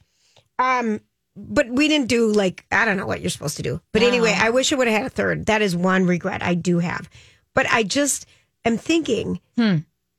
Um, 0.59 1.01
but 1.35 1.69
we 1.69 1.87
didn't 1.87 2.07
do 2.07 2.31
like 2.31 2.65
I 2.71 2.83
don't 2.85 2.97
know 2.97 3.05
what 3.05 3.21
you're 3.21 3.29
supposed 3.29 3.57
to 3.57 3.63
do. 3.63 3.79
But 3.91 4.01
anyway, 4.01 4.35
I 4.35 4.49
wish 4.49 4.73
I 4.73 4.75
would 4.75 4.87
have 4.87 4.97
had 4.97 5.05
a 5.05 5.09
third. 5.09 5.45
That 5.45 5.61
is 5.61 5.75
one 5.75 6.05
regret 6.05 6.41
I 6.41 6.55
do 6.55 6.79
have. 6.79 7.09
But 7.53 7.67
I 7.71 7.83
just 7.83 8.25
am 8.65 8.77
thinking 8.77 9.39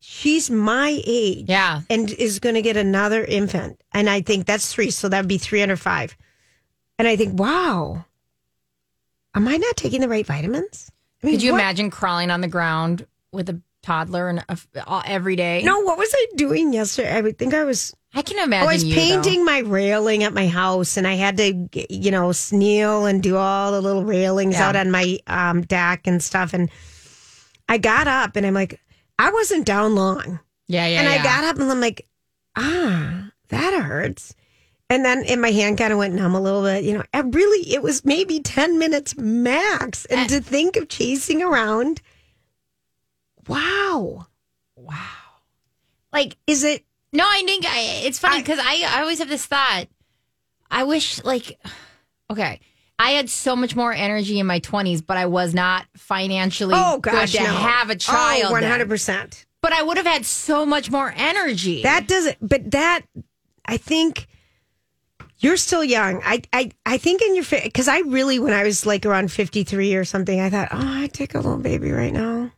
she's 0.01 0.49
my 0.49 1.03
age, 1.05 1.47
Yeah. 1.49 1.81
and 1.91 2.09
is 2.11 2.39
going 2.39 2.55
to 2.55 2.63
get 2.63 2.77
another 2.77 3.25
infant, 3.25 3.81
and 3.93 4.09
I 4.09 4.21
think 4.21 4.47
that's 4.47 4.73
three, 4.73 4.91
so 4.91 5.09
that 5.09 5.21
would 5.21 5.29
be 5.29 5.39
three 5.39 5.61
under 5.61 5.77
five. 5.77 6.17
And 7.01 7.07
I 7.09 7.17
think, 7.17 7.39
wow, 7.39 8.05
am 9.35 9.49
I 9.49 9.57
not 9.57 9.77
taking 9.77 10.01
the 10.01 10.09
right 10.09 10.27
vitamins? 10.27 10.91
I 11.23 11.27
mean, 11.27 11.37
Could 11.37 11.43
you 11.43 11.53
what- 11.53 11.61
imagine 11.61 11.91
crawling 11.91 12.31
on 12.31 12.41
the 12.41 12.49
ground 12.49 13.07
with 13.33 13.49
a 13.49 13.61
toddler 13.83 14.29
and 14.29 14.45
a, 14.49 14.59
all, 14.87 15.03
every 15.07 15.37
day? 15.37 15.63
No, 15.65 15.81
what 15.81 15.99
was 15.99 16.13
I 16.15 16.27
doing 16.37 16.73
yesterday? 16.73 17.13
I 17.13 17.21
would 17.21 17.39
think 17.39 17.55
I 17.55 17.65
was 17.65 17.95
I 18.15 18.23
can 18.23 18.39
imagine. 18.43 18.69
I 18.69 18.73
was 18.73 18.85
you, 18.85 18.95
painting 18.95 19.45
my 19.45 19.59
railing 19.59 20.25
at 20.25 20.33
my 20.33 20.49
house, 20.49 20.97
and 20.97 21.07
I 21.07 21.15
had 21.15 21.37
to, 21.37 21.69
you 21.91 22.11
know, 22.11 22.33
kneel 22.53 23.05
and 23.05 23.23
do 23.23 23.37
all 23.37 23.71
the 23.73 23.83
little 23.83 24.05
railings 24.05 24.55
Yeah. 24.55 24.69
out 24.69 24.77
on 24.77 24.91
my 24.91 25.19
um, 25.27 25.61
deck 25.63 26.07
and 26.07 26.23
stuff. 26.23 26.55
And 26.55 26.71
I 27.69 27.77
got 27.77 28.09
up, 28.09 28.35
and 28.37 28.47
I'm 28.47 28.55
like, 28.55 28.81
I 29.19 29.31
wasn't 29.31 29.67
down 29.67 29.95
long, 29.95 30.41
Yeah, 30.69 30.87
yeah. 30.87 31.01
and 31.01 31.09
yeah. 31.09 31.21
I 31.21 31.23
got 31.23 31.45
up, 31.45 31.59
and 31.61 31.71
I'm 31.71 31.81
like, 31.81 32.07
ah, 32.57 33.31
that 33.49 33.83
hurts. 33.83 34.35
And 34.91 35.05
then, 35.05 35.23
in 35.25 35.41
my 35.41 35.51
hand 35.51 35.77
kind 35.77 35.93
of 35.93 35.99
went 35.99 36.15
numb 36.15 36.35
a 36.35 36.41
little 36.41 36.63
bit. 36.63 36.83
You 36.85 36.95
know, 36.95 37.05
I 37.13 37.21
really, 37.21 37.73
it 37.75 37.83
was 37.83 38.05
maybe 38.07 38.41
ten 38.41 38.79
minutes 38.79 39.17
max, 39.19 40.07
and 40.07 40.29
to 40.31 40.41
think 40.41 40.77
of 40.77 40.89
chasing 40.89 41.43
around, 41.43 42.01
wow, 43.47 44.27
Wow. 44.77 44.97
like 46.13 46.37
is 46.47 46.65
it? 46.65 46.85
No, 47.13 47.25
I 47.25 47.43
think 47.45 47.65
I, 47.67 47.81
it's 48.05 48.19
funny 48.19 48.41
because 48.41 48.59
I, 48.61 48.83
I 48.87 49.01
always 49.01 49.19
have 49.19 49.29
this 49.29 49.45
thought. 49.47 49.87
I 50.71 50.85
wish, 50.85 51.23
like, 51.25 51.59
okay, 52.31 52.61
I 52.99 53.11
had 53.13 53.31
so 53.31 53.57
much 53.57 53.75
more 53.77 53.93
energy 53.93 54.39
in 54.39 54.47
my 54.47 54.61
20s, 54.61 55.05
but 55.05 55.17
I 55.17 55.27
was 55.27 55.55
not 55.55 55.87
financially 55.97 56.75
Oh 56.77 56.99
gosh, 56.99 57.33
good 57.33 57.39
to 57.39 57.45
no. 57.45 57.51
have 57.55 57.91
a 57.91 57.95
oh, 57.95 57.97
child. 57.97 58.45
Oh, 58.49 58.53
one 58.53 58.63
then. 58.63 58.71
hundred 58.71 58.89
percent. 58.89 59.47
But 59.61 59.73
I 59.73 59.83
would 59.83 59.97
have 59.97 60.07
had 60.07 60.25
so 60.27 60.65
much 60.67 60.91
more 60.91 61.13
energy. 61.17 61.83
That 61.83 62.07
doesn't, 62.07 62.37
but 62.41 62.71
that, 62.71 63.03
I 63.65 63.77
think 63.77 64.27
you're 65.41 65.57
still 65.57 65.85
young. 65.85 66.21
I, 66.25 66.43
I, 66.53 66.71
I 66.87 66.99
think 66.99 67.23
in 67.23 67.35
your, 67.35 67.45
face, 67.45 67.63
because 67.65 67.89
I 67.89 68.01
really, 68.01 68.39
when 68.39 68.53
I 68.53 68.65
was 68.65 68.85
like 68.87 69.07
around 69.07 69.31
53 69.33 69.95
or 69.95 70.05
something, 70.05 70.41
I 70.41 70.51
thought, 70.51 70.69
oh, 70.73 70.79
I'd 70.81 71.13
take 71.13 71.35
a 71.35 71.39
little 71.39 71.59
baby 71.59 71.91
right 71.93 72.13
now. 72.13 72.51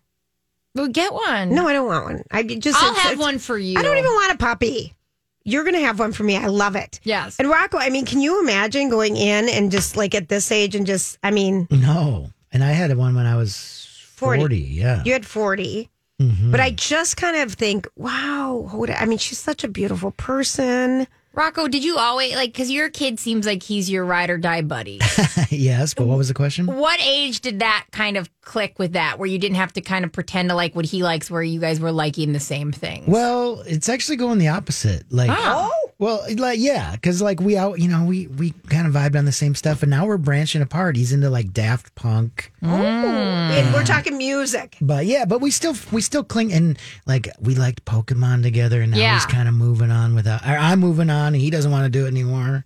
Well, 0.75 0.89
get 0.89 1.13
one. 1.13 1.55
No, 1.55 1.67
I 1.69 1.73
don't 1.73 1.87
want 1.87 2.05
one. 2.05 2.23
I 2.31 2.43
just, 2.45 2.81
I'll 2.83 2.91
it's- 2.93 3.03
have 3.03 3.13
it's- 3.13 3.25
one 3.25 3.39
for 3.39 3.59
you. 3.59 3.79
I 3.79 3.83
don't 3.83 3.97
even 3.99 4.11
want 4.13 4.33
a 4.35 4.39
puppy. 4.39 4.95
You're 5.43 5.65
going 5.65 5.75
to 5.75 5.81
have 5.81 5.99
one 5.99 6.13
for 6.13 6.23
me. 6.23 6.37
I 6.37 6.47
love 6.47 6.77
it. 6.77 7.01
Yes. 7.03 7.37
And 7.39 7.49
Rocco, 7.49 7.79
I 7.79 7.89
mean, 7.91 8.05
can 8.05 8.21
you 8.21 8.41
imagine 8.43 8.89
going 8.91 9.17
in 9.17 9.49
and 9.49 9.71
just 9.73 9.97
like 9.97 10.15
at 10.15 10.29
this 10.29 10.53
age 10.53 10.75
and 10.75 10.87
just, 10.87 11.19
I 11.23 11.31
mean, 11.31 11.67
No. 11.71 12.31
And 12.53 12.63
I 12.63 12.73
had 12.73 12.95
one 12.97 13.15
when 13.15 13.27
I 13.27 13.37
was 13.37 13.89
40. 14.17 14.41
40. 14.41 14.57
yeah. 14.59 15.03
you 15.05 15.13
had 15.13 15.25
40. 15.25 15.89
Mhm. 16.21 16.51
But 16.51 16.61
I 16.61 16.71
just 16.73 17.17
kind 17.17 17.37
of 17.39 17.55
think, 17.55 17.89
wow, 17.97 18.69
Hoda- 18.71 19.01
I 19.01 19.07
mean, 19.07 19.17
she's 19.19 19.39
such 19.39 19.65
a 19.65 19.69
beautiful 19.69 20.11
person. 20.13 21.07
Rocco, 21.41 21.69
did 21.69 21.83
you 21.83 21.97
always, 21.97 22.35
like, 22.35 22.53
because 22.53 22.71
your 22.71 22.91
kid 22.91 23.19
seems 23.19 23.47
like 23.47 23.63
he's 23.63 23.89
your 23.89 24.05
ride 24.05 24.29
or 24.29 24.37
die 24.37 24.61
buddy. 24.61 25.01
yes, 25.49 25.95
but 25.95 26.07
what 26.07 26.19
was 26.19 26.29
the 26.29 26.35
question? 26.35 26.67
what 26.67 27.01
age 27.03 27.41
did 27.41 27.61
that 27.61 27.87
kind 27.93 28.19
of 28.19 28.29
click 28.43 28.79
with 28.79 28.93
that, 28.93 29.19
where 29.19 29.27
you 29.27 29.39
didn't 29.39 29.57
have 29.57 29.73
to 29.73 29.81
kind 29.81 30.05
of 30.05 30.13
pretend 30.13 30.51
to 30.51 30.55
like 30.55 30.75
what 30.77 30.85
he 30.85 31.03
likes, 31.03 31.31
where 31.31 31.43
you 31.43 31.59
guys 31.59 31.81
were 31.81 31.93
liking 31.93 32.35
the 32.35 32.41
same 32.41 32.73
thing? 32.73 33.05
Well, 33.07 33.63
it's 33.67 33.89
actually 33.89 34.17
going 34.17 34.39
the 34.39 34.49
opposite. 34.49 35.05
Like, 35.11 35.31
Oh. 35.33 35.73
Well, 36.01 36.25
like 36.37 36.59
yeah, 36.59 36.93
because 36.93 37.23
like 37.23 37.41
we 37.41 37.57
out, 37.57 37.79
you 37.79 37.87
know, 37.89 38.05
we 38.05 38.27
we 38.27 38.51
kind 38.69 38.89
of 38.89 38.93
vibed 38.95 39.17
on 39.17 39.25
the 39.27 39.33
same 39.33 39.55
stuff, 39.55 39.83
and 39.85 39.91
now 39.91 40.07
we're 40.07 40.17
branching 40.17 40.63
apart. 40.63 40.97
He's 40.97 41.13
into 41.13 41.31
like 41.31 41.53
Daft 41.53 41.95
Punk, 41.95 42.51
Oh, 42.63 42.67
and 42.67 43.73
we're 43.73 43.85
talking 43.85 44.17
music. 44.19 44.77
but 44.81 45.07
yeah, 45.07 45.25
but 45.27 45.41
we 45.41 45.51
still 45.51 45.77
we 45.93 46.01
still 46.01 46.25
cling 46.25 46.53
and 46.53 46.79
like 47.07 47.29
we 47.39 47.55
liked 47.55 47.85
Pokemon 47.85 48.43
together, 48.43 48.81
and 48.83 48.91
now 48.93 48.99
Yeah. 48.99 49.15
he's 49.15 49.27
kind 49.27 49.47
of 49.49 49.55
moving 49.55 49.91
on 49.93 50.15
without. 50.17 50.45
Uh, 50.45 50.51
or 50.53 50.57
I'm 50.57 50.81
moving 50.81 51.11
on, 51.11 51.29
and 51.35 51.37
he 51.37 51.51
doesn't 51.51 51.71
want 51.71 51.85
to 51.85 51.91
do 51.91 52.07
it 52.07 52.09
anymore. 52.09 52.65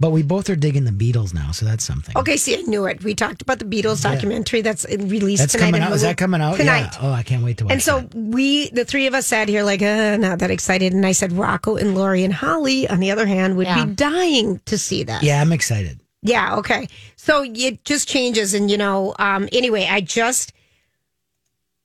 But 0.00 0.10
we 0.10 0.22
both 0.22 0.50
are 0.50 0.56
digging 0.56 0.84
the 0.84 0.90
Beatles 0.90 1.32
now, 1.34 1.50
so 1.52 1.64
that's 1.64 1.84
something. 1.84 2.16
Okay, 2.16 2.36
see, 2.36 2.56
I 2.58 2.62
knew 2.62 2.84
it. 2.86 3.02
We 3.02 3.14
talked 3.14 3.42
about 3.42 3.58
the 3.58 3.64
Beatles 3.64 4.04
Yeah. 4.04 4.14
documentary 4.14 4.60
that's 4.60 4.84
released 4.88 5.42
That's 5.42 5.52
tonight. 5.52 5.66
coming 5.66 5.82
out. 5.82 5.92
Is 5.92 6.02
that 6.02 6.16
coming 6.16 6.40
out? 6.40 6.56
tonight? 6.56 6.90
Yeah. 6.92 6.98
Oh, 7.00 7.12
I 7.12 7.22
can't 7.22 7.42
wait 7.44 7.58
to 7.58 7.64
watch. 7.64 7.72
And 7.72 7.82
so 7.82 8.08
we, 8.14 8.70
the 8.70 8.84
three 8.84 9.06
of 9.06 9.14
us, 9.14 9.26
sat 9.26 9.48
here 9.48 9.62
like, 9.62 9.80
uh, 9.82 10.16
not 10.16 10.40
that 10.40 10.50
excited. 10.50 10.92
And 10.92 11.06
I 11.06 11.12
said, 11.12 11.32
Rocco 11.32 11.76
and 11.76 11.94
Lori 11.94 12.24
and 12.24 12.34
Holly, 12.34 12.88
on 12.88 13.00
the 13.00 13.10
other 13.10 13.26
hand, 13.26 13.56
would 13.56 13.66
Yeah. 13.66 13.84
be 13.84 13.92
dying 13.94 14.60
to 14.66 14.76
see 14.78 15.02
that. 15.04 15.22
Yeah, 15.22 15.40
I'm 15.40 15.52
excited. 15.52 16.00
Yeah. 16.22 16.56
Okay. 16.56 16.88
So 17.16 17.44
it 17.44 17.84
just 17.84 18.08
changes, 18.08 18.54
and 18.54 18.70
you 18.70 18.76
know. 18.76 19.14
Um. 19.18 19.48
Anyway, 19.52 19.86
I 19.88 20.00
just, 20.00 20.52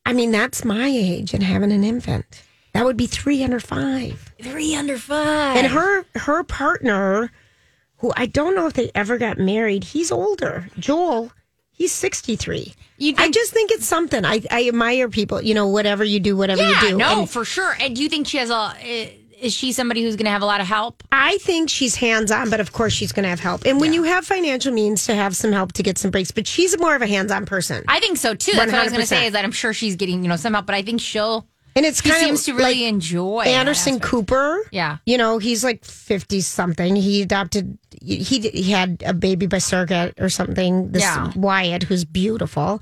I 0.05 0.13
mean, 0.13 0.31
that's 0.31 0.65
my 0.65 0.87
age 0.87 1.33
and 1.33 1.43
having 1.43 1.71
an 1.71 1.83
infant. 1.83 2.25
That 2.73 2.85
would 2.85 2.97
be 2.97 3.05
three 3.05 3.43
under 3.43 3.59
five. 3.59 4.33
Three 4.41 4.75
under 4.75 4.97
five. 4.97 5.57
And 5.57 5.67
her 5.67 6.05
her 6.15 6.43
partner, 6.43 7.31
who 8.03 8.11
I 8.17 8.25
don't 8.25 8.53
know 8.53 8.67
if 8.67 8.73
they 8.73 8.91
ever 8.93 9.17
got 9.17 9.37
married, 9.37 9.85
he's 9.85 10.11
older. 10.11 10.69
Joel, 10.77 11.31
he's 11.71 11.93
sixty 11.93 12.35
three. 12.35 12.73
You 12.97 13.15
I 13.17 13.31
just 13.31 13.53
think 13.53 13.71
it's 13.71 13.87
something. 13.87 14.25
I, 14.25 14.41
I 14.51 14.67
admire 14.67 15.07
people. 15.07 15.41
You 15.41 15.53
know, 15.53 15.67
whatever 15.67 16.03
you 16.03 16.19
do, 16.19 16.35
whatever 16.35 16.61
yeah, 16.61 16.81
you 16.81 16.89
do. 16.89 16.97
no, 16.97 17.21
And 17.21 17.29
for 17.29 17.45
sure. 17.45 17.75
And 17.79 17.95
do 17.95 18.03
you 18.03 18.09
think 18.09 18.27
she 18.27 18.37
has 18.37 18.49
a? 18.49 19.19
is 19.39 19.53
she 19.53 19.73
somebody 19.73 20.03
who's 20.03 20.15
going 20.15 20.25
to 20.25 20.31
have 20.31 20.41
a 20.41 20.45
lot 20.45 20.61
of 20.61 20.67
help? 20.67 21.03
I 21.11 21.37
think 21.39 21.69
she's 21.69 21.95
hands 21.95 22.31
on, 22.31 22.49
but 22.49 22.61
of 22.61 22.71
course 22.71 22.93
she's 22.93 23.11
going 23.11 23.23
to 23.23 23.29
have 23.29 23.41
help. 23.41 23.65
And 23.65 23.79
when 23.81 23.91
you 23.91 24.03
have 24.03 24.25
financial 24.25 24.71
means 24.71 25.05
to 25.07 25.15
have 25.15 25.35
some 25.35 25.51
help 25.51 25.73
to 25.73 25.83
get 25.83 25.97
some 25.97 26.11
breaks, 26.11 26.31
but 26.31 26.47
she's 26.47 26.79
more 26.79 26.95
of 26.95 27.01
a 27.01 27.07
hands 27.07 27.31
on 27.31 27.45
person. 27.45 27.83
I 27.89 27.99
think 27.99 28.17
so 28.17 28.35
too. 28.35 28.53
That's 28.53 28.71
what 28.71 28.79
I 28.79 28.83
was 28.83 28.93
going 28.93 29.01
to 29.01 29.07
say. 29.07 29.27
Is 29.27 29.33
that 29.33 29.43
I'm 29.43 29.51
sure 29.51 29.73
she's 29.73 29.97
getting 29.97 30.23
you 30.23 30.29
know 30.29 30.37
some 30.37 30.53
help, 30.53 30.65
but 30.65 30.75
I 30.75 30.81
think 30.81 31.01
she'll. 31.01 31.45
And 31.75 31.85
it's 31.85 32.01
she 32.03 32.09
kind 32.09 32.21
seems 32.23 32.39
of 32.41 32.45
to 32.45 32.53
really 32.53 32.81
like 32.81 32.93
enjoy 32.93 33.41
Anderson. 33.43 33.99
Cooper. 33.99 34.59
Yeah. 34.71 34.97
You 35.05 35.17
know, 35.17 35.37
he's 35.39 35.63
like 35.63 35.83
50 35.83 36.41
something. 36.41 36.95
He 36.95 37.21
adopted, 37.21 37.77
he, 38.01 38.19
he 38.21 38.71
had 38.71 39.01
a 39.05 39.13
baby 39.13 39.47
by 39.47 39.57
surrogate 39.57 40.13
or 40.19 40.29
something. 40.29 40.91
This 40.91 41.01
Yeah. 41.01 41.31
Wyatt, 41.35 41.83
who's 41.83 42.05
beautiful. 42.05 42.79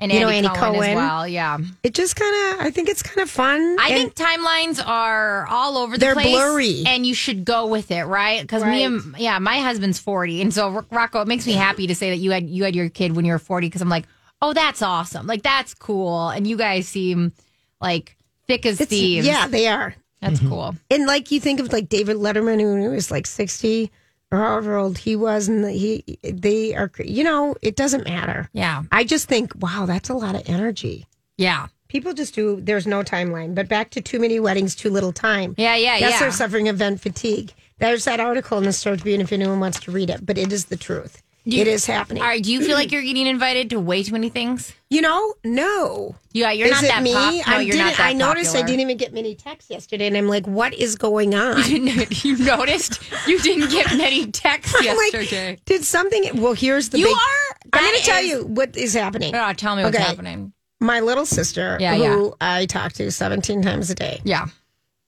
and 0.00 0.10
you 0.12 0.18
know, 0.18 0.28
Andy, 0.28 0.48
Andy 0.48 0.58
Cohen, 0.58 0.90
as 0.90 0.96
well. 0.96 1.28
Yeah, 1.28 1.58
It 1.84 1.94
just 1.94 2.16
kind 2.16 2.34
of, 2.60 2.66
I 2.66 2.70
think 2.70 2.88
it's 2.88 3.02
kind 3.02 3.20
of 3.22 3.30
fun. 3.30 3.76
I 3.78 3.90
think 3.90 4.14
timelines 4.16 4.84
are 4.84 5.46
all 5.46 5.78
over 5.78 5.94
the 5.96 6.00
They're 6.00 6.14
place. 6.14 6.26
blurry. 6.34 6.82
and 6.88 7.06
you 7.06 7.14
should 7.14 7.44
go 7.44 7.68
with 7.68 7.92
it, 7.92 8.02
right? 8.04 8.40
Because 8.42 8.64
me 8.64 8.82
and 8.82 9.14
yeah, 9.16 9.38
my 9.38 9.58
husband's 9.60 10.00
forty, 10.00 10.42
and 10.42 10.52
so 10.52 10.84
Rocco, 10.90 11.20
it 11.20 11.28
makes 11.28 11.46
me 11.46 11.52
happy 11.52 11.86
to 11.86 11.94
say 11.94 12.10
that 12.10 12.16
you 12.16 12.32
had 12.32 12.48
you 12.50 12.64
had 12.64 12.74
your 12.74 12.88
kid 12.88 13.14
when 13.14 13.24
you 13.24 13.32
were 13.32 13.38
forty. 13.38 13.68
Because 13.68 13.82
I'm 13.82 13.88
like, 13.88 14.06
oh, 14.42 14.52
that's 14.52 14.82
awesome. 14.82 15.28
Like 15.28 15.42
that's 15.42 15.72
cool, 15.74 16.28
and 16.28 16.44
you 16.44 16.56
guys 16.56 16.88
seem 16.88 17.32
like 17.80 18.13
thick 18.46 18.66
as 18.66 18.80
it's, 18.80 18.90
thieves. 18.90 19.26
yeah, 19.26 19.46
they 19.46 19.68
are. 19.68 19.94
that's 20.20 20.38
mm-hmm. 20.38 20.48
cool. 20.48 20.76
And 20.90 21.06
like 21.06 21.30
you 21.30 21.40
think 21.40 21.60
of 21.60 21.72
like 21.72 21.88
David 21.88 22.16
Letterman, 22.16 22.60
who 22.60 22.90
was 22.90 23.10
like 23.10 23.26
60 23.26 23.90
or 24.30 24.38
however 24.38 24.76
old 24.76 24.98
he 24.98 25.16
was, 25.16 25.48
and 25.48 25.64
he, 25.70 26.18
they 26.22 26.74
are, 26.74 26.90
you 26.98 27.22
know, 27.24 27.54
it 27.62 27.76
doesn't 27.76 28.04
matter. 28.04 28.48
Yeah, 28.52 28.82
I 28.90 29.04
just 29.04 29.28
think, 29.28 29.52
wow, 29.60 29.86
that's 29.86 30.08
a 30.08 30.14
lot 30.14 30.34
of 30.34 30.42
energy. 30.48 31.06
yeah, 31.36 31.68
People 31.88 32.12
just 32.12 32.34
do, 32.34 32.60
there's 32.60 32.88
no 32.88 33.04
timeline. 33.04 33.54
But 33.54 33.68
back 33.68 33.90
to 33.90 34.00
too 34.00 34.18
many 34.18 34.40
weddings, 34.40 34.74
too 34.74 34.90
little 34.90 35.12
time. 35.12 35.54
yeah, 35.56 35.76
yeah, 35.76 35.96
Yes, 35.96 36.12
yeah. 36.12 36.18
they're 36.18 36.32
suffering 36.32 36.66
event 36.66 37.00
fatigue. 37.00 37.52
There's 37.78 38.04
that 38.06 38.18
article 38.18 38.58
in 38.58 38.64
the 38.64 38.72
Star 38.72 38.96
Tribune 38.96 39.20
if 39.20 39.32
anyone 39.32 39.60
wants 39.60 39.78
to 39.80 39.92
read 39.92 40.10
it, 40.10 40.26
but 40.26 40.36
it 40.36 40.52
is 40.52 40.64
the 40.64 40.76
truth. 40.76 41.22
You- 41.44 41.60
it 41.60 41.66
is 41.68 41.84
happening. 41.86 42.22
All 42.22 42.28
right, 42.28 42.42
do 42.42 42.50
you 42.52 42.62
feel 42.64 42.74
like 42.76 42.90
you're 42.92 43.02
getting 43.02 43.26
invited 43.26 43.70
to 43.70 43.80
way 43.80 44.02
too 44.02 44.12
many 44.12 44.28
things? 44.30 44.72
You 44.90 45.02
know, 45.02 45.34
no. 45.44 46.14
Yeah, 46.32 46.50
you're 46.52 46.66
is 46.68 46.72
not 46.72 46.82
that 46.82 47.02
me? 47.02 47.12
pop- 47.12 47.46
no, 47.46 47.56
I 47.56 47.60
you're 47.60 47.76
not 47.76 47.96
that 47.96 48.06
I 48.06 48.12
noticed 48.12 48.54
I 48.56 48.62
didn't 48.62 48.80
even 48.80 48.96
get 48.96 49.12
many 49.12 49.34
texts 49.34 49.70
yesterday, 49.70 50.06
and 50.06 50.16
I'm 50.16 50.28
like, 50.28 50.46
what 50.46 50.72
is 50.74 50.96
going 50.96 51.34
on? 51.44 51.58
you 51.68 51.84
didn't, 51.84 52.24
you 52.24 52.36
noticed 52.38 53.00
you 53.26 53.38
didn't 53.40 53.70
get 53.70 53.94
many 53.96 54.26
texts 54.32 54.74
I'm 54.78 54.96
like, 54.96 55.12
yesterday. 55.12 55.58
did 55.64 55.84
something? 55.84 56.40
Well, 56.40 56.54
here's 56.54 56.88
the 56.90 56.98
You 56.98 57.06
big- 57.06 57.14
are- 57.14 57.56
I'm 57.72 57.82
going 57.82 57.96
to 58.00 58.02
tell 58.04 58.22
you 58.22 58.44
what 58.46 58.76
is 58.76 58.94
happening. 58.94 59.34
Oh, 59.34 59.52
tell 59.52 59.74
me 59.76 59.82
what's 59.82 59.96
Okay. 59.96 60.04
happening. 60.04 60.52
My 60.80 61.00
little 61.00 61.26
sister, 61.26 61.76
Yeah, 61.80 61.96
who 61.96 62.34
I 62.40 62.66
talk 62.66 62.92
to 62.94 63.10
17 63.10 63.62
times 63.62 63.90
a 63.90 63.94
day. 63.94 64.20
Yeah. 64.24 64.46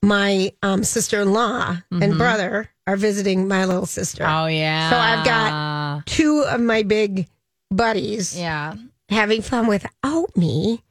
My 0.07 0.53
um, 0.63 0.85
sister-in-law 0.85 1.79
and 1.91 2.17
brother 2.17 2.71
are 2.87 2.97
visiting 2.97 3.49
my 3.49 3.65
little 3.65 3.87
sister. 3.87 4.23
Mm-hmm. 4.23 4.45
Oh 4.45 4.47
yeah. 4.47 4.91
So 4.91 4.97
I've 4.97 5.25
got 5.25 6.07
two 6.07 6.45
of 6.47 6.61
my 6.61 6.85
big 6.85 7.27
buddies 7.73 8.39
yeah. 8.39 8.75
having 9.09 9.43
fun 9.43 9.67
without 9.67 10.37
me, 10.37 10.85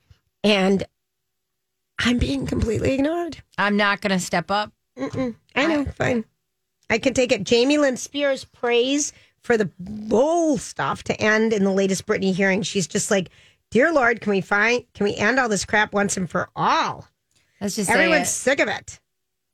and 0.44 0.84
I'm 1.98 2.18
being 2.18 2.46
completely 2.46 2.96
ignored. 2.96 3.42
I'm 3.58 3.78
not 3.78 4.02
gonna 4.02 4.20
step 4.20 4.52
up. 4.52 4.74
Mm-mm. 5.00 5.34
I 5.56 5.66
know, 5.66 5.86
fine. 5.86 6.26
I 6.90 6.98
can 6.98 7.14
take 7.14 7.32
it. 7.32 7.46
Jamie 7.46 7.78
Lynn 7.78 7.96
Spears 7.96 8.44
prays 8.44 9.14
for 9.44 9.56
the 9.56 9.72
bull 9.80 10.58
stuff 10.58 11.04
to 11.04 11.22
end 11.22 11.54
in 11.54 11.64
the 11.64 11.72
latest 11.72 12.06
Britney 12.06 12.34
hearing. 12.34 12.64
She's 12.64 12.86
just 12.86 13.10
like, 13.10 13.30
"Dear 13.72 13.94
Lord, 13.94 14.20
can 14.20 14.32
we 14.32 14.42
find? 14.42 14.84
Can 14.94 15.06
we 15.06 15.16
end 15.16 15.40
all 15.40 15.48
this 15.48 15.64
crap 15.64 15.94
once 15.94 16.18
and 16.18 16.30
for 16.30 16.50
all? 16.54 17.08
Let's 17.62 17.78
just 17.78 17.90
Everyone's 17.90 18.30
sick 18.30 18.60
of 18.60 18.68
it." 18.68 19.00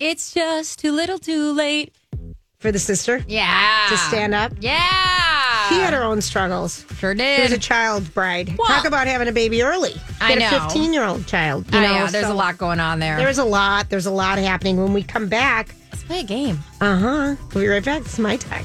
It. 0.01 0.05
It's 0.05 0.33
just 0.33 0.79
too 0.79 0.91
little, 0.91 1.19
too 1.19 1.53
late. 1.53 1.93
For 2.59 2.71
the 2.71 2.77
sister 2.79 3.23
Yeah. 3.27 3.87
to 3.89 3.97
stand 3.97 4.35
up, 4.35 4.51
Yeah. 4.59 4.77
she 5.69 5.75
had 5.75 5.93
her 5.95 6.03
own 6.03 6.21
struggles. 6.21 6.85
Sure 6.99 7.15
did. 7.15 7.37
She 7.37 7.41
was 7.41 7.51
a 7.53 7.57
child 7.57 8.13
bride. 8.13 8.55
Well- 8.57 8.67
Talk 8.67 8.85
about 8.85 9.07
having 9.07 9.27
a 9.27 9.31
baby 9.31 9.63
early. 9.63 9.99
I 10.19 10.33
She 10.35 10.41
had 10.41 10.51
know. 10.51 10.57
a 10.57 10.61
15 10.69 10.93
year 10.93 11.03
old 11.03 11.25
child. 11.25 11.65
You 11.73 11.79
I 11.79 11.81
know, 11.81 11.99
know. 12.05 12.07
There's 12.07 12.27
so 12.27 12.33
a 12.33 12.35
lot 12.35 12.59
going 12.59 12.79
on 12.79 12.99
there. 12.99 13.17
There's 13.17 13.39
a 13.39 13.43
lot. 13.43 13.89
There's 13.89 14.05
a 14.05 14.11
lot 14.11 14.37
happening. 14.37 14.77
When 14.81 14.93
we 14.93 15.01
come 15.01 15.27
back, 15.27 15.73
Let's 15.91 16.03
play 16.03 16.19
a 16.19 16.23
game. 16.23 16.59
uh 16.81 16.97
huh. 16.99 17.35
We'll 17.53 17.63
be 17.63 17.67
right 17.67 17.83
back. 17.83 18.01
It's 18.01 18.19
my 18.19 18.37
time. 18.37 18.63